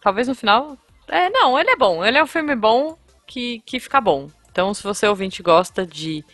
Talvez 0.00 0.28
no 0.28 0.34
final. 0.34 0.76
É, 1.08 1.28
não, 1.30 1.58
ele 1.58 1.70
é 1.70 1.76
bom. 1.76 2.04
Ele 2.04 2.18
é 2.18 2.22
um 2.22 2.26
filme 2.26 2.54
bom 2.54 2.96
que, 3.26 3.60
que 3.66 3.80
fica 3.80 4.00
bom. 4.00 4.28
Então, 4.50 4.72
se 4.74 4.82
você 4.82 5.06
ouvinte 5.06 5.42
gosta 5.42 5.86
de 5.86 6.24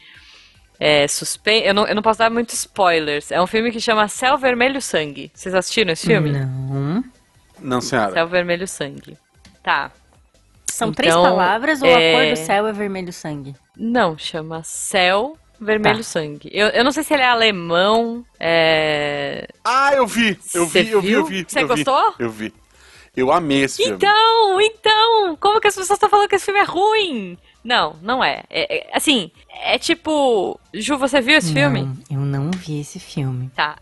é, 0.80 1.06
suspense. 1.08 1.66
Eu 1.66 1.74
não, 1.74 1.86
eu 1.86 1.94
não 1.94 2.02
posso 2.02 2.18
dar 2.18 2.30
muitos 2.30 2.54
spoilers. 2.54 3.30
É 3.30 3.40
um 3.40 3.46
filme 3.46 3.70
que 3.70 3.80
chama 3.80 4.08
Céu 4.08 4.36
Vermelho 4.38 4.80
Sangue. 4.80 5.30
Vocês 5.34 5.54
assistiram 5.54 5.92
esse 5.92 6.06
filme? 6.06 6.30
Não. 6.32 7.04
Não, 7.60 7.80
senhora. 7.80 8.12
Céu 8.12 8.26
Vermelho 8.28 8.66
Sangue. 8.68 9.16
Tá. 9.62 9.90
São 10.70 10.92
três 10.92 11.12
Então, 11.14 11.22
palavras 11.24 11.80
ou 11.80 11.88
é- 11.88 12.14
a 12.14 12.18
cor 12.18 12.30
do 12.30 12.36
céu 12.46 12.66
é 12.66 12.72
vermelho 12.72 13.10
sangue? 13.12 13.54
Não, 13.74 14.18
chama 14.18 14.62
Céu 14.62 15.38
Vermelho 15.58 15.98
Tá. 15.98 16.02
Sangue. 16.02 16.50
Eu, 16.52 16.66
eu 16.68 16.84
não 16.84 16.92
sei 16.92 17.02
se 17.02 17.14
ele 17.14 17.22
é 17.22 17.26
alemão. 17.28 18.22
É. 18.38 19.48
Ah, 19.64 19.94
eu 19.94 20.06
vi! 20.06 20.38
Eu 20.52 20.66
vi, 20.66 20.90
eu 20.90 21.00
vi, 21.00 21.12
eu 21.12 21.24
vi. 21.24 21.46
Cê 21.48 21.60
eu 21.62 21.68
vi, 21.68 21.82
gostou? 21.82 22.14
Eu 22.18 22.28
vi. 22.30 22.52
Eu 23.16 23.32
amei 23.32 23.62
esse 23.62 23.78
filme. 23.82 23.96
Então, 23.96 24.60
então, 24.60 25.36
como 25.40 25.58
que 25.60 25.66
as 25.68 25.74
pessoas 25.74 25.96
estão 25.96 26.10
falando 26.10 26.28
que 26.28 26.34
esse 26.34 26.44
filme 26.44 26.60
é 26.60 26.64
ruim? 26.64 27.38
Não, 27.66 27.96
não 28.00 28.22
é. 28.22 28.44
É- 28.48 28.76
é- 28.78 28.96
assim, 28.96 29.30
é 29.50 29.76
tipo. 29.76 30.58
Ju, 30.72 30.96
você 30.96 31.20
viu 31.20 31.36
esse 31.36 31.52
filme? 31.52 31.82
Não, 31.82 31.96
eu 32.08 32.20
não 32.24 32.50
vi 32.52 32.78
esse 32.80 33.00
filme. 33.00 33.50
Tá. 33.56 33.76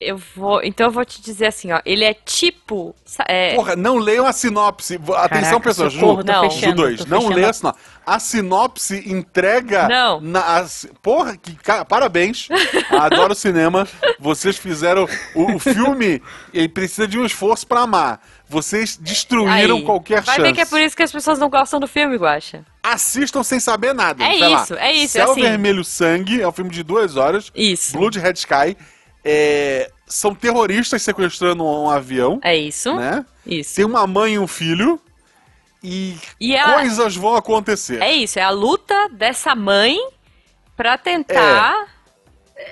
Eu 0.00 0.16
vou. 0.36 0.60
Então 0.62 0.86
eu 0.86 0.90
vou 0.92 1.04
te 1.04 1.20
dizer 1.20 1.46
assim, 1.46 1.72
ó. 1.72 1.80
Ele 1.84 2.04
é 2.04 2.14
tipo. 2.14 2.94
é, 3.26 3.54
Porra, 3.54 3.74
não 3.74 3.96
leiam 3.96 4.26
a 4.26 4.32
sinopse. 4.32 4.98
Atenção, 5.16 5.60
socorro, 5.74 6.20
Ju, 6.20 6.22
Não. 6.24 6.44
Ju 6.44 6.50
fechando, 6.50 6.76
2, 6.76 6.98
tô 7.04 7.06
não 7.10 7.18
fechando. 7.22 7.36
leia 7.36 7.50
a 7.50 7.52
sinopse. 7.52 7.80
A 8.06 8.18
sinopse 8.18 9.02
entrega. 9.12 9.88
Não. 9.88 10.20
Na, 10.20 10.56
as- 10.58 10.86
porra, 11.02 11.36
que, 11.36 11.54
ca- 11.56 11.84
parabéns. 11.84 12.48
Adoro 12.90 13.34
cinema. 13.34 13.86
Vocês 14.20 14.56
fizeram. 14.56 15.08
O, 15.34 15.56
o 15.56 15.58
filme 15.58 16.22
ele 16.54 16.68
precisa 16.68 17.06
de 17.08 17.18
um 17.18 17.26
esforço 17.26 17.66
pra 17.66 17.80
amar. 17.80 18.20
Vocês 18.48 18.96
destruíram 18.96 19.76
aí. 19.78 19.82
qualquer 19.84 20.22
Vai 20.22 20.36
chance. 20.36 20.48
ver 20.48 20.54
que 20.54 20.60
é 20.60 20.64
por 20.64 20.80
isso 20.80 20.96
que 20.96 21.02
as 21.02 21.12
pessoas 21.12 21.38
não 21.38 21.50
gostam 21.50 21.78
do 21.80 21.86
filme, 21.86 22.16
Guaxa. 22.16 22.64
Assistam 22.82 23.42
sem 23.42 23.60
saber 23.60 23.92
nada. 23.94 24.24
É 24.24 24.38
Vai 24.38 24.48
lá. 24.48 24.62
isso, 24.62 24.74
é 24.74 24.92
isso, 24.92 25.12
Céu 25.14 25.32
assim. 25.32 25.42
Vermelho 25.42 25.84
Sangue 25.84 26.40
é 26.40 26.48
um 26.48 26.52
filme 26.52 26.70
de 26.70 26.82
duas 26.82 27.16
horas. 27.16 27.50
Isso. 27.54 27.92
Blood 27.98 28.18
Red 28.18 28.32
Sky. 28.34 28.76
É, 29.30 29.90
são 30.06 30.34
terroristas 30.34 31.02
sequestrando 31.02 31.62
um 31.64 31.90
avião, 31.90 32.40
É 32.42 32.56
isso. 32.56 32.94
né? 32.96 33.26
Isso. 33.46 33.76
Tem 33.76 33.84
uma 33.84 34.06
mãe 34.06 34.34
e 34.34 34.38
um 34.38 34.46
filho. 34.46 34.98
E, 35.84 36.16
E 36.40 36.56
a- 36.56 36.74
coisas 36.74 37.14
vão 37.14 37.36
acontecer. 37.36 38.00
É 38.02 38.10
isso, 38.10 38.38
é 38.38 38.42
a 38.42 38.50
luta 38.50 38.94
dessa 39.12 39.54
mãe 39.54 39.96
pra 40.76 40.96
tentar 40.96 41.86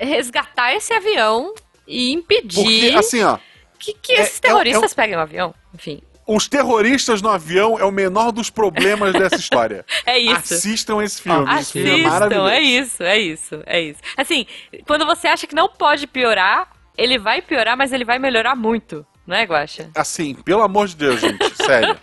resgatar 0.00 0.72
esse 0.74 0.92
avião 0.92 1.54
e 1.86 2.12
impedir 2.12 2.56
Porque, 2.64 2.94
assim, 2.98 3.22
ó, 3.22 3.38
que, 3.78 3.92
que 3.94 4.12
é- 4.12 4.22
esses 4.22 4.38
é- 4.38 4.40
terroristas 4.40 4.92
peguem 4.94 5.16
o 5.16 5.20
avião. 5.20 5.54
Enfim, 5.74 6.00
os 6.26 6.48
terroristas 6.48 7.22
no 7.22 7.28
avião 7.28 7.78
é 7.78 7.84
o 7.84 7.92
menor 7.92 8.32
dos 8.32 8.50
problemas 8.50 9.12
dessa 9.12 9.36
história. 9.36 9.84
é 10.04 10.18
isso. 10.18 10.54
Assistam 10.54 11.02
esse 11.02 11.22
filme. 11.22 11.54
esse 11.54 11.72
filme 11.72 12.02
é 12.02 12.56
é 12.56 12.60
isso, 12.60 13.02
é 13.02 13.18
isso, 13.18 13.62
é 13.64 13.80
isso. 13.80 14.00
Assim, 14.16 14.46
quando 14.86 15.06
você 15.06 15.28
acha 15.28 15.46
que 15.46 15.54
não 15.54 15.68
pode 15.68 16.06
piorar, 16.06 16.68
ele 16.96 17.18
vai 17.18 17.40
piorar, 17.40 17.76
mas 17.76 17.92
ele 17.92 18.04
vai 18.04 18.18
melhorar 18.18 18.56
muito, 18.56 19.06
não 19.26 19.36
é, 19.36 19.42
Guaxa? 19.44 19.90
Assim, 19.94 20.34
pelo 20.34 20.62
amor 20.62 20.86
de 20.86 20.96
Deus, 20.96 21.20
gente, 21.20 21.44
sério. 21.64 21.98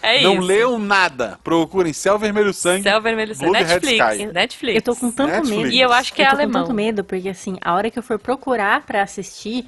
É 0.00 0.22
não 0.22 0.34
isso. 0.34 0.42
leiam 0.42 0.78
nada. 0.78 1.38
Procurem 1.44 1.92
Céu 1.92 2.18
Vermelho 2.18 2.52
Sangue. 2.52 2.82
Céu 2.82 3.00
Vermelho 3.00 3.34
Sangue. 3.34 3.50
Blood 3.50 3.64
Netflix, 3.66 4.14
Sky. 4.14 4.26
Netflix. 4.26 4.76
Eu 4.76 4.82
tô 4.82 4.96
com 4.96 5.10
tanto 5.10 5.30
Netflix. 5.30 5.62
medo. 5.62 5.74
E 5.74 5.80
eu 5.80 5.92
acho 5.92 6.14
que 6.14 6.22
é 6.22 6.26
eu 6.26 6.30
tô 6.30 6.36
alemão. 6.36 6.52
com 6.52 6.68
tanto 6.68 6.74
medo, 6.74 7.04
porque 7.04 7.28
assim, 7.28 7.58
a 7.60 7.74
hora 7.74 7.90
que 7.90 7.98
eu 7.98 8.02
for 8.02 8.18
procurar 8.18 8.86
pra 8.86 9.02
assistir, 9.02 9.66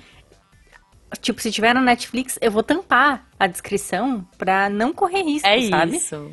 tipo, 1.21 1.41
se 1.41 1.51
tiver 1.51 1.75
na 1.75 1.81
Netflix, 1.81 2.39
eu 2.41 2.51
vou 2.51 2.63
tampar 2.63 3.27
a 3.39 3.47
descrição 3.47 4.27
pra 4.39 4.69
não 4.69 4.93
correr 4.93 5.23
risco, 5.23 5.47
É 5.49 5.61
sabe? 5.69 5.97
isso. 5.97 6.31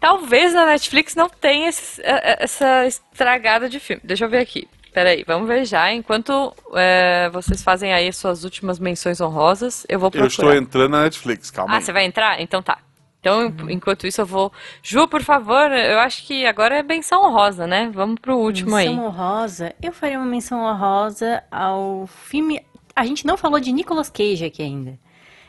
Talvez 0.00 0.52
na 0.52 0.66
Netflix 0.66 1.14
não 1.14 1.28
tenha 1.28 1.68
esse- 1.68 2.02
eh, 2.02 2.36
essa 2.40 2.86
estragada 2.86 3.68
de 3.68 3.80
filme. 3.80 4.02
Deixa 4.04 4.24
eu 4.24 4.28
ver 4.28 4.38
aqui. 4.38 4.68
Peraí, 4.92 5.24
vamos 5.26 5.48
ver 5.48 5.64
já. 5.64 5.90
Enquanto 5.92 6.54
eh, 6.74 7.30
vocês 7.32 7.62
fazem 7.62 7.92
aí 7.92 8.06
as 8.08 8.16
suas 8.16 8.44
últimas 8.44 8.78
menções 8.78 9.20
honrosas, 9.20 9.84
eu 9.88 9.98
vou 9.98 10.08
Eu 10.08 10.10
procurar. 10.12 10.28
estou 10.28 10.54
entrando 10.54 10.90
na 10.90 11.02
Netflix, 11.04 11.50
calma 11.50 11.74
Ah, 11.74 11.76
aí. 11.78 11.82
você 11.82 11.92
vai 11.92 12.04
entrar? 12.04 12.40
Então 12.40 12.62
tá. 12.62 12.78
Então, 13.18 13.46
enquanto 13.70 14.06
isso, 14.06 14.20
eu 14.20 14.26
vou. 14.26 14.52
Ju, 14.82 15.08
por 15.08 15.22
favor, 15.22 15.72
eu 15.72 15.98
acho 16.00 16.26
que 16.26 16.44
agora 16.44 16.78
é 16.80 16.82
menção 16.82 17.24
honrosa, 17.24 17.66
né? 17.66 17.90
Vamos 17.94 18.20
pro 18.20 18.36
último 18.36 18.76
aí. 18.76 18.86
menção 18.90 19.06
honrosa, 19.06 19.74
eu 19.82 19.92
faria 19.94 20.18
uma 20.18 20.26
menção 20.26 20.60
honrosa 20.62 21.42
ao 21.50 22.06
filme. 22.06 22.60
A 22.96 23.04
gente 23.04 23.26
não 23.26 23.36
falou 23.36 23.58
de 23.60 23.72
Nicolas 23.72 24.08
Cage 24.10 24.44
aqui 24.44 24.62
ainda. 24.62 24.98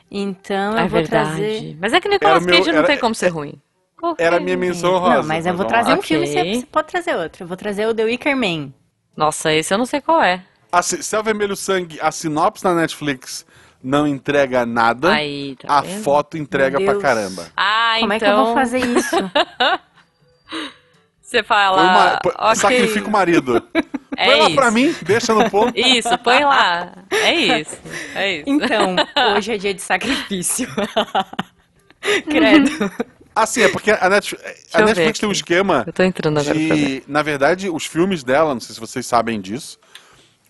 Então 0.10 0.71
eu 0.73 0.77
É 0.77 0.81
vou 0.88 0.89
verdade. 0.99 1.29
trazer. 1.29 1.77
Mas 1.79 1.93
é 1.93 1.99
que 2.01 2.08
Nicolas 2.10 2.38
Era 2.38 2.45
meu- 2.45 2.55
Cage 2.58 2.71
não 2.71 2.77
era- 2.79 2.88
tem 2.88 2.97
como 2.97 3.15
ser 3.15 3.27
ruim. 3.29 3.60
Era 4.19 4.38
a 4.38 4.39
minha 4.39 4.55
menção 4.58 4.93
honrosa. 4.93 5.15
Não, 5.17 5.23
mas 5.27 5.45
eu 5.47 5.55
vou 5.55 5.65
trazer 5.65 5.91
lá. 5.93 5.97
um 5.97 6.01
filme, 6.01 6.29
Ok. 6.29 6.60
você 6.62 6.65
pode 6.67 6.88
trazer 6.88 7.15
outro. 7.15 7.43
Eu 7.43 7.47
vou 7.47 7.58
trazer 7.58 7.88
o 7.88 7.93
The 7.93 8.03
Wicker 8.03 8.36
Man. 8.38 8.71
Nossa, 9.17 9.51
esse 9.51 9.73
eu 9.73 9.77
não 9.79 9.86
sei 9.86 9.99
qual 10.01 10.21
é. 10.21 10.43
A 10.71 10.81
C- 10.81 11.01
Céu 11.01 11.23
Vermelho 11.23 11.55
Sangue, 11.55 11.97
a 12.01 12.12
sinopse 12.12 12.63
na 12.63 12.75
Netflix 12.75 13.45
não 13.81 14.05
entrega 14.05 14.63
nada. 14.65 15.12
Aí, 15.13 15.55
tá 15.55 15.77
a 15.77 15.81
vendo? 15.81 16.03
foto 16.03 16.38
entrega 16.38 16.77
Meu 16.79 16.91
pra 16.91 17.01
caramba. 17.01 17.47
Ah, 17.58 17.95
Como 17.99 18.13
então. 18.13 18.27
é 18.27 18.31
que 18.34 18.39
eu 18.39 18.45
vou 18.45 18.53
fazer 18.53 18.79
isso? 18.79 19.15
Você 21.21 21.41
fala. 21.41 21.81
uma- 21.81 22.19
põe- 22.21 22.34
ok. 22.38 22.55
Sacrifica 22.55 23.08
o 23.08 23.12
marido. 23.12 23.63
É 24.17 24.25
Põe 24.25 24.39
lá 24.39 24.45
isso. 24.47 24.56
pra 24.56 24.71
mim, 24.71 24.95
deixa 25.01 25.34
no 25.34 25.49
ponto. 25.49 25.73
Isso, 25.78 26.17
põe 26.19 26.43
lá. 26.43 26.91
É 27.11 27.34
isso. 27.34 27.78
É 28.16 28.38
isso. 28.38 28.43
Então, 28.47 28.95
hoje 29.36 29.53
é 29.53 29.57
dia 29.57 29.74
de 29.74 29.82
sacrifício. 29.82 30.68
Credo. 32.30 32.91
Assim, 33.36 33.61
é 33.63 33.70
porque 33.70 33.91
a, 33.91 34.09
Netf- 34.09 34.38
a 34.74 34.80
eu 34.80 34.86
Netflix 34.86 35.20
tem 35.20 35.28
um 35.28 35.32
esquema 35.32 35.84
Eu 35.86 35.91
tô 35.91 36.03
entrando 36.03 36.39
agora 36.39 36.57
de. 36.57 37.03
Na 37.07 37.22
verdade, 37.22 37.70
os 37.70 37.86
filmes 37.86 38.24
dela, 38.24 38.53
não 38.53 38.61
sei 38.61 38.74
se 38.76 38.80
vocês 38.80 39.05
sabem 39.05 39.41
disso, 39.41 39.78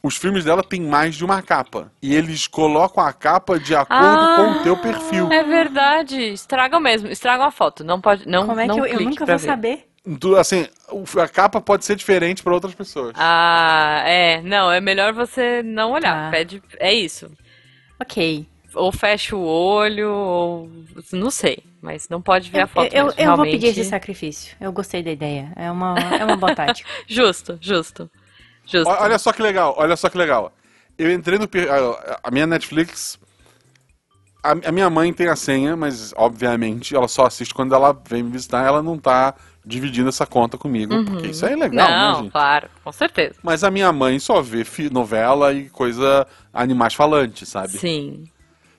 os 0.03 0.17
filmes 0.17 0.45
dela 0.45 0.61
têm 0.63 0.81
mais 0.81 1.15
de 1.15 1.25
uma 1.25 1.41
capa. 1.41 1.91
E 2.01 2.13
eles 2.13 2.45
colocam 2.45 3.03
a 3.03 3.11
capa 3.11 3.57
de 3.59 3.73
acordo 3.75 4.03
Ah, 4.05 4.35
com 4.37 4.51
o 4.59 4.63
teu 4.63 4.77
perfil. 4.77 5.31
É 5.31 5.43
verdade. 5.43 6.19
Estragam 6.33 6.79
mesmo. 6.79 7.07
Estragam 7.07 7.45
a 7.47 7.51
foto. 7.51 7.83
Não 7.83 7.99
pode. 7.99 8.27
Não, 8.27 8.45
Como 8.45 8.59
é 8.59 8.63
que 8.63 8.67
não 8.69 8.77
eu, 8.79 8.85
eu 8.85 8.97
clique 8.97 9.09
nunca 9.11 9.25
vou 9.25 9.37
ver. 9.39 9.45
saber? 9.47 9.87
Assim, 10.39 10.67
o- 10.89 11.19
a 11.19 11.27
capa 11.27 11.59
pode 11.59 11.83
ser 11.85 11.95
diferente 11.95 12.43
pra 12.43 12.53
outras 12.53 12.75
pessoas. 12.75 13.13
Ah, 13.15 14.03
é. 14.05 14.41
Não, 14.41 14.71
é 14.71 14.79
melhor 14.79 15.13
você 15.13 15.63
não 15.63 15.91
olhar. 15.91 16.25
Tá. 16.25 16.31
Pede. 16.31 16.61
É 16.79 16.93
isso. 16.93 17.31
Ok. 17.99 18.45
ou 18.75 18.91
fecha 18.91 19.33
o 19.37 19.41
olho, 19.45 20.11
ou. 20.11 20.69
Não 21.13 21.31
sei. 21.31 21.59
Mas 21.81 22.09
não 22.09 22.21
pode 22.21 22.51
ver 22.51 22.59
a 22.61 22.67
foto. 22.67 22.93
Eu, 22.93 23.05
mesmo, 23.05 23.21
eu 23.21 23.35
vou 23.37 23.45
pedir 23.45 23.67
esse 23.67 23.85
sacrifício. 23.85 24.53
Eu 24.59 24.71
gostei 24.73 25.01
da 25.01 25.11
ideia. 25.11 25.53
É 25.55 25.71
uma, 25.71 25.95
é 25.97 26.25
uma 26.25 26.35
boa 26.35 26.53
tática. 26.55 26.89
Justo, 27.07 27.57
justo. 27.61 28.11
Justo. 28.65 28.89
Ó- 28.89 29.03
Olha 29.03 29.17
só 29.17 29.31
que 29.31 29.41
legal, 29.41 29.73
olha 29.77 29.95
só 29.95 30.09
que 30.09 30.17
legal. 30.17 30.51
Eu 30.97 31.09
entrei 31.11 31.39
no. 31.39 31.47
per- 31.47 31.69
A 31.71 32.19
a 32.23 32.31
minha 32.31 32.45
Netflix. 32.45 33.17
A, 34.43 34.51
a 34.51 34.71
minha 34.73 34.89
mãe 34.89 35.13
tem 35.13 35.27
a 35.29 35.35
senha, 35.37 35.75
mas 35.77 36.13
obviamente 36.17 36.93
ela 36.95 37.07
só 37.07 37.25
assiste 37.27 37.53
quando 37.53 37.73
ela 37.73 37.97
vem 38.07 38.23
me 38.23 38.31
visitar. 38.31 38.65
Ela 38.65 38.83
não 38.83 38.97
tá 38.97 39.33
dividindo 39.65 40.09
essa 40.09 40.25
conta 40.25 40.57
comigo, 40.57 41.03
porque 41.05 41.27
isso 41.27 41.45
é 41.45 41.55
legal, 41.55 41.87
né, 41.89 41.97
não, 41.97 42.15
gente? 42.23 42.31
claro, 42.31 42.69
com 42.83 42.91
certeza. 42.91 43.35
Mas 43.41 43.63
a 43.63 43.71
minha 43.71 43.91
mãe 43.91 44.19
só 44.19 44.41
vê 44.41 44.63
novela 44.91 45.51
e 45.53 45.69
coisa 45.69 46.27
animais 46.53 46.93
falantes, 46.93 47.49
sabe? 47.49 47.69
Sim. 47.77 48.25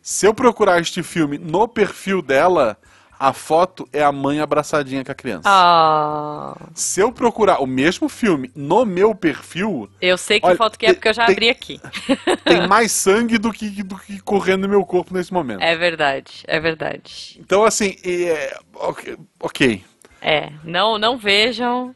Se 0.01 0.27
eu 0.27 0.33
procurar 0.33 0.81
este 0.81 1.03
filme 1.03 1.37
no 1.37 1.67
perfil 1.67 2.23
dela, 2.23 2.77
a 3.19 3.33
foto 3.33 3.89
é 3.93 4.03
a 4.05 4.13
mãe 4.13 4.41
abraçadinha 4.41 5.03
com 5.05 5.11
a 5.11 5.15
criança. 5.15 5.49
Ah, 5.49 6.55
Se 6.75 7.01
eu 7.01 7.11
procurar 7.11 7.61
o 7.63 7.67
mesmo 7.67 8.09
filme 8.09 8.51
no 8.55 8.85
meu 8.85 9.15
perfil, 9.15 9.89
eu 10.01 10.17
sei 10.17 10.39
que 10.39 10.47
Olha, 10.47 10.57
foto 10.57 10.79
que 10.79 10.87
é 10.87 10.93
porque 10.93 11.09
eu 11.09 11.15
já 11.15 11.27
tem- 11.27 11.35
abri 11.35 11.49
aqui. 11.49 11.81
tem 12.45 12.69
mais 12.69 12.93
sangue 12.93 13.39
do 13.39 13.53
que, 13.53 13.83
do 13.83 13.97
que 13.99 14.21
correndo 14.21 14.63
no 14.63 14.69
meu 14.69 14.85
corpo 14.85 15.13
nesse 15.15 15.33
momento. 15.33 15.63
É 15.63 15.75
verdade, 15.75 16.45
é 16.47 16.61
verdade. 16.61 17.39
Então, 17.41 17.65
assim, 17.65 17.97
é, 18.05 18.57
ok. 18.75 19.17
ok. 19.41 19.85
É, 20.29 20.51
não, 20.65 20.99
não 20.99 21.17
vejam. 21.17 21.95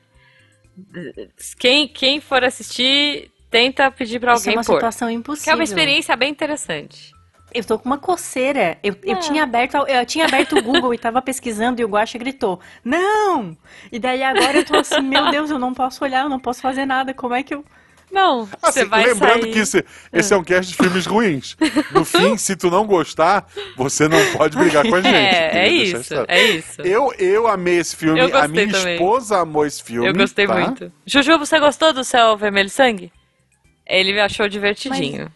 Quem, 1.58 1.88
quem 1.88 2.20
for 2.20 2.44
assistir, 2.44 3.30
tenta 3.50 3.90
pedir 3.90 4.20
pra 4.20 4.34
Isso 4.34 4.42
é 4.44 4.50
alguém 4.50 4.58
uma 4.58 4.64
pôr. 4.64 4.74
situação 4.76 5.08
Que 5.08 5.14
impossível. 5.14 5.52
é 5.52 5.54
uma 5.56 5.64
experiência 5.64 6.14
bem 6.16 6.30
interessante. 6.30 7.12
Eu 7.52 7.64
tô 7.64 7.76
com 7.78 7.86
uma 7.86 7.98
coceira. 7.98 8.78
Eu, 8.82 8.94
eu 9.02 9.16
É. 9.16 9.18
tinha 9.18 9.42
aberto, 9.42 9.74
eu 9.88 10.06
tinha 10.06 10.24
aberto 10.24 10.56
o 10.56 10.62
Google 10.62 10.94
e 10.94 10.98
tava 10.98 11.20
pesquisando 11.20 11.80
e 11.80 11.84
o 11.84 11.88
Guaxa 11.88 12.16
gritou: 12.16 12.60
"Não!". 12.84 13.56
E 13.90 13.98
daí 13.98 14.22
agora 14.22 14.58
eu 14.58 14.64
tô 14.64 14.76
assim, 14.78 15.00
meu 15.00 15.30
Deus, 15.32 15.50
eu 15.50 15.58
não 15.58 15.74
posso 15.74 16.04
olhar, 16.04 16.22
eu 16.22 16.28
não 16.28 16.38
posso 16.38 16.60
fazer 16.62 16.86
nada. 16.86 17.12
Como 17.12 17.34
é 17.34 17.42
que 17.42 17.52
eu 17.52 17.64
Não, 18.10 18.44
você 18.46 18.80
Assim, 18.80 18.84
vai 18.86 19.06
lembrando 19.06 19.42
sair... 19.42 19.52
que 19.52 19.58
esse, 19.60 19.84
esse 20.12 20.34
é 20.34 20.36
um 20.36 20.42
cast 20.42 20.70
de 20.72 20.76
filmes 20.76 21.06
ruins. 21.06 21.56
No 21.92 22.04
fim, 22.04 22.36
se 22.38 22.56
tu 22.56 22.68
não 22.70 22.84
gostar, 22.86 23.46
você 23.76 24.08
não 24.08 24.18
pode 24.36 24.56
brigar 24.56 24.84
com 24.86 24.96
a 24.96 25.00
gente. 25.02 25.14
É, 25.14 25.58
é 25.58 25.68
isso, 25.68 26.14
é 26.26 26.42
isso. 26.44 26.82
Eu, 26.82 27.12
eu 27.18 27.46
amei 27.46 27.78
esse 27.78 27.94
filme, 27.94 28.18
Eu 28.18 28.36
a 28.36 28.48
minha 28.48 28.68
também. 28.68 28.94
esposa 28.94 29.38
amou 29.38 29.64
esse 29.64 29.82
filme. 29.82 30.08
Eu 30.08 30.12
gostei 30.14 30.46
tá? 30.46 30.54
muito. 30.54 30.92
Juju, 31.06 31.38
você 31.38 31.58
gostou 31.60 31.92
do 31.92 32.02
Céu 32.02 32.36
Vermelho 32.36 32.66
e 32.66 32.70
Sangue? 32.70 33.12
Ele 33.86 34.20
achou 34.20 34.48
divertidinho. 34.48 35.30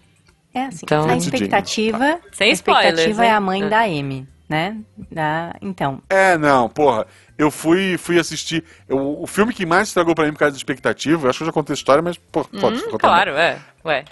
É 0.53 0.67
assim, 0.67 0.81
Então- 0.85 1.09
a 1.09 1.17
expectativa, 1.17 2.21
Sem 2.33 2.51
a 2.51 2.53
expectativa 2.53 2.93
spoilers, 3.01 3.19
é 3.19 3.31
a 3.31 3.41
mãe 3.41 3.63
Ah. 3.65 3.69
da 3.69 3.89
M, 3.89 4.27
né? 4.49 4.77
Da, 5.11 5.55
então, 5.61 6.01
É, 6.09 6.37
não, 6.39 6.69
porra. 6.69 7.07
Eu 7.37 7.51
fui, 7.51 7.97
fui 7.99 8.19
assistir. 8.19 8.63
eu- 8.89 9.21
o 9.21 9.27
filme 9.27 9.53
que 9.53 9.67
mais 9.67 9.89
estragou 9.89 10.15
pra 10.15 10.25
mim 10.25 10.33
por 10.33 10.39
causa 10.39 10.53
da 10.53 10.57
expectativa, 10.57 11.27
eu 11.27 11.31
acho 11.31 11.39
que 11.39 11.43
eu 11.43 11.47
já 11.47 11.53
contei 11.53 11.73
a 11.73 11.77
história, 11.77 12.03
mas 12.03 12.17
pô, 12.17 12.45
pode 12.45 12.79
Hum, 12.79 12.91
contar. 12.91 12.99
claro, 13.09 13.31
é. 13.33 13.59
Ué. 13.85 14.05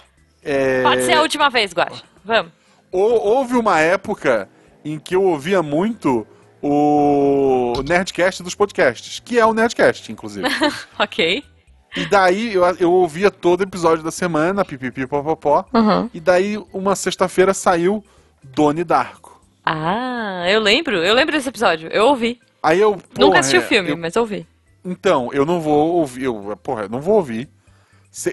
É, 0.43 0.81
Pode 0.83 1.03
ser 1.03 1.13
a 1.13 1.21
última 1.21 1.49
vez, 1.49 1.71
Guaxa. 1.73 2.03
Vamos. 2.25 2.51
hou- 2.91 3.25
Houve 3.25 3.55
uma 3.55 3.79
época 3.79 4.49
em 4.83 4.99
que 4.99 5.15
eu 5.15 5.23
ouvia 5.23 5.63
muito 5.63 6.27
o 6.61 7.73
Nerdcast 7.87 8.41
dos 8.43 8.55
podcasts, 8.55 9.19
que 9.19 9.39
é 9.39 9.45
o 9.45 9.53
Nerdcast, 9.53 10.11
inclusive. 10.11 10.47
Ok. 10.99 11.43
E 11.95 12.05
daí 12.07 12.53
eu, 12.55 12.63
eu 12.79 12.91
ouvia 12.91 13.29
todo 13.29 13.61
episódio 13.63 14.03
da 14.03 14.09
semana, 14.11 14.65
pipipi 14.65 15.05
popopó. 15.05 15.63
Uhum. 15.73 16.09
E 16.13 16.19
daí 16.19 16.57
uma 16.73 16.95
sexta-feira 16.95 17.53
saiu 17.53 18.03
Doni 18.43 18.83
Darko. 18.83 19.39
Ah, 19.63 20.43
eu 20.49 20.59
lembro. 20.59 20.97
Eu 20.97 21.13
lembro 21.13 21.33
desse 21.35 21.49
episódio. 21.49 21.87
Eu 21.89 22.07
ouvi. 22.07 22.39
Aí 22.63 22.79
eu. 22.79 22.91
Nunca 22.91 23.03
porra, 23.19 23.39
assisti 23.39 23.57
o 23.57 23.61
é, 23.61 23.67
filme, 23.67 23.89
eu- 23.91 23.97
mas 23.97 24.15
ouvi. 24.15 24.47
então, 24.85 25.29
eu 25.33 25.45
não 25.45 25.59
vou 25.61 25.95
ouvir. 25.97 26.23
Eu, 26.23 26.57
porra, 26.63 26.83
eu 26.83 26.89
não 26.89 27.01
vou 27.01 27.15
ouvir. 27.15 27.49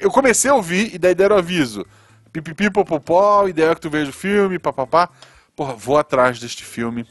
Eu 0.01 0.11
comecei 0.11 0.51
a 0.51 0.55
ouvir 0.55 0.95
e 0.95 0.99
daí 0.99 1.15
deram 1.15 1.37
aviso. 1.37 1.85
Pipipi 2.33 2.71
popopó, 2.71 3.49
ideia 3.49 3.75
que 3.75 3.81
tu 3.81 3.91
veja 3.91 4.11
o 4.11 4.15
filme, 4.15 4.59
papapá. 4.59 5.09
Porra, 5.57 5.75
vou 5.75 5.99
atrás 5.99 6.39
deste 6.39 6.65
filme. 6.65 7.05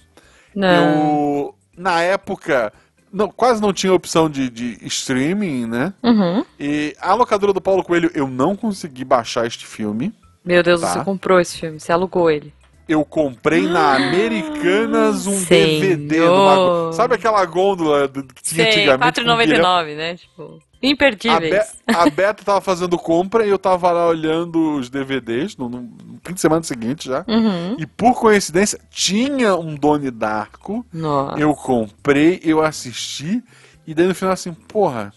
Não. 0.55 0.67
Eu. 0.67 1.55
Na 1.78 2.01
época. 2.01 2.72
Não, 3.11 3.28
quase 3.28 3.59
não 3.59 3.74
tinha 3.74 3.91
opção 3.91 4.30
de, 4.30 4.49
de 4.51 4.78
streaming, 4.86 5.65
né? 5.65 5.93
Uhum. 6.03 6.45
E 6.59 6.95
a 7.01 7.15
locadora 7.15 7.51
do 7.51 7.59
Paulo 7.59 7.84
Coelho, 7.84 8.11
eu 8.13 8.28
não 8.28 8.55
consegui 8.55 9.03
baixar 9.03 9.47
este 9.47 9.65
filme. 9.65 10.13
Meu 10.45 10.61
Deus, 10.61 10.80
Tá. 10.82 10.93
você 10.93 11.03
comprou 11.03 11.39
esse 11.39 11.57
filme, 11.57 11.80
você 11.80 11.91
alugou 11.91 12.30
ele. 12.30 12.53
Eu 12.90 13.06
comprei 13.06 13.68
na 13.68 13.96
Americanas 13.96 15.28
um 15.28 15.38
Senhor. 15.40 15.80
DVD. 15.82 16.20
Numa, 16.22 16.92
sabe 16.94 17.14
aquela 17.16 17.46
gôndola 17.46 18.08
do- 18.08 18.24
que 18.24 18.42
tinha 18.42 18.64
Sei, 18.72 18.82
antigamente? 18.82 19.22
com 19.22 19.38
pilha? 19.38 19.58
R$4,99, 19.58 19.96
né? 19.96 20.16
Tipo, 20.18 20.60
A, 20.82 20.86
imperdíveis. 20.88 21.52
Be 21.88 21.96
a 21.96 22.10
Beta 22.10 22.44
tava 22.44 22.62
fazendo 22.62 22.98
compra 22.98 23.46
e 23.46 23.50
eu 23.50 23.60
tava 23.60 23.92
lá 23.92 24.08
olhando 24.08 24.76
os 24.78 24.90
DVDs 24.90 25.56
no, 25.56 25.70
no 25.70 25.88
fim 26.26 26.34
de 26.34 26.42
semana 26.42 26.64
seguinte 26.64 27.08
já. 27.08 27.24
Uhum. 27.28 27.76
E 27.78 27.86
por 27.86 28.16
coincidência, 28.20 28.80
tinha 28.90 29.56
um 29.56 29.76
Doni 29.76 30.10
Darko. 30.10 30.86
Nossa. 30.92 31.40
Eu 31.40 31.54
comprei, 31.54 32.40
eu 32.44 32.62
assisti. 32.64 33.44
E 33.86 33.94
daí 33.94 34.08
no 34.08 34.16
final 34.16 34.34
assim, 34.34 34.52
porra, 34.54 35.14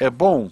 é 0.00 0.08
bom? 0.10 0.50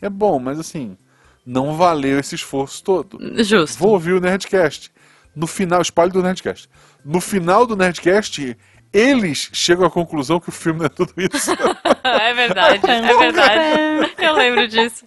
É 0.00 0.08
bom, 0.08 0.38
mas 0.38 0.58
assim, 0.60 0.96
não 1.44 1.74
valeu 1.76 2.18
esse 2.20 2.34
esforço 2.36 2.82
todo. 2.84 3.18
Justo. 3.42 3.78
Vou 3.78 3.90
ouvir 3.92 4.12
o 4.12 4.20
Nerdcast. 4.20 4.90
No 5.34 5.46
final, 5.46 5.80
spoiler 5.82 6.12
do 6.12 6.22
Nerdcast. 6.22 6.68
No 7.04 7.20
final 7.20 7.66
do 7.66 7.76
Nerdcast, 7.76 8.56
eles 8.92 9.50
chegam 9.52 9.86
à 9.86 9.90
conclusão 9.90 10.40
que 10.40 10.48
o 10.48 10.52
filme 10.52 10.80
não 10.80 10.86
é 10.86 10.88
tudo 10.88 11.12
isso. 11.16 11.52
É 12.02 12.34
verdade, 12.34 12.80
é 12.90 13.16
verdade. 13.16 14.12
Eu 14.18 14.34
lembro 14.34 14.66
disso. 14.66 15.04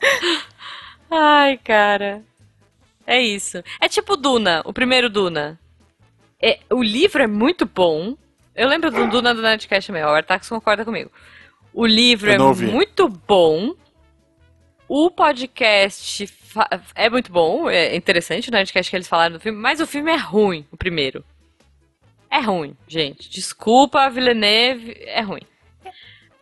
Ai, 1.10 1.58
cara. 1.58 2.22
É 3.06 3.20
isso. 3.20 3.62
É 3.82 3.90
tipo 3.90 4.16
Duna, 4.16 4.62
o 4.64 4.72
primeiro 4.72 5.10
Duna. 5.10 5.60
É, 6.42 6.60
o 6.70 6.82
livro 6.84 7.22
é 7.22 7.28
muito 7.28 7.66
bom. 7.66 8.16
Eu 8.56 8.68
lembro 8.70 8.92
do 8.92 9.08
Duna 9.08 9.34
do 9.34 9.42
Nerdcast 9.42 9.92
meu, 9.92 10.08
o 10.08 10.12
Artax 10.12 10.48
concorda 10.48 10.86
comigo. 10.86 11.12
O 11.74 11.86
livro 11.86 12.32
é 12.32 12.40
ouvi. 12.40 12.68
muito 12.68 13.10
bom. 13.10 13.74
O 14.96 15.10
podcast 15.10 16.32
é 16.94 17.10
muito 17.10 17.32
bom, 17.32 17.68
é 17.68 17.96
interessante 17.96 18.50
o 18.50 18.52
Nerdcast 18.52 18.92
que 18.92 18.96
eles 18.96 19.08
falaram 19.08 19.34
do 19.34 19.40
filme, 19.40 19.58
mas 19.58 19.80
o 19.80 19.88
filme 19.88 20.12
é 20.12 20.16
ruim, 20.16 20.68
o 20.72 20.78
primeiro. 20.78 21.26
É 22.30 22.40
ruim, 22.40 22.78
gente. 22.88 23.28
Desculpa, 23.28 24.08
Villeneuve, 24.12 24.96
é 25.00 25.22
ruim. 25.22 25.42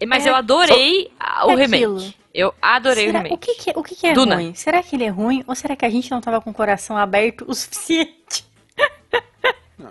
Mas 0.06 0.26
É, 0.26 0.30
eu 0.32 0.36
adorei 0.36 1.10
a- 1.18 1.48
o 1.48 1.52
é 1.52 1.56
remake. 1.56 1.76
aquilo. 1.86 2.14
Eu 2.34 2.54
adorei 2.62 3.06
será- 3.06 3.20
o 3.20 3.24
remake. 3.24 3.36
o 3.36 3.38
que, 3.38 3.56
que, 3.56 3.70
é- 3.70 3.74
o 3.78 3.84
que, 3.84 3.96
que 3.96 4.08
é 4.08 4.14
Duna. 4.14 4.36
ruim? 4.36 4.54
Será 4.54 4.84
que 4.84 4.98
ele 4.98 5.06
é 5.06 5.10
ruim 5.10 5.46
ou 5.48 5.56
será 5.56 5.74
que 5.78 5.86
a 5.86 5.90
gente 5.90 6.12
não 6.12 6.20
tava 6.20 6.42
com 6.42 6.50
o 6.50 6.54
coração 6.54 6.98
aberto 6.98 7.46
o 7.48 7.54
suficiente? 7.56 8.44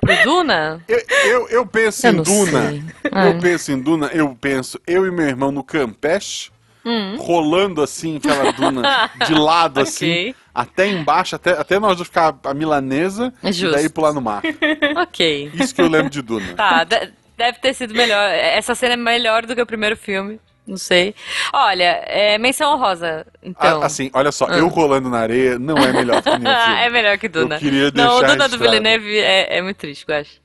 Pro 0.02 0.22
Duna? 0.22 0.84
Eu, 0.86 0.98
eu, 1.24 1.48
eu 1.48 1.66
penso 1.66 2.06
Eu 2.06 2.12
em 2.12 2.16
Duna. 2.22 2.68
sei. 2.68 2.82
Ah. 3.10 3.26
Eu 3.28 3.38
penso 3.40 3.72
em 3.72 3.80
Duna, 3.80 4.06
eu 4.08 4.36
penso, 4.38 4.78
eu 4.86 5.06
e 5.06 5.10
meu 5.10 5.26
irmão 5.26 5.50
no 5.50 5.64
Campeche, 5.64 6.50
Hum. 6.84 7.16
rolando 7.18 7.82
assim, 7.82 8.16
aquela 8.16 8.52
duna 8.52 9.10
de 9.26 9.34
lado 9.34 9.80
assim, 9.80 10.10
Ok. 10.30 10.34
até 10.54 10.86
embaixo, 10.88 11.36
até, 11.36 11.50
até 11.52 11.78
nós 11.78 12.00
ficar 12.00 12.34
a 12.44 12.54
milanesa 12.54 13.32
É 13.42 13.50
e 13.50 13.52
justo. 13.52 13.74
daí 13.76 13.88
pular 13.90 14.12
no 14.14 14.20
mar. 14.22 14.42
Ok. 15.02 15.50
Isso 15.54 15.74
que 15.74 15.82
eu 15.82 15.88
lembro 15.88 16.08
de 16.10 16.22
Duna. 16.22 16.54
Tá, 16.54 16.84
de- 16.84 17.12
deve 17.36 17.58
ter 17.58 17.74
sido 17.74 17.94
melhor. 17.94 18.30
Essa 18.30 18.74
cena 18.74 18.94
é 18.94 18.96
melhor 18.96 19.44
do 19.46 19.54
que 19.54 19.60
o 19.62 19.66
primeiro 19.66 19.96
filme. 19.96 20.40
Não 20.66 20.76
sei. 20.76 21.14
Olha, 21.52 22.02
é 22.06 22.38
menção 22.38 22.72
honrosa, 22.74 23.26
então. 23.42 23.82
A- 23.82 23.86
assim, 23.86 24.10
olha 24.14 24.30
só, 24.30 24.46
Ah. 24.48 24.56
eu 24.58 24.68
rolando 24.68 25.08
na 25.10 25.18
areia 25.18 25.58
não 25.58 25.76
é 25.76 25.92
melhor 25.92 26.22
que 26.22 26.28
o 26.30 26.38
meu 26.38 26.52
filme. 26.64 26.80
é 26.80 26.90
melhor 26.90 27.18
que 27.18 27.28
Duna. 27.28 27.56
Eu 27.56 27.58
queria 27.60 27.90
Não, 27.94 28.16
o 28.16 28.20
deixar 28.20 28.32
Duna 28.36 28.48
do. 28.48 28.58
Villeneuve 28.58 29.18
é, 29.18 29.58
é 29.58 29.62
muito 29.62 29.76
triste, 29.78 30.04
eu 30.08 30.14
acho. 30.14 30.40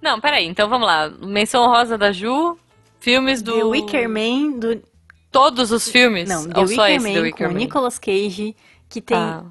Não, 0.00 0.20
peraí, 0.20 0.46
então 0.46 0.68
vamos 0.68 0.86
lá. 0.86 1.10
Menção 1.20 1.62
honrosa 1.64 1.98
da 1.98 2.10
Ju, 2.12 2.56
filmes 3.00 3.42
do... 3.42 3.52
The 3.52 3.64
Wicker 3.64 4.08
Man 4.08 4.58
do 4.58 4.82
Todos 5.38 5.70
os 5.72 5.88
filmes? 5.88 6.28
não, 6.28 6.48
The 6.48 6.60
Ou 6.60 6.66
só 6.68 6.88
esse, 6.88 7.04
The 7.04 7.12
Man 7.14 7.20
Wicker 7.22 7.46
com 7.48 7.52
Man? 7.52 7.58
Nicolas 7.58 7.98
Cage, 7.98 8.56
que 8.88 9.00
tem 9.00 9.16
Ah, 9.16 9.44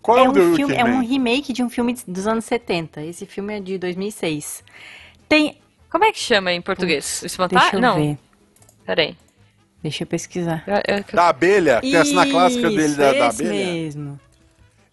Qual 0.00 0.18
é 0.18 0.20
é 0.20 0.24
o 0.26 0.30
um 0.30 0.32
The 0.32 0.40
filme, 0.40 0.64
Wicker 0.64 0.80
é 0.80 0.84
um 0.84 1.00
remake 1.00 1.52
de 1.52 1.62
um 1.62 1.70
filme 1.70 1.96
dos 2.06 2.26
anos 2.26 2.44
70. 2.44 3.02
Esse 3.02 3.24
filme 3.26 3.56
é 3.56 3.60
de 3.60 3.78
2006. 3.78 4.64
Tem 5.28 5.58
Como 5.90 6.04
é 6.04 6.12
que 6.12 6.18
chama 6.18 6.52
em 6.52 6.60
português? 6.60 7.18
o 7.18 7.20
Deixa 7.20 7.26
espantalho? 7.26 7.74
eu 7.74 7.80
Não, 7.80 7.96
ver. 7.96 8.18
peraí. 8.86 9.16
Deixa 9.82 10.04
eu 10.04 10.06
pesquisar. 10.06 10.64
Da 11.12 11.28
abelha, 11.28 11.80
tem 11.80 11.96
a 11.96 12.04
cena 12.04 12.24
clássica 12.26 12.70
dele 12.70 12.94
da, 12.94 13.12
da 13.12 13.28
abelha. 13.28 13.50
mesmo. 13.52 14.20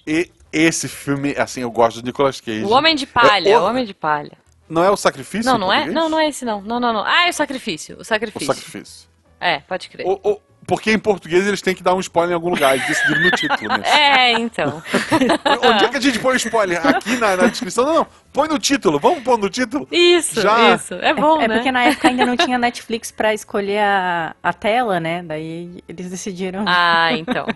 E 0.05 0.31
esse 0.51 0.87
filme, 0.87 1.35
assim, 1.37 1.61
eu 1.61 1.69
gosto 1.71 2.01
do 2.01 2.05
Nicolas 2.07 2.41
Cage. 2.41 2.63
O 2.63 2.69
Homem 2.69 2.95
de 2.95 3.05
Palha, 3.05 3.49
É 3.49 3.57
o 3.57 3.61
o- 3.61 3.65
Homem 3.65 3.85
de 3.85 3.93
Palha. 3.93 4.31
Não 4.67 4.83
é 4.83 4.89
o 4.89 4.97
sacrifício? 4.97 5.51
Não, 5.51 5.57
não 5.57 5.71
é? 5.73 5.85
Não, 5.87 6.09
não 6.09 6.19
é 6.19 6.27
esse 6.29 6.43
não. 6.45 6.61
Não, 6.61 6.79
não, 6.79 6.91
não. 6.93 7.03
Ah, 7.05 7.27
é 7.27 7.29
o 7.29 7.33
sacrifício. 7.33 7.97
O 7.97 8.01
O 8.01 8.03
sacrifício. 8.05 9.08
É, 9.39 9.59
pode 9.59 9.89
crer. 9.89 10.05
O, 10.05 10.19
o, 10.23 10.39
Porque 10.67 10.91
em 10.91 10.99
português 10.99 11.47
eles 11.47 11.61
têm 11.61 11.73
que 11.73 11.81
dar 11.81 11.95
um 11.95 11.99
spoiler 11.99 12.31
em 12.31 12.35
algum 12.35 12.49
lugar, 12.49 12.75
eles 12.75 12.87
decidiram 12.87 13.21
no 13.21 13.31
título, 13.31 13.77
né? 13.77 13.83
É, 13.89 14.31
então. 14.33 14.83
Onde 15.63 15.85
é 15.85 15.89
que 15.89 15.97
a 15.97 16.01
gente 16.01 16.19
põe 16.19 16.33
o 16.33 16.37
spoiler? 16.37 16.85
Aqui 16.85 17.15
na, 17.17 17.35
na 17.37 17.47
descrição? 17.47 17.85
Não, 17.85 17.93
não. 17.95 18.07
Põe 18.31 18.47
no 18.47 18.59
título. 18.59 18.99
Vamos 18.99 19.23
pôr 19.23 19.37
no 19.37 19.49
título? 19.49 19.87
Isso, 19.91 20.41
Já- 20.41 20.75
isso. 20.75 20.93
É 20.95 21.13
bom, 21.13 21.41
é 21.41 21.47
né? 21.47 21.55
porque 21.55 21.71
na 21.71 21.85
época 21.85 22.07
ainda 22.09 22.25
não 22.25 22.37
tinha 22.37 22.57
Netflix 22.59 23.09
pra 23.11 23.33
escolher 23.33 23.79
a, 23.79 24.35
a 24.43 24.53
tela, 24.53 24.99
né? 24.99 25.23
Daí 25.23 25.83
eles 25.87 26.09
decidiram. 26.11 26.65
Ah, 26.67 27.09
então. 27.13 27.47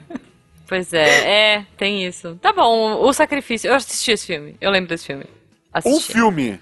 Pois 0.67 0.91
é, 0.93 1.55
é, 1.57 1.65
tem 1.77 2.03
isso. 2.07 2.35
Tá 2.41 2.51
bom, 2.51 2.93
o 3.05 3.13
sacrifício. 3.13 3.67
Eu 3.69 3.75
assisti 3.75 4.11
esse 4.11 4.25
filme. 4.25 4.55
Eu 4.59 4.71
lembro 4.71 4.89
desse 4.89 5.05
filme. 5.05 5.25
Um 5.25 5.77
Assisti. 5.77 6.13
filme 6.13 6.59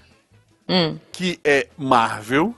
Hum, 0.68 0.98
que 1.12 1.38
é 1.44 1.66
Marvel, 1.78 2.54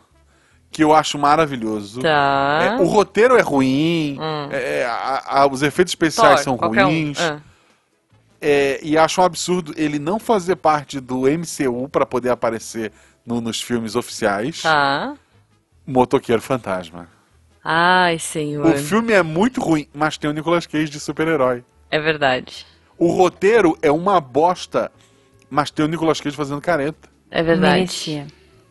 que 0.75 0.83
eu 0.83 0.93
acho 0.93 1.17
maravilhoso. 1.17 2.01
tá. 2.03 2.77
É, 2.81 2.83
o 2.83 2.85
roteiro 2.87 3.37
é 3.37 3.41
ruim, 3.41 4.19
Hum. 4.21 4.49
é, 4.51 4.81
é, 4.81 4.85
a- 4.87 5.23
a- 5.43 5.47
os 5.47 5.63
efeitos 5.63 5.93
especiais 5.93 6.35
Thor, 6.41 6.45
são 6.45 6.57
qualquer 6.57 6.85
um. 6.85 6.89
ruins. 6.89 7.19
Ah. 7.21 7.41
é, 8.47 8.79
e 8.83 8.99
acho 8.99 9.21
um 9.21 9.25
absurdo 9.25 9.73
ele 9.77 9.99
não 10.01 10.19
fazer 10.19 10.57
parte 10.57 10.99
do 11.01 11.27
MCU 11.29 11.89
pra 11.89 12.05
poder 12.05 12.29
aparecer 12.31 12.93
no- 13.25 13.41
nos 13.41 13.63
filmes 13.63 13.95
oficiais. 13.97 14.61
Tá. 14.63 15.15
Motoqueiro 15.87 16.43
Fantasma. 16.43 17.09
Ai, 17.65 18.19
senhor. 18.19 18.67
O 18.67 18.77
filme 18.77 19.13
é 19.13 19.23
muito 19.23 19.61
ruim, 19.63 19.87
mas 19.95 20.19
tem 20.19 20.29
o 20.29 20.33
Nicolas 20.33 20.67
Cage 20.67 20.91
de 20.91 20.99
super-herói. 21.01 21.65
É 21.91 21.99
verdade. 22.01 22.67
O 22.99 23.07
roteiro 23.13 23.79
é 23.81 23.91
uma 23.91 24.21
bosta, 24.21 24.91
mas 25.49 25.71
tem 25.71 25.85
o 25.85 25.89
Nicolas 25.89 26.21
Cage 26.21 26.37
fazendo 26.37 26.61
careta. 26.61 27.09
É 27.31 27.43
verdade. 27.43 27.75
Merecia. 27.77 28.27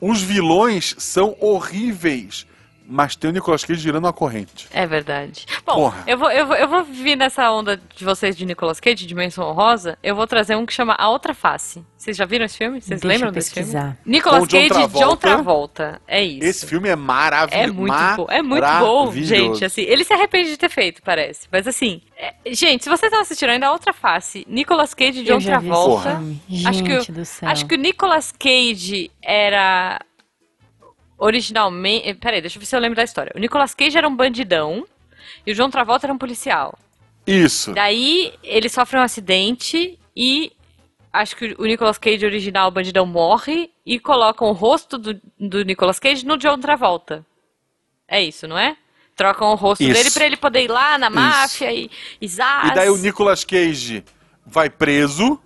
Os 0.05 0.21
vilões 0.21 0.95
são 0.97 1.33
horríveis, 1.39 2.45
mas 2.87 3.15
tem 3.15 3.29
o 3.29 3.33
Nicolas 3.33 3.63
Cage 3.63 3.79
girando 3.81 4.05
uma 4.05 4.13
corrente. 4.13 4.67
É 4.73 4.85
verdade. 4.85 5.45
Bom, 5.65 5.75
Porra. 5.75 6.03
eu 6.05 6.17
vou, 6.17 6.29
eu, 6.31 6.45
vou, 6.47 6.55
eu 6.55 6.67
vou 6.67 6.83
vir 6.83 7.15
nessa 7.15 7.49
onda 7.51 7.79
de 7.95 8.03
vocês 8.05 8.35
de 8.35 8.45
Nicolas 8.45 8.79
Cage, 8.79 8.95
de 8.95 9.05
Dimensão 9.07 9.51
Rosa. 9.53 9.97
Eu 10.03 10.15
vou 10.15 10.27
trazer 10.27 10.55
um 10.55 10.65
que 10.65 10.73
chama 10.73 10.95
A 10.97 11.09
Outra 11.09 11.33
Face. 11.33 11.83
Vocês 11.97 12.17
já 12.17 12.25
viram 12.25 12.45
esse 12.45 12.57
filme? 12.57 12.81
Vocês 12.81 12.99
Deixa 12.99 13.07
lembram 13.15 13.31
desse 13.31 13.51
filme? 13.53 13.95
Nicolas 14.05 14.41
Com 14.41 14.47
Cage 14.47 14.65
e 14.65 14.69
John 14.69 15.15
Travolta. 15.15 15.17
Travolta. 15.17 16.01
É 16.07 16.21
isso. 16.21 16.45
Esse 16.45 16.65
filme 16.67 16.89
é 16.89 16.95
maravilhoso. 16.97 17.63
É 17.63 17.71
muito 17.71 18.15
bom, 18.17 18.27
é 18.29 18.41
muito 18.41 18.67
bom, 18.79 19.11
gente. 19.13 19.63
Assim, 19.63 19.81
ele 19.83 20.03
se 20.03 20.11
arrepende 20.13 20.49
de 20.49 20.57
ter 20.57 20.69
feito, 20.69 21.01
parece. 21.01 21.47
Mas 21.49 21.65
assim, 21.65 22.01
é- 22.17 22.33
gente, 22.53 22.83
se 22.83 22.89
vocês 22.89 23.09
não 23.11 23.21
assistiram 23.21 23.53
ainda 23.53 23.67
a 23.67 23.71
outra 23.71 23.93
face, 23.93 24.45
Nicolas 24.49 24.93
Cage 24.93 25.21
e 25.21 25.23
John 25.23 25.33
Eu 25.35 25.39
já 25.39 25.59
vi 25.59 25.69
esse 25.69 25.75
Travolta. 25.77 26.09
filme. 26.11 26.41
Acho 26.65 26.83
que, 26.83 26.91
Gente 26.99 27.11
o- 27.11 27.13
do 27.13 27.25
céu. 27.25 27.49
acho 27.49 27.65
que 27.65 27.75
o 27.75 27.77
Nicolas 27.77 28.33
Cage 28.37 29.09
era 29.21 29.99
originalmente. 31.23 32.09
eh, 32.09 32.13
Peraí, 32.13 32.41
deixa 32.41 32.57
eu 32.57 32.59
ver 32.59 32.65
se 32.65 32.75
eu 32.75 32.79
lembro 32.79 32.95
da 32.95 33.03
história. 33.03 33.31
O 33.35 33.39
Nicolas 33.39 33.73
Cage 33.73 33.97
era 33.97 34.07
um 34.07 34.15
bandidão 34.15 34.85
e 35.45 35.51
o 35.51 35.55
John 35.55 35.69
Travolta 35.69 36.05
era 36.05 36.13
um 36.13 36.17
policial. 36.17 36.77
Isso. 37.25 37.73
Daí 37.73 38.33
ele 38.43 38.67
sofre 38.67 38.97
um 38.99 39.01
acidente 39.01 39.97
e 40.15 40.51
acho 41.11 41.35
que 41.35 41.55
o 41.57 41.65
Nicolas 41.65 41.97
Cage 41.97 42.25
original, 42.25 42.67
o 42.67 42.71
bandidão, 42.71 43.05
morre 43.05 43.71
e 43.85 43.99
colocam 43.99 44.49
o 44.49 44.53
rosto 44.53 44.97
do, 44.97 45.19
do 45.39 45.63
Nicolas 45.63 45.99
Cage 45.99 46.25
no 46.25 46.37
John 46.37 46.59
Travolta. 46.59 47.25
É 48.07 48.21
isso, 48.21 48.47
não 48.47 48.57
é? 48.57 48.75
Trocam 49.15 49.51
o 49.51 49.55
rosto 49.55 49.83
Isso. 49.83 49.93
dele 49.93 50.11
pra 50.11 50.25
ele 50.25 50.37
poder 50.37 50.63
ir 50.63 50.71
lá 50.71 50.97
na 50.97 51.07
máfia 51.09 51.71
e, 51.71 51.89
e 52.19 52.27
zaz. 52.27 52.71
E 52.71 52.73
daí 52.73 52.89
o 52.89 52.97
Nicolas 52.97 53.43
Cage 53.43 54.03
vai 54.45 54.69
preso, 54.71 55.39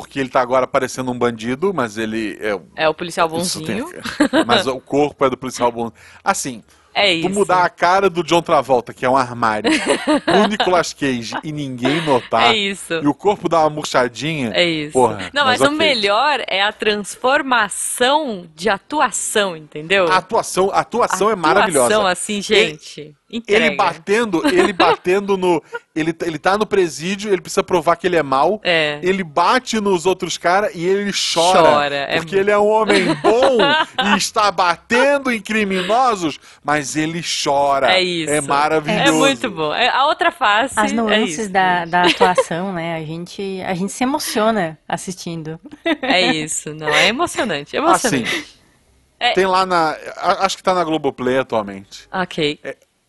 porque 0.00 0.20
ele 0.20 0.28
tá 0.28 0.40
agora 0.40 0.66
parecendo 0.66 1.10
um 1.10 1.18
bandido, 1.18 1.72
mas 1.74 1.98
ele 1.98 2.38
é. 2.40 2.58
É 2.76 2.88
o 2.88 2.94
policial 2.94 3.26
isso 3.38 3.62
tem- 3.64 3.80
bonzinho. 3.82 4.02
mas 4.46 4.66
o 4.66 4.80
corpo 4.80 5.24
é 5.24 5.30
do 5.30 5.36
policial 5.36 5.72
bom. 5.72 5.90
Assim, 6.22 6.62
É 6.94 7.12
tu 7.20 7.28
isso. 7.28 7.30
mudar 7.30 7.64
a 7.64 7.68
cara 7.70 8.08
do 8.10 8.22
John 8.22 8.40
Travolta, 8.42 8.92
que 8.94 9.04
é 9.04 9.10
um 9.10 9.16
armário, 9.16 9.70
pro 10.24 10.46
Nicolas 10.48 10.92
Cage 10.92 11.34
e 11.44 11.52
ninguém 11.52 12.00
notar. 12.04 12.54
É 12.54 12.56
isso. 12.56 12.94
E 12.94 13.06
o 13.06 13.14
corpo 13.14 13.48
dá 13.48 13.60
uma 13.60 13.70
murchadinha. 13.70 14.50
É 14.54 14.64
isso. 14.64 14.92
Porra, 14.92 15.30
não, 15.32 15.44
mas, 15.44 15.60
mas 15.60 15.68
o 15.68 15.72
melhor 15.72 16.42
é 16.46 16.62
a 16.62 16.72
transformação 16.72 18.46
de 18.54 18.68
atuação, 18.68 19.56
entendeu? 19.56 20.10
A 20.10 20.16
atuação, 20.16 20.70
a 20.72 20.80
atuação 20.80 21.30
é 21.30 21.36
maravilhosa. 21.36 21.86
Atuação, 21.94 22.06
assim, 22.06 22.40
gente. 22.42 23.14
Entrega. 23.30 23.66
Ele 23.66 23.76
batendo, 23.76 24.42
ele 24.48 24.72
batendo 24.72 25.36
no. 25.36 25.62
Ele, 25.94 26.14
ele 26.24 26.38
tá 26.38 26.56
no 26.56 26.64
presídio, 26.66 27.32
ele 27.32 27.40
precisa 27.42 27.62
provar 27.62 27.96
que 27.96 28.06
ele 28.06 28.16
é 28.16 28.22
mau. 28.22 28.60
É. 28.64 28.98
Ele 29.02 29.22
bate 29.24 29.80
nos 29.80 30.06
outros 30.06 30.38
caras 30.38 30.72
e 30.74 30.84
ele 30.86 31.10
chora. 31.12 31.62
Chora, 31.62 31.94
é 31.96 32.16
porque 32.16 32.36
muito- 32.36 32.36
ele 32.36 32.50
é 32.50 32.58
um 32.58 32.66
homem 32.68 33.14
bom 33.16 33.58
e 34.14 34.16
está 34.16 34.50
batendo 34.50 35.30
em 35.32 35.40
criminosos, 35.40 36.38
mas 36.64 36.96
ele 36.96 37.20
chora. 37.22 37.92
É 37.92 38.00
isso. 38.02 38.32
É 38.32 38.40
maravilhoso. 38.40 39.08
É 39.08 39.10
muito 39.12 39.50
bom. 39.50 39.74
É, 39.74 39.88
A 39.88 40.06
outra 40.06 40.30
face. 40.30 40.74
As 40.78 40.92
é 40.92 40.94
nuances 40.94 41.38
isso. 41.38 41.50
da, 41.52 41.84
da 41.84 42.02
atuação, 42.02 42.72
né? 42.72 42.94
A 42.96 43.04
gente, 43.04 43.60
a 43.66 43.74
gente 43.74 43.92
se 43.92 44.04
emociona 44.04 44.78
assistindo. 44.88 45.58
É 46.00 46.20
isso, 46.32 46.72
não, 46.74 46.88
é 46.88 47.08
emocionante, 47.08 47.76
é 47.76 47.80
Assim, 47.80 48.18
emocionante. 48.18 48.58
É. 49.20 49.32
tem 49.32 49.46
lá 49.46 49.66
na. 49.66 49.96
Acho 50.40 50.56
que 50.56 50.62
tá 50.62 50.72
na 50.72 50.84
Globoplay 50.84 51.38
atualmente. 51.38 52.08
Ok. 52.12 52.60
O 52.62 52.68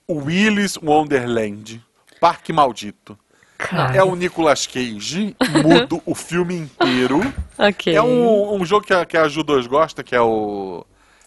Willis 0.09 0.77
Wonderland, 0.77 1.81
Parque 2.19 2.51
Maldito. 2.51 3.17
Cara. 3.57 3.95
É 3.97 4.01
o 4.03 4.15
Nicolas 4.15 4.65
Cage, 4.65 5.35
mudo 5.63 6.01
o 6.05 6.15
filme 6.15 6.55
inteiro. 6.55 7.21
Ok. 7.59 7.93
É 7.93 8.01
um, 8.01 8.53
um 8.55 8.65
jogo 8.65 8.85
que 8.85 8.93
a, 8.93 9.05
que 9.05 9.17
a 9.17 9.27
Ju 9.27 9.43
2 9.43 9.67
gosta, 9.67 10.01
que 10.01 10.15
é 10.15 10.21
o. 10.21 10.85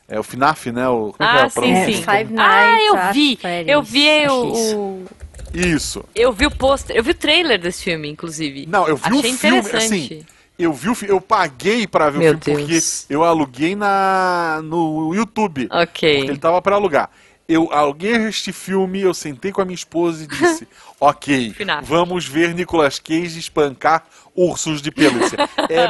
É 0.08 0.18
o 0.18 0.22
FNAF, 0.22 0.72
né? 0.72 0.88
O, 0.88 1.12
como 1.16 1.28
é 1.28 1.32
que 1.32 1.38
é 1.38 1.42
Ah, 1.42 1.44
a 1.44 1.50
sim? 1.50 1.72
É, 1.74 1.84
sim. 1.84 1.92
Five 1.92 2.34
Ah, 2.38 2.66
Nights 2.70 2.86
eu 2.88 2.96
at 2.96 3.12
vi. 3.12 3.38
Eu 3.66 3.82
vi 3.82 4.08
o, 4.28 4.52
isso. 4.52 4.76
o- 4.78 5.06
Isso. 5.52 6.04
Eu 6.14 6.32
vi 6.32 6.46
o 6.46 6.50
pôster, 6.50 6.96
eu 6.96 7.02
vi 7.02 7.10
o 7.10 7.14
trailer 7.14 7.60
desse 7.60 7.82
filme, 7.84 8.08
inclusive. 8.08 8.64
Não, 8.66 8.88
eu 8.88 8.96
vi 8.96 9.04
Achei 9.18 9.18
o 9.18 9.34
filme, 9.36 9.58
interessante. 9.58 10.14
assim. 10.14 10.26
Eu 10.58 10.72
vi 10.72 10.88
o 10.88 10.94
fi- 10.94 11.06
eu 11.08 11.20
paguei 11.20 11.86
pra 11.86 12.08
ver 12.08 12.18
Meu 12.18 12.34
o 12.34 12.38
filme 12.40 12.64
Deus. 12.64 13.00
porque 13.02 13.14
eu 13.14 13.24
aluguei 13.24 13.76
na 13.76 14.60
no 14.64 15.14
YouTube. 15.14 15.68
Ok. 15.70 16.16
Porque 16.16 16.30
ele 16.30 16.38
tava 16.38 16.62
pra 16.62 16.76
alugar. 16.76 17.10
Eu 17.48 17.70
aluguei 17.72 18.12
este 18.28 18.52
filme, 18.52 19.00
eu 19.00 19.12
sentei 19.12 19.50
com 19.52 19.60
a 19.60 19.64
minha 19.64 19.74
esposa 19.74 20.24
e 20.24 20.26
disse: 20.26 20.66
Ok, 21.00 21.54
vamos 21.82 22.26
ver 22.26 22.54
Nicolas 22.54 22.98
Cage 22.98 23.38
espancar 23.38 24.04
ursos 24.34 24.80
de 24.80 24.90
pelúcia. 24.90 25.36
É 25.68 25.84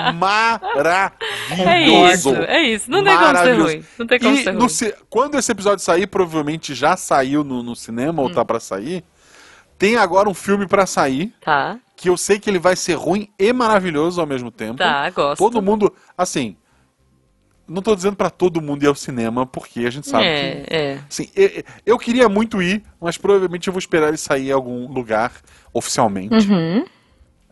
É 1.50 1.80
isso, 2.14 2.30
maravilhoso. 2.30 2.34
é 2.44 2.62
isso. 2.62 2.90
Não 2.90 3.04
tem 3.04 3.12
como 3.14 3.26
ser 3.26 3.32
Maravilhoso. 3.32 3.64
ruim. 3.72 3.84
Não 3.98 4.06
tem 4.06 4.18
como 4.18 4.34
E 4.36 4.42
ser 4.42 4.52
no 4.52 4.58
ruim. 4.60 4.68
ci- 4.68 4.94
quando 5.10 5.38
esse 5.38 5.52
episódio 5.52 5.84
sair, 5.84 6.06
provavelmente 6.06 6.74
já 6.74 6.96
saiu 6.96 7.44
no, 7.44 7.62
no 7.62 7.76
cinema 7.76 8.22
ou 8.22 8.28
Hum. 8.28 8.32
tá 8.32 8.44
pra 8.44 8.58
sair. 8.60 9.04
Tem 9.78 9.96
agora 9.96 10.28
um 10.28 10.34
filme 10.34 10.66
pra 10.66 10.86
sair 10.86 11.32
Tá, 11.44 11.76
que 11.96 12.08
eu 12.08 12.16
sei 12.16 12.38
que 12.38 12.48
ele 12.48 12.58
vai 12.58 12.76
ser 12.76 12.94
ruim 12.94 13.28
e 13.38 13.52
maravilhoso 13.52 14.20
ao 14.20 14.26
mesmo 14.26 14.50
tempo. 14.50 14.78
tá, 14.78 15.10
gosto. 15.10 15.38
Todo 15.38 15.60
mundo, 15.60 15.92
assim, 16.16 16.56
não 17.72 17.82
tô 17.82 17.94
dizendo 17.96 18.14
pra 18.16 18.30
todo 18.30 18.60
mundo 18.60 18.82
ir 18.82 18.86
ao 18.86 18.94
cinema, 18.94 19.46
porque 19.46 19.80
a 19.80 19.90
gente 19.90 20.08
sabe 20.08 20.24
é, 20.26 20.62
que 20.66 20.74
é. 20.74 21.00
Assim, 21.08 21.28
e- 21.36 21.64
eu 21.86 21.98
queria 21.98 22.28
muito 22.28 22.62
ir, 22.62 22.82
mas 23.00 23.16
provavelmente 23.18 23.66
eu 23.68 23.72
vou 23.72 23.78
esperar 23.78 24.08
ele 24.08 24.16
sair 24.16 24.48
em 24.48 24.52
algum 24.52 24.86
lugar 24.92 25.32
oficialmente. 25.72 26.48
Uhum. 26.50 26.84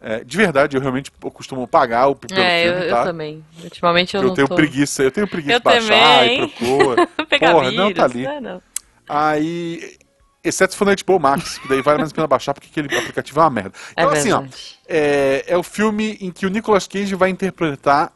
É, 0.03 0.25
de 0.25 0.37
verdade, 0.37 0.77
eu 0.77 0.81
realmente 0.81 1.11
eu 1.23 1.31
costumo 1.31 1.67
pagar 1.69 2.07
o 2.07 2.15
pelo 2.17 2.41
É, 2.41 2.67
eu, 2.67 2.73
filme, 2.73 2.87
eu 2.87 2.91
tá? 2.95 3.05
também. 3.05 3.45
Ultimamente 3.63 4.17
eu, 4.17 4.23
Eu 4.23 4.29
não 4.29 4.35
tenho 4.35 4.49
tô... 4.49 4.55
preguiça, 4.55 5.03
eu 5.03 5.11
tenho 5.11 5.29
preguiça 5.29 5.55
Eu 5.57 5.59
de 5.59 5.65
baixar 5.65 6.19
também. 6.21 6.45
e 6.45 6.49
procura. 6.49 7.07
Pegar 7.29 7.51
Porra, 7.53 7.71
vírus. 7.71 7.77
não, 7.85 7.93
tá 7.95 8.05
ali. 8.05 8.27
É, 8.27 8.41
não. 8.41 8.63
Aí, 9.07 9.97
exceto 10.43 10.73
se 10.73 10.79
for 10.79 10.87
na 10.87 10.95
HBO 10.95 11.19
Max, 11.21 11.59
que 11.59 11.69
daí 11.69 11.83
vale 11.83 11.99
mais 11.99 12.11
a 12.13 12.15
pena 12.15 12.27
baixar 12.27 12.55
porque 12.55 12.69
aquele 12.71 12.97
aplicativo 12.97 13.41
é 13.41 13.43
uma 13.43 13.51
merda. 13.51 13.73
É 13.97 14.03
Então, 14.03 14.13
assim, 14.15 14.33
ó, 14.33 14.43
é, 14.89 15.45
é 15.49 15.57
o 15.59 15.63
filme 15.63 16.17
em 16.21 16.31
que 16.31 16.47
o 16.47 16.49
Nicolas 16.49 16.87
Cage 16.87 17.15
vai 17.15 17.29
interpretar 17.29 18.11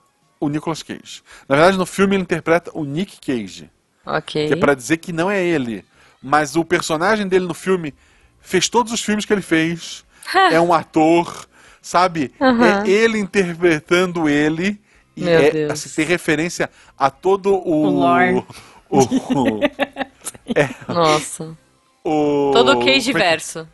o 0.44 0.48
Nicolas 0.48 0.82
Cage. 0.82 1.22
Na 1.48 1.56
verdade, 1.56 1.76
no 1.78 1.86
filme 1.86 2.16
ele 2.16 2.22
interpreta 2.22 2.70
o 2.74 2.84
Nick 2.84 3.18
Cage. 3.20 3.70
Ok. 4.06 4.46
Que 4.48 4.52
é 4.52 4.56
pra 4.56 4.74
dizer 4.74 4.98
que 4.98 5.12
não 5.12 5.30
é 5.30 5.42
ele. 5.42 5.84
Mas 6.22 6.56
o 6.56 6.64
personagem 6.64 7.26
dele 7.28 7.46
no 7.46 7.54
filme 7.54 7.94
fez 8.40 8.68
todos 8.68 8.92
os 8.92 9.00
filmes 9.02 9.24
que 9.24 9.32
ele 9.32 9.42
fez. 9.42 10.04
é 10.50 10.60
um 10.60 10.72
ator, 10.72 11.46
sabe? 11.82 12.32
Aham. 12.40 12.82
É 12.84 12.88
ele 12.90 13.18
interpretando 13.18 14.28
ele. 14.28 14.80
E 15.16 15.22
Meu 15.24 15.38
é, 15.38 15.50
Deus. 15.50 15.72
assim, 15.72 15.90
tem 15.90 16.04
referência 16.06 16.68
a 16.98 17.08
todo 17.10 17.54
o. 17.54 17.84
O 17.86 17.90
lore. 17.90 18.44
o- 18.90 19.60
Nossa. 20.92 21.56
o- 22.04 22.50
Todo 22.52 22.72
o 22.72 22.76
como 22.76 22.88
é 22.88 22.92
cage 22.94 23.12
que- 23.12 23.18
verso. 23.18 23.68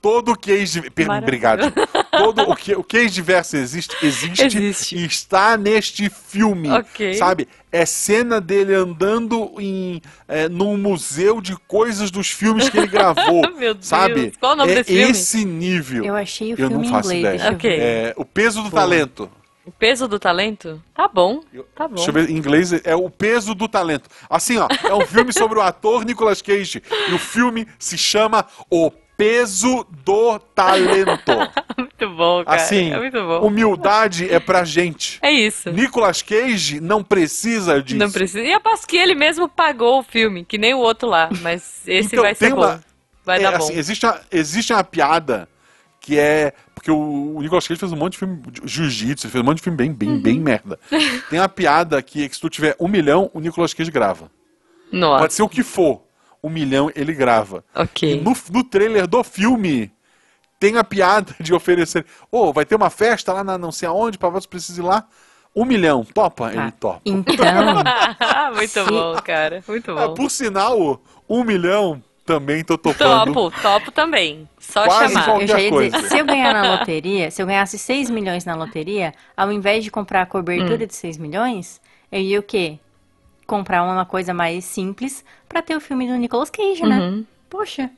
Todo 0.00 0.32
o 0.32 0.38
cage. 0.38 0.90
per-. 0.90 1.10
Obrigado. 1.10 1.72
Todo 2.16 2.42
o, 2.50 2.56
que, 2.56 2.74
o 2.74 2.82
cage 2.82 3.20
verso 3.22 3.56
existe, 3.56 3.96
existe, 4.02 4.44
Existe. 4.44 4.96
e 4.96 5.04
está 5.06 5.56
neste 5.56 6.08
filme. 6.10 6.70
Ok. 6.70 7.14
Sabe? 7.14 7.48
É 7.70 7.84
cena 7.84 8.40
dele 8.40 8.74
andando 8.74 9.52
em 9.58 10.00
é, 10.26 10.48
num 10.48 10.76
museu 10.76 11.40
de 11.40 11.56
coisas 11.68 12.10
dos 12.10 12.30
filmes 12.30 12.68
que 12.68 12.78
ele 12.78 12.86
gravou. 12.86 13.42
Meu 13.58 13.74
Deus. 13.74 13.86
Sabe? 13.86 14.32
Qual 14.40 14.52
o 14.52 14.56
nome 14.56 14.72
é 14.72 14.74
desse 14.76 14.92
filme? 14.92 15.10
esse 15.10 15.44
nível. 15.44 16.04
Eu 16.04 16.16
achei 16.16 16.48
o 16.48 16.52
Eu 16.52 16.68
filme 16.68 16.74
não 16.74 16.84
em 16.84 16.88
faço 16.90 17.12
inglês. 17.12 17.20
ideia. 17.20 17.38
Deixa 17.38 17.48
eu 17.52 17.56
Ok. 17.56 17.70
ver. 17.70 17.80
É, 17.80 18.14
o 18.16 18.24
peso 18.24 18.62
do 18.62 18.70
talento. 18.70 19.30
O 19.64 19.72
peso 19.72 20.06
do 20.06 20.18
talento? 20.20 20.80
Tá 20.94 21.08
bom, 21.08 21.40
tá 21.74 21.88
bom. 21.88 21.96
Deixa 21.96 22.10
eu 22.10 22.14
ver, 22.14 22.30
em 22.30 22.36
inglês 22.36 22.72
é 22.84 22.94
o 22.94 23.10
peso 23.10 23.52
do 23.52 23.66
talento. 23.68 24.08
Assim, 24.30 24.56
ó, 24.58 24.68
é 24.84 24.94
um 24.94 25.00
filme 25.04 25.32
sobre 25.32 25.58
o 25.58 25.62
ator 25.62 26.04
Nicolas 26.04 26.40
Cage. 26.40 26.80
E 27.10 27.12
o 27.12 27.18
filme 27.18 27.66
se 27.78 27.98
chama 27.98 28.46
O 28.70 28.92
Peso 29.16 29.84
do 30.04 30.38
Talento. 30.38 31.32
bom, 32.16 32.44
cara. 32.44 32.56
Assim, 32.60 32.90
é 32.92 32.98
muito 32.98 33.16
bom. 33.18 33.46
humildade 33.46 34.32
é 34.32 34.40
pra 34.40 34.64
gente. 34.64 35.18
É 35.22 35.30
isso. 35.30 35.70
Nicolas 35.70 36.22
Cage 36.22 36.80
não 36.80 37.02
precisa 37.04 37.82
disso. 37.82 37.98
Não 37.98 38.10
precisa. 38.10 38.40
E 38.40 38.52
aposto 38.52 38.86
que 38.86 38.96
ele 38.96 39.14
mesmo 39.14 39.48
pagou 39.48 40.00
o 40.00 40.02
filme, 40.02 40.44
que 40.44 40.58
nem 40.58 40.74
o 40.74 40.78
outro 40.78 41.08
lá. 41.08 41.28
Mas 41.42 41.82
esse 41.86 42.08
Então, 42.14 42.22
vai 42.24 42.34
ser 42.34 42.46
tem 42.46 42.54
bom. 42.54 42.62
uma- 42.62 42.84
Vai 43.24 43.38
É, 43.38 43.42
dar 43.42 43.58
bom. 43.58 43.64
assim, 43.64 43.74
existe, 43.76 44.06
uma, 44.06 44.20
existe 44.32 44.72
uma 44.72 44.84
piada 44.84 45.48
que 46.00 46.18
é. 46.18 46.52
Porque 46.74 46.90
o, 46.90 47.34
o 47.36 47.40
Nicolas 47.42 47.66
Cage 47.66 47.80
fez 47.80 47.90
um 47.92 47.96
monte 47.96 48.12
de 48.12 48.18
filme 48.18 48.40
de 48.50 48.60
jiu-jitsu, 48.64 49.28
fez 49.28 49.42
um 49.42 49.44
monte 49.44 49.56
de 49.56 49.62
filme 49.64 49.76
bem, 49.76 49.92
bem, 49.92 50.08
Uhum. 50.10 50.20
bem 50.22 50.38
merda. 50.40 50.78
Tem 51.28 51.40
uma 51.40 51.48
piada 51.48 52.00
que, 52.02 52.28
que 52.28 52.34
se 52.34 52.40
tu 52.40 52.48
tiver 52.48 52.76
um 52.78 52.86
milhão, 52.86 53.28
o 53.34 53.40
Nicolas 53.40 53.74
Cage 53.74 53.90
grava. 53.90 54.30
Nossa, 54.92 55.20
Pode 55.22 55.34
ser 55.34 55.42
o 55.42 55.48
que 55.48 55.62
for. 55.64 56.02
Um 56.40 56.48
milhão 56.48 56.88
ele 56.94 57.12
grava. 57.12 57.64
ok. 57.74 58.12
E 58.12 58.20
no, 58.20 58.36
no 58.52 58.62
trailer 58.62 59.08
do 59.08 59.24
filme 59.24 59.90
tem 60.58 60.76
a 60.78 60.84
piada 60.84 61.34
de 61.40 61.52
oferecer. 61.54 62.04
Ô, 62.30 62.52
vai 62.52 62.64
ter 62.64 62.74
uma 62.74 62.90
festa 62.90 63.32
lá 63.32 63.44
na 63.44 63.56
não 63.58 63.70
sei 63.72 63.88
aonde, 63.88 64.18
pra 64.18 64.28
você 64.28 64.46
precisa 64.48 64.80
ir 64.80 64.84
lá. 64.84 65.04
Um 65.54 65.64
milhão, 65.64 66.04
topa? 66.04 66.52
Ele 66.52 66.70
topa. 66.72 67.00
Então, 67.04 67.34
muito 68.54 68.84
bom, 68.86 69.16
cara. 69.22 69.64
Muito 69.66 69.90
Ah, 69.92 70.08
bom. 70.08 70.14
por 70.14 70.30
sinal, 70.30 71.00
um 71.28 71.42
milhão 71.44 72.02
também 72.26 72.62
tô 72.64 72.76
topando. 72.76 73.32
Topo, 73.32 73.62
topo 73.62 73.90
também. 73.90 74.46
Só 74.58 74.84
Quase 74.84 75.14
chamar. 75.14 75.40
eu 75.40 75.46
já 75.46 75.60
ia 75.60 75.70
dizer, 75.70 76.08
se 76.08 76.18
eu 76.18 76.26
ganhar 76.26 76.52
na 76.52 76.72
loteria, 76.78 77.30
se 77.30 77.40
eu 77.40 77.46
ganhasse 77.46 77.78
6 77.78 78.10
milhões 78.10 78.44
na 78.44 78.54
loteria, 78.54 79.14
ao 79.36 79.50
invés 79.52 79.82
de 79.84 79.90
comprar 79.90 80.22
a 80.22 80.26
cobertura 80.26 80.84
Hum. 80.84 80.86
de 80.86 80.94
6 80.94 81.16
milhões, 81.16 81.80
eu 82.12 82.20
ia 82.20 82.40
o 82.40 82.42
quê? 82.42 82.78
Comprar 83.46 83.82
uma 83.84 84.04
coisa 84.04 84.34
mais 84.34 84.64
simples 84.64 85.24
pra 85.48 85.62
ter 85.62 85.76
o 85.76 85.80
filme 85.80 86.06
do 86.08 86.16
Nicolas 86.16 86.50
Cage, 86.50 86.82
né? 86.82 86.98
Uhum. 86.98 87.24
Poxa. 87.48 87.88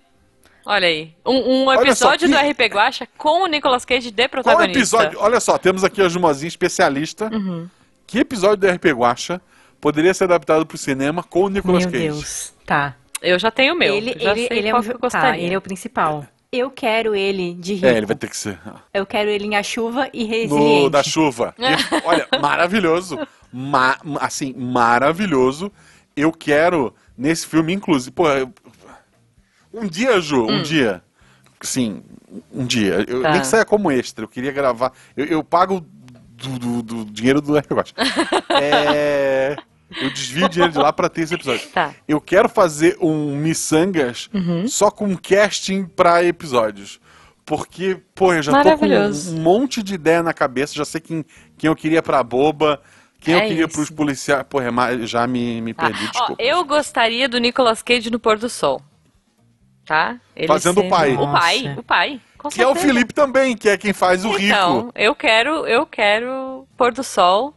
Olha 0.70 0.86
aí. 0.86 1.14
Um, 1.24 1.62
um 1.62 1.66
Olha 1.66 1.78
só, 1.94 2.12
episódio 2.12 2.28
que- 2.28 2.34
do 2.34 2.38
RP 2.50 2.60
Guacha 2.74 3.08
com 3.16 3.44
o 3.44 3.46
Nicolas 3.46 3.84
Cage 3.86 4.10
de 4.10 4.28
Qual 4.28 4.42
protagonista. 4.42 4.78
episódio? 4.78 5.18
Olha 5.20 5.40
só, 5.40 5.56
temos 5.56 5.82
aqui 5.82 6.02
a 6.02 6.08
Jumozinha 6.10 6.48
especialista. 6.48 7.30
Uhum. 7.32 7.66
Que 8.06 8.18
episódio 8.18 8.58
do 8.58 8.66
RP 8.68 8.92
Guacha 8.92 9.40
poderia 9.80 10.12
ser 10.12 10.24
adaptado 10.24 10.66
pro 10.66 10.76
cinema 10.76 11.22
com 11.22 11.44
o 11.44 11.48
Nicolas 11.48 11.84
Meu 11.86 11.92
Cage? 11.92 12.04
Deus. 12.08 12.52
Tá. 12.66 12.94
Eu 13.22 13.38
já 13.38 13.50
tenho 13.50 13.74
o 13.74 13.78
meu. 13.78 13.94
ele 13.94 14.14
já 14.18 14.32
ele, 14.32 14.46
sei 14.46 14.58
ele 14.58 14.68
é 14.68 14.70
qual 14.70 14.82
o, 14.82 14.84
que 14.84 14.90
eu 14.90 14.94
tá, 14.94 15.00
gostaria. 15.00 15.42
ele 15.42 15.54
é 15.54 15.58
o 15.58 15.60
principal. 15.62 16.26
Eu 16.52 16.70
quero 16.70 17.14
ele 17.14 17.54
de 17.54 17.74
rico. 17.74 17.86
É, 17.86 17.96
ele 17.96 18.06
vai 18.06 18.16
ter 18.16 18.28
que 18.28 18.36
ser. 18.36 18.58
Eu 18.92 19.04
quero 19.06 19.28
ele 19.30 19.46
em 19.46 19.56
A 19.56 19.62
Chuva 19.62 20.08
e 20.12 20.24
No 20.24 20.30
Resiliente. 20.30 20.90
da 20.90 21.02
chuva. 21.02 21.54
E, 21.58 22.06
olha, 22.06 22.28
maravilhoso. 22.40 23.18
Ma- 23.52 23.98
assim, 24.20 24.52
maravilhoso. 24.54 25.70
Eu 26.16 26.32
quero, 26.32 26.94
nesse 27.16 27.46
filme, 27.46 27.72
inclusive. 27.72 28.10
Pô, 28.12 28.28
eu- 28.30 28.52
um 29.72 29.86
dia, 29.86 30.20
Ju, 30.20 30.46
um 30.46 30.62
dia. 30.62 31.02
Sim, 31.60 32.02
um 32.52 32.64
dia. 32.64 33.04
Eu, 33.08 33.18
Hum. 33.18 33.22
Tá. 33.22 33.30
Nem 33.32 33.40
que 33.40 33.46
saia 33.46 33.64
como 33.64 33.90
extra. 33.90 34.24
Eu 34.24 34.28
queria 34.28 34.52
gravar. 34.52 34.92
Eu, 35.16 35.24
eu 35.26 35.44
pago 35.44 35.80
do, 36.36 36.58
do- 36.58 36.82
do 36.82 37.04
dinheiro 37.04 37.40
do 37.40 37.56
RPG. 37.58 37.92
É. 38.50 39.56
Eu 40.02 40.10
desvio 40.10 40.46
o 40.46 40.48
dinheiro 40.48 40.72
de 40.72 40.78
lá 40.78 40.92
pra 40.92 41.08
ter 41.08 41.22
esse 41.22 41.34
episódio. 41.34 41.66
Tá. 41.70 41.94
Eu 42.06 42.20
quero 42.20 42.48
fazer 42.48 42.96
um 43.00 43.34
Missangas 43.36 44.28
Uhum. 44.34 44.68
só 44.68 44.90
com 44.90 45.16
casting 45.16 45.84
pra 45.86 46.22
episódios. 46.22 47.00
Porque, 47.46 47.98
pô, 48.14 48.34
eu 48.34 48.42
já 48.42 48.62
tô 48.62 48.76
com 48.76 48.86
um 48.86 49.40
monte 49.40 49.82
de 49.82 49.94
ideia 49.94 50.22
na 50.22 50.34
cabeça, 50.34 50.74
já 50.74 50.84
sei 50.84 51.00
quem, 51.00 51.24
quem 51.56 51.68
eu 51.68 51.74
queria 51.74 52.02
pra 52.02 52.22
boba, 52.22 52.82
quem 53.18 53.32
eu 53.32 53.40
É 53.40 53.48
queria 53.48 53.64
isso. 53.64 53.72
pros 53.74 53.88
policiais. 53.88 54.44
Pô, 54.46 54.60
é 54.60 54.68
já 55.06 55.26
me, 55.26 55.62
me 55.62 55.72
Tá. 55.72 55.84
perdi, 55.86 56.04
Ó, 56.04 56.10
desculpa. 56.10 56.42
eu 56.42 56.62
gostaria 56.66 57.26
do 57.26 57.38
Nicolas 57.38 57.80
Cage 57.80 58.10
no 58.10 58.20
pôr 58.20 58.36
do 58.36 58.50
sol. 58.50 58.82
Tá? 59.88 60.20
Ele 60.36 60.46
Fazendo 60.46 60.78
o 60.78 60.82
sendo- 60.82 60.90
pai. 60.90 61.14
O 61.16 61.32
pai, 61.32 61.74
o 61.78 61.82
pai. 61.82 62.20
Que 62.52 62.62
é 62.62 62.66
o 62.66 62.74
certeza. 62.74 62.86
Felipe 62.86 63.14
também, 63.14 63.56
que 63.56 63.68
é 63.70 63.76
quem 63.78 63.92
faz 63.94 64.22
o 64.24 64.38
Então, 64.38 64.76
rico. 64.82 64.92
eu 64.94 65.14
quero, 65.14 65.66
eu 65.66 65.86
quero 65.86 66.68
pôr 66.76 66.92
do 66.92 67.02
sol. 67.02 67.54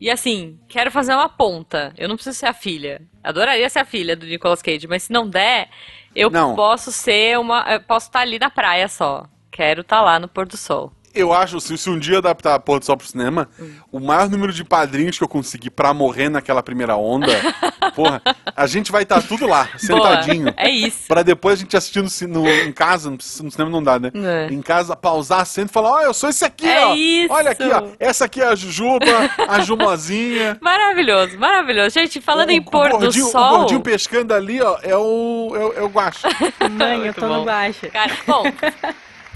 E 0.00 0.08
assim, 0.08 0.58
quero 0.68 0.90
fazer 0.92 1.12
uma 1.12 1.28
ponta. 1.28 1.92
Eu 1.98 2.08
não 2.08 2.14
preciso 2.14 2.38
ser 2.38 2.46
a 2.46 2.54
filha. 2.54 3.02
Adoraria 3.22 3.68
ser 3.68 3.80
a 3.80 3.84
filha 3.84 4.16
do 4.16 4.24
Nicolas 4.26 4.62
Cage, 4.62 4.86
mas 4.86 5.02
se 5.02 5.12
não 5.12 5.28
der, 5.28 5.68
eu 6.14 6.30
Não. 6.30 6.54
posso 6.54 6.90
ser 6.92 7.36
uma, 7.38 7.64
eu 7.68 7.80
posso 7.80 8.06
estar 8.06 8.20
ali 8.20 8.38
na 8.38 8.48
praia 8.48 8.88
só. 8.88 9.26
Quero 9.50 9.80
estar 9.82 10.00
lá 10.00 10.18
no 10.20 10.28
pôr 10.28 10.46
do 10.46 10.56
sol. 10.56 10.92
Eu 11.14 11.32
acho, 11.32 11.60
se, 11.60 11.76
se 11.76 11.90
um 11.90 11.98
dia 11.98 12.18
adaptar 12.18 12.54
a 12.54 12.58
Porra 12.60 12.78
do 12.80 12.84
Sol 12.86 12.96
pro 12.96 13.06
cinema, 13.06 13.48
Hum. 13.58 13.70
o 13.90 13.98
maior 14.00 14.28
número 14.30 14.52
de 14.52 14.62
padrinhos 14.64 15.18
que 15.18 15.24
eu 15.24 15.28
conseguir 15.28 15.70
pra 15.70 15.92
morrer 15.92 16.28
naquela 16.28 16.62
primeira 16.62 16.96
onda, 16.96 17.26
porra, 17.96 18.22
a 18.54 18.66
gente 18.66 18.92
vai 18.92 19.02
estar 19.02 19.20
tudo 19.22 19.46
lá, 19.46 19.68
sentadinho. 19.76 20.44
Boa, 20.44 20.54
é 20.56 20.70
isso. 20.70 21.08
Pra 21.08 21.22
depois 21.22 21.58
a 21.58 21.62
gente 21.62 21.76
assistir 21.76 22.02
no, 22.28 22.40
no- 22.42 22.48
em 22.48 22.72
casa, 22.72 23.10
no, 23.10 23.16
no 23.16 23.50
cinema 23.50 23.70
não 23.70 23.82
dá, 23.82 23.98
né? 23.98 24.10
É. 24.14 24.52
Em 24.52 24.62
casa, 24.62 24.94
pausar 24.94 25.40
a 25.40 25.44
cena 25.44 25.66
e 25.68 25.72
falar, 25.72 25.90
ó, 25.92 26.00
eu 26.02 26.14
sou 26.14 26.28
esse 26.30 26.44
aqui, 26.44 26.68
É 26.68 26.86
ó. 26.86 26.94
isso. 26.94 27.32
Olha 27.32 27.50
aqui, 27.50 27.64
ó. 27.70 27.88
Essa 27.98 28.24
aqui 28.26 28.40
é 28.40 28.46
a 28.46 28.54
Jujuba, 28.54 29.04
a 29.48 29.60
Jumozinha. 29.60 30.58
Maravilhoso, 30.62 31.38
maravilhoso. 31.38 31.90
Gente, 31.90 32.20
falando 32.20 32.48
o, 32.48 32.52
em 32.52 32.62
pôr 32.62 32.88
do 32.98 33.12
sol. 33.12 33.54
O 33.54 33.58
gordinho 33.58 33.80
pescando 33.80 34.32
ali, 34.32 34.60
ó, 34.62 34.78
é 34.82 34.96
o, 34.96 35.52
é 35.54 35.58
o, 35.58 35.72
é 35.78 35.82
o. 35.82 35.90
Mãe, 36.70 37.06
eu 37.06 37.14
tô 37.14 37.26
bom. 37.28 37.38
no 37.38 37.44
baixo. 37.44 37.90
Cara, 37.90 38.12
bom, 38.26 38.44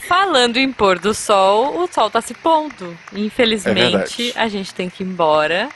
falando 0.08 0.56
em 0.56 0.72
pôr 0.72 0.98
do 0.98 1.12
sol, 1.14 1.80
o 1.82 1.86
sol 1.92 2.10
tá 2.10 2.20
se 2.20 2.34
pondo. 2.34 2.96
É 3.14 3.18
Infelizmente, 3.20 4.22
verdade. 4.22 4.32
a 4.36 4.48
gente 4.48 4.74
tem 4.74 4.88
que 4.88 5.02
ir 5.02 5.06
embora. 5.06 5.68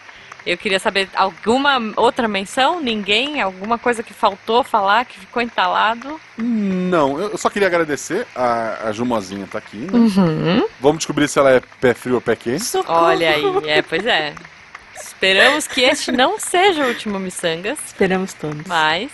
Eu 0.47 0.57
queria 0.57 0.79
saber 0.79 1.09
alguma 1.15 1.79
outra 1.97 2.27
menção? 2.27 2.81
Ninguém? 2.81 3.41
Alguma 3.43 3.77
coisa 3.77 4.03
que 4.03 4.15
faltou 4.15 4.63
falar, 4.65 5.05
que 5.05 5.19
ficou 5.19 5.43
entalado? 5.43 6.19
Não, 6.39 7.21
eu 7.21 7.37
só 7.37 7.51
queria 7.51 7.69
agradecer. 7.69 8.27
A, 8.35 8.89
a 8.89 8.93
Jumozinha 8.93 9.47
tá 9.51 9.59
aqui, 9.59 9.77
né? 9.77 9.91
Uhum. 9.93 10.67
Vamos 10.81 10.99
descobrir 10.99 11.29
se 11.29 11.39
ela 11.39 11.51
é 11.51 11.61
pé 11.81 11.93
frio 11.93 12.15
ou 12.15 12.21
pé 12.21 12.35
quente. 12.35 12.65
Socorro. 12.65 13.07
Olha 13.07 13.31
aí, 13.31 13.45
é, 13.69 13.83
pois 13.83 14.07
é. 14.07 14.33
Esperamos 14.95 15.67
que 15.67 15.83
este 15.83 16.11
não 16.13 16.39
seja 16.39 16.85
o 16.85 16.89
último 16.89 17.19
Missangas, 17.19 17.79
Esperamos 17.87 18.33
todos. 18.33 18.67
mas. 18.67 19.11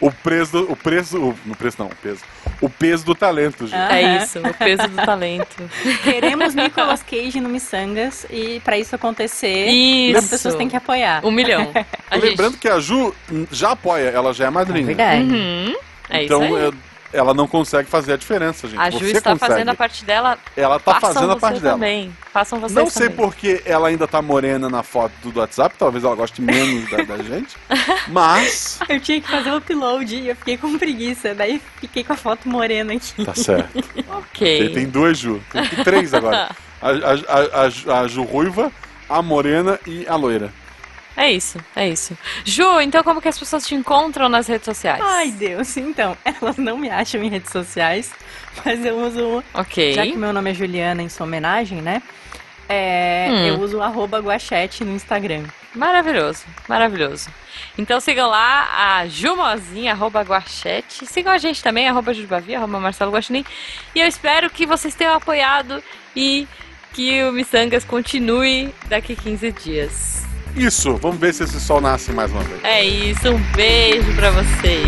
O 0.00 0.10
preço, 0.12 0.58
o 0.68 0.76
preço, 0.76 1.18
o, 1.18 1.34
no 1.46 1.56
preço 1.56 1.76
não, 1.78 1.86
o 1.86 1.94
peso. 1.96 2.20
O 2.60 2.68
peso 2.68 3.04
do 3.04 3.14
talento, 3.14 3.66
gente. 3.66 3.76
Ah. 3.78 3.98
É 3.98 4.22
isso, 4.22 4.38
o 4.40 4.54
peso 4.54 4.86
do 4.88 4.96
talento. 4.96 5.56
Queremos 6.04 6.54
Nicolas 6.54 7.02
Cage 7.02 7.40
no 7.40 7.48
Missangas 7.48 8.26
e 8.30 8.60
pra 8.64 8.78
isso 8.78 8.94
acontecer, 8.94 9.66
Isso. 9.68 10.18
as 10.18 10.28
pessoas 10.28 10.54
têm 10.54 10.68
que 10.68 10.76
apoiar. 10.76 11.24
Um 11.24 11.30
milhão. 11.30 11.70
A 12.10 12.16
gente- 12.16 12.28
Lembrando 12.30 12.58
que 12.58 12.68
a 12.68 12.78
Ju 12.78 13.14
já 13.50 13.70
apoia, 13.72 14.08
ela 14.10 14.32
já 14.34 14.46
é 14.46 14.50
madrinha. 14.50 14.86
Verdade. 14.86 15.22
Uhum. 15.22 15.74
É 16.10 16.24
então 16.24 16.44
isso 16.44 16.56
aí. 16.56 16.66
é- 16.68 16.72
ela 17.12 17.32
não 17.34 17.46
consegue 17.46 17.88
fazer 17.88 18.12
a 18.14 18.16
diferença, 18.16 18.66
gente. 18.68 18.78
A 18.80 18.90
Ju 18.90 18.98
Você 18.98 19.12
está 19.18 19.32
consegue. 19.32 19.52
fazendo 19.52 19.68
a 19.70 19.74
parte 19.74 20.04
dela. 20.04 20.38
Ela 20.56 20.78
tá 20.78 20.94
Façam 20.94 21.14
fazendo 21.14 21.32
a 21.32 21.36
parte 21.36 21.60
dela. 21.60 21.74
também. 21.74 22.16
Façam 22.32 22.60
vocês 22.60 22.74
Não 22.76 22.90
sei 22.90 23.08
também. 23.08 23.16
porque 23.24 23.62
ela 23.64 23.88
ainda 23.88 24.06
tá 24.06 24.20
morena 24.20 24.68
na 24.68 24.82
foto 24.82 25.12
do 25.30 25.38
WhatsApp, 25.40 25.74
talvez 25.78 26.04
ela 26.04 26.14
goste 26.14 26.42
menos 26.42 26.90
da, 26.90 26.98
da 27.02 27.22
gente. 27.22 27.56
Mas. 28.08 28.78
Eu 28.88 29.00
tinha 29.00 29.20
que 29.20 29.28
fazer 29.30 29.50
o 29.50 29.56
upload 29.58 30.14
e 30.14 30.28
eu 30.28 30.36
fiquei 30.36 30.56
com 30.56 30.78
preguiça. 30.78 31.34
Daí 31.34 31.60
fiquei 31.80 32.04
com 32.04 32.12
a 32.12 32.16
foto 32.16 32.48
morena 32.48 32.92
aqui. 32.92 33.24
Tá 33.24 33.34
certo. 33.34 33.82
Ok. 34.08 34.58
Tem, 34.58 34.72
tem 34.72 34.86
duas 34.86 35.18
Ju. 35.18 35.40
Tem, 35.50 35.84
três 35.84 36.12
agora. 36.14 36.50
A, 36.80 36.90
a, 36.90 37.94
a, 37.94 37.96
a 37.96 38.00
a 38.02 38.06
Ju 38.08 38.22
Ruiva, 38.22 38.70
a 39.08 39.22
Morena 39.22 39.80
e 39.86 40.06
a 40.06 40.14
Loira. 40.14 40.52
É 41.16 41.30
isso, 41.30 41.58
é 41.74 41.88
isso. 41.88 42.16
Ju, 42.44 42.80
então 42.80 43.02
como 43.02 43.22
que 43.22 43.28
as 43.28 43.38
pessoas 43.38 43.66
te 43.66 43.74
encontram 43.74 44.28
nas 44.28 44.46
redes 44.46 44.64
sociais? 44.66 45.02
Ai, 45.02 45.30
Deus. 45.30 45.76
Então, 45.76 46.16
elas 46.24 46.56
não 46.56 46.76
me 46.76 46.90
acham 46.90 47.22
em 47.22 47.28
redes 47.30 47.50
sociais, 47.50 48.10
mas 48.64 48.84
eu 48.84 48.98
uso. 48.98 49.42
Ok. 49.54 49.94
Já 49.94 50.02
que 50.04 50.16
meu 50.16 50.32
nome 50.32 50.50
é 50.50 50.54
Juliana 50.54 51.02
em 51.02 51.08
sua 51.08 51.24
homenagem, 51.26 51.80
né? 51.80 52.02
É, 52.68 53.28
Hum. 53.30 53.46
Eu 53.46 53.60
uso 53.60 53.78
o 53.78 53.82
arroba 53.82 54.18
guachete 54.20 54.84
no 54.84 54.92
Instagram. 54.92 55.44
Maravilhoso, 55.74 56.44
maravilhoso. 56.68 57.28
Então 57.76 58.00
sigam 58.00 58.28
lá 58.28 58.68
a 58.98 59.06
Jumozinha, 59.06 59.92
arroba 59.92 60.22
Guachete. 60.22 61.06
Sigam 61.06 61.32
a 61.32 61.38
gente 61.38 61.62
também, 61.62 61.86
arroba 61.88 62.14
Jubavi, 62.14 62.54
arroba 62.54 62.80
Marcelo 62.80 63.12
Guaxinim. 63.12 63.44
E 63.94 64.00
eu 64.00 64.06
espero 64.06 64.48
que 64.48 64.64
vocês 64.66 64.94
tenham 64.94 65.14
apoiado 65.14 65.82
e 66.14 66.48
que 66.94 67.22
o 67.24 67.32
Missangas 67.32 67.84
continue 67.84 68.74
daqui 68.88 69.14
15 69.14 69.52
dias. 69.52 70.24
Isso, 70.56 70.96
vamos 70.96 71.18
ver 71.18 71.34
se 71.34 71.44
esse 71.44 71.60
sol 71.60 71.80
nasce 71.80 72.12
mais 72.12 72.30
uma 72.32 72.42
vez. 72.42 72.64
É 72.64 72.82
isso, 72.84 73.28
um 73.30 73.52
beijo 73.52 74.14
pra 74.14 74.30
vocês. 74.30 74.86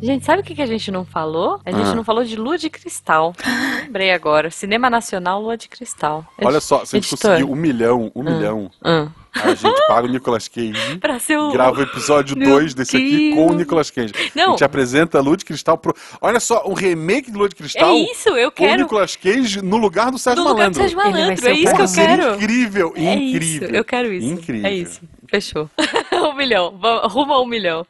Gente, 0.00 0.24
sabe 0.24 0.42
o 0.42 0.44
que 0.44 0.54
que 0.54 0.62
a 0.62 0.66
gente 0.66 0.90
não 0.90 1.04
falou? 1.04 1.58
A 1.64 1.72
gente 1.72 1.88
Ah. 1.88 1.94
não 1.94 2.04
falou 2.04 2.22
de 2.22 2.36
Lua 2.36 2.56
de 2.58 2.68
Cristal. 2.70 3.34
Lembrei 3.86 4.12
agora. 4.12 4.50
Cinema 4.50 4.88
Nacional 4.90 5.40
Lua 5.42 5.56
de 5.56 5.68
Cristal. 5.68 6.24
Olha 6.44 6.60
só, 6.60 6.84
se 6.84 6.96
a 6.96 7.00
gente 7.00 7.12
Editor. 7.12 7.30
conseguir 7.32 7.50
um 7.50 7.56
milhão, 7.56 8.12
um 8.14 8.22
milhão, 8.22 8.70
Ah. 8.84 9.08
A 9.42 9.54
gente 9.54 9.86
paga 9.86 10.06
o 10.06 10.10
Nicolas 10.10 10.48
Cage. 10.48 10.72
Pra 11.00 11.18
ser 11.18 11.38
o. 11.38 11.50
Grava 11.52 11.78
o 11.80 11.82
episódio 11.82 12.36
Meu 12.36 12.50
2 12.50 12.74
desse 12.74 12.96
aqui 12.96 13.34
com 13.34 13.46
o. 13.48 13.54
Nicolas 13.54 13.90
Cage. 13.90 14.12
A 14.16 14.30
Não. 14.38 14.50
gente 14.52 14.64
apresenta 14.64 15.20
Lua 15.20 15.36
de 15.36 15.44
Cristal 15.44 15.76
pro. 15.78 15.94
Olha 16.20 16.40
só, 16.40 16.62
um 16.66 16.72
remake 16.74 17.30
de 17.30 17.36
Lua 17.36 17.48
de 17.48 17.54
É 17.54 17.58
Cristal 17.58 17.94
isso, 17.96 18.28
eu 18.30 18.50
com 18.50 18.64
o 18.64 18.66
quero. 18.66 18.82
Nicolas 18.82 19.16
Cage 19.16 19.62
no 19.62 19.76
lugar 19.76 20.10
do 20.10 20.18
Sérgio 20.18 20.42
No 20.44 20.50
lugar 20.50 20.70
do 20.70 20.78
Malandro. 20.78 20.82
Sérgio 20.82 21.00
Ele 21.00 21.10
vai 21.12 21.20
Malandro, 21.20 21.42
ser 21.42 21.48
é 21.48 21.52
o 21.52 21.56
isso 21.56 21.74
que 21.74 21.82
eu 21.82 22.06
quero. 22.06 22.34
incrível, 22.36 22.92
É 22.96 23.14
incrível. 23.14 23.66
isso, 23.68 23.76
eu 23.76 23.84
quero 23.84 24.12
isso. 24.12 24.26
Incrível. 24.26 24.66
É 24.70 24.74
isso. 24.74 25.00
Fechou. 25.28 25.68
um 26.12 26.34
milhão. 26.34 26.78
Rumo 27.08 27.32
a 27.32 27.42
um 27.42 27.46
milhão. 27.46 27.86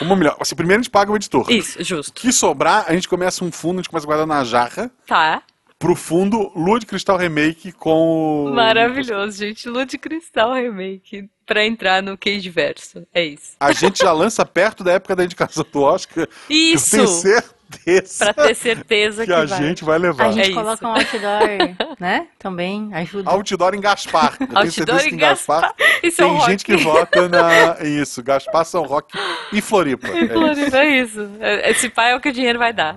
Uma 0.00 0.16
melhor. 0.16 0.36
Assim, 0.40 0.54
primeiro 0.56 0.80
a 0.80 0.82
gente 0.82 0.90
paga 0.90 1.12
o 1.12 1.16
editor. 1.16 1.48
Isso, 1.50 1.82
justo. 1.84 2.12
que 2.14 2.32
sobrar, 2.32 2.86
a 2.88 2.92
gente 2.94 3.08
começa 3.08 3.44
um 3.44 3.52
fundo, 3.52 3.74
a 3.78 3.82
gente 3.82 3.88
começa 3.90 4.06
a 4.06 4.08
guardar 4.08 4.26
na 4.26 4.42
jarra. 4.42 4.90
Tá. 5.06 5.42
Pro 5.82 5.96
fundo, 5.96 6.52
Lua 6.54 6.78
de 6.78 6.86
Cristal 6.86 7.16
Remake 7.16 7.72
com 7.72 8.44
o... 8.46 8.54
Maravilhoso, 8.54 9.36
gente. 9.36 9.68
Lua 9.68 9.84
de 9.84 9.98
Cristal 9.98 10.54
Remake. 10.54 11.28
Pra 11.44 11.66
entrar 11.66 12.00
no 12.00 12.16
Cage 12.16 12.48
Verso. 12.48 13.04
É 13.12 13.24
isso. 13.24 13.56
A 13.58 13.72
gente 13.72 13.98
já 13.98 14.12
lança 14.12 14.46
perto 14.46 14.84
da 14.84 14.92
época 14.92 15.16
da 15.16 15.24
indicação 15.24 15.66
do 15.72 15.82
Oscar. 15.82 16.28
Isso! 16.48 16.96
Eu 16.96 17.04
tenho 17.04 17.08
certeza 17.18 18.24
Pra 18.32 18.32
ter 18.46 18.54
certeza 18.54 19.22
que 19.22 19.32
que, 19.32 19.32
a 19.36 19.44
vai. 19.44 19.58
gente 19.60 19.82
vai 19.84 19.98
levar. 19.98 20.26
A 20.26 20.30
gente 20.32 20.44
É 20.44 20.50
isso. 20.50 20.54
coloca 20.54 20.86
um 20.86 20.92
outdoor, 20.92 21.96
né? 21.98 22.28
Também 22.38 22.90
ajuda. 22.94 23.28
Outdoor 23.30 23.74
em 23.74 23.80
Gaspar. 23.80 24.36
Eu 24.38 24.46
tenho 24.46 24.58
Outdoor 24.58 24.70
certeza 24.72 25.08
que 25.08 25.14
em 25.14 25.18
Gaspar 25.18 25.74
Isso 26.02 26.22
é 26.22 26.26
um 26.26 26.28
tem 26.28 26.36
rock. 26.38 26.50
gente 26.52 26.64
que 26.64 26.76
vota 26.76 27.28
na... 27.28 27.82
Isso, 27.82 28.22
Gaspar, 28.22 28.64
São 28.64 28.84
Roque 28.84 29.18
e 29.52 29.60
Floripa. 29.60 30.06
E 30.08 30.10
É 30.12 30.24
isso. 30.24 30.32
Floripa, 30.34 30.76
é 30.78 31.00
isso. 31.00 31.30
Esse 31.64 31.88
pai 31.88 32.12
é 32.12 32.16
o 32.16 32.20
que 32.20 32.28
o 32.28 32.32
dinheiro 32.32 32.58
vai 32.60 32.72
dar. 32.72 32.96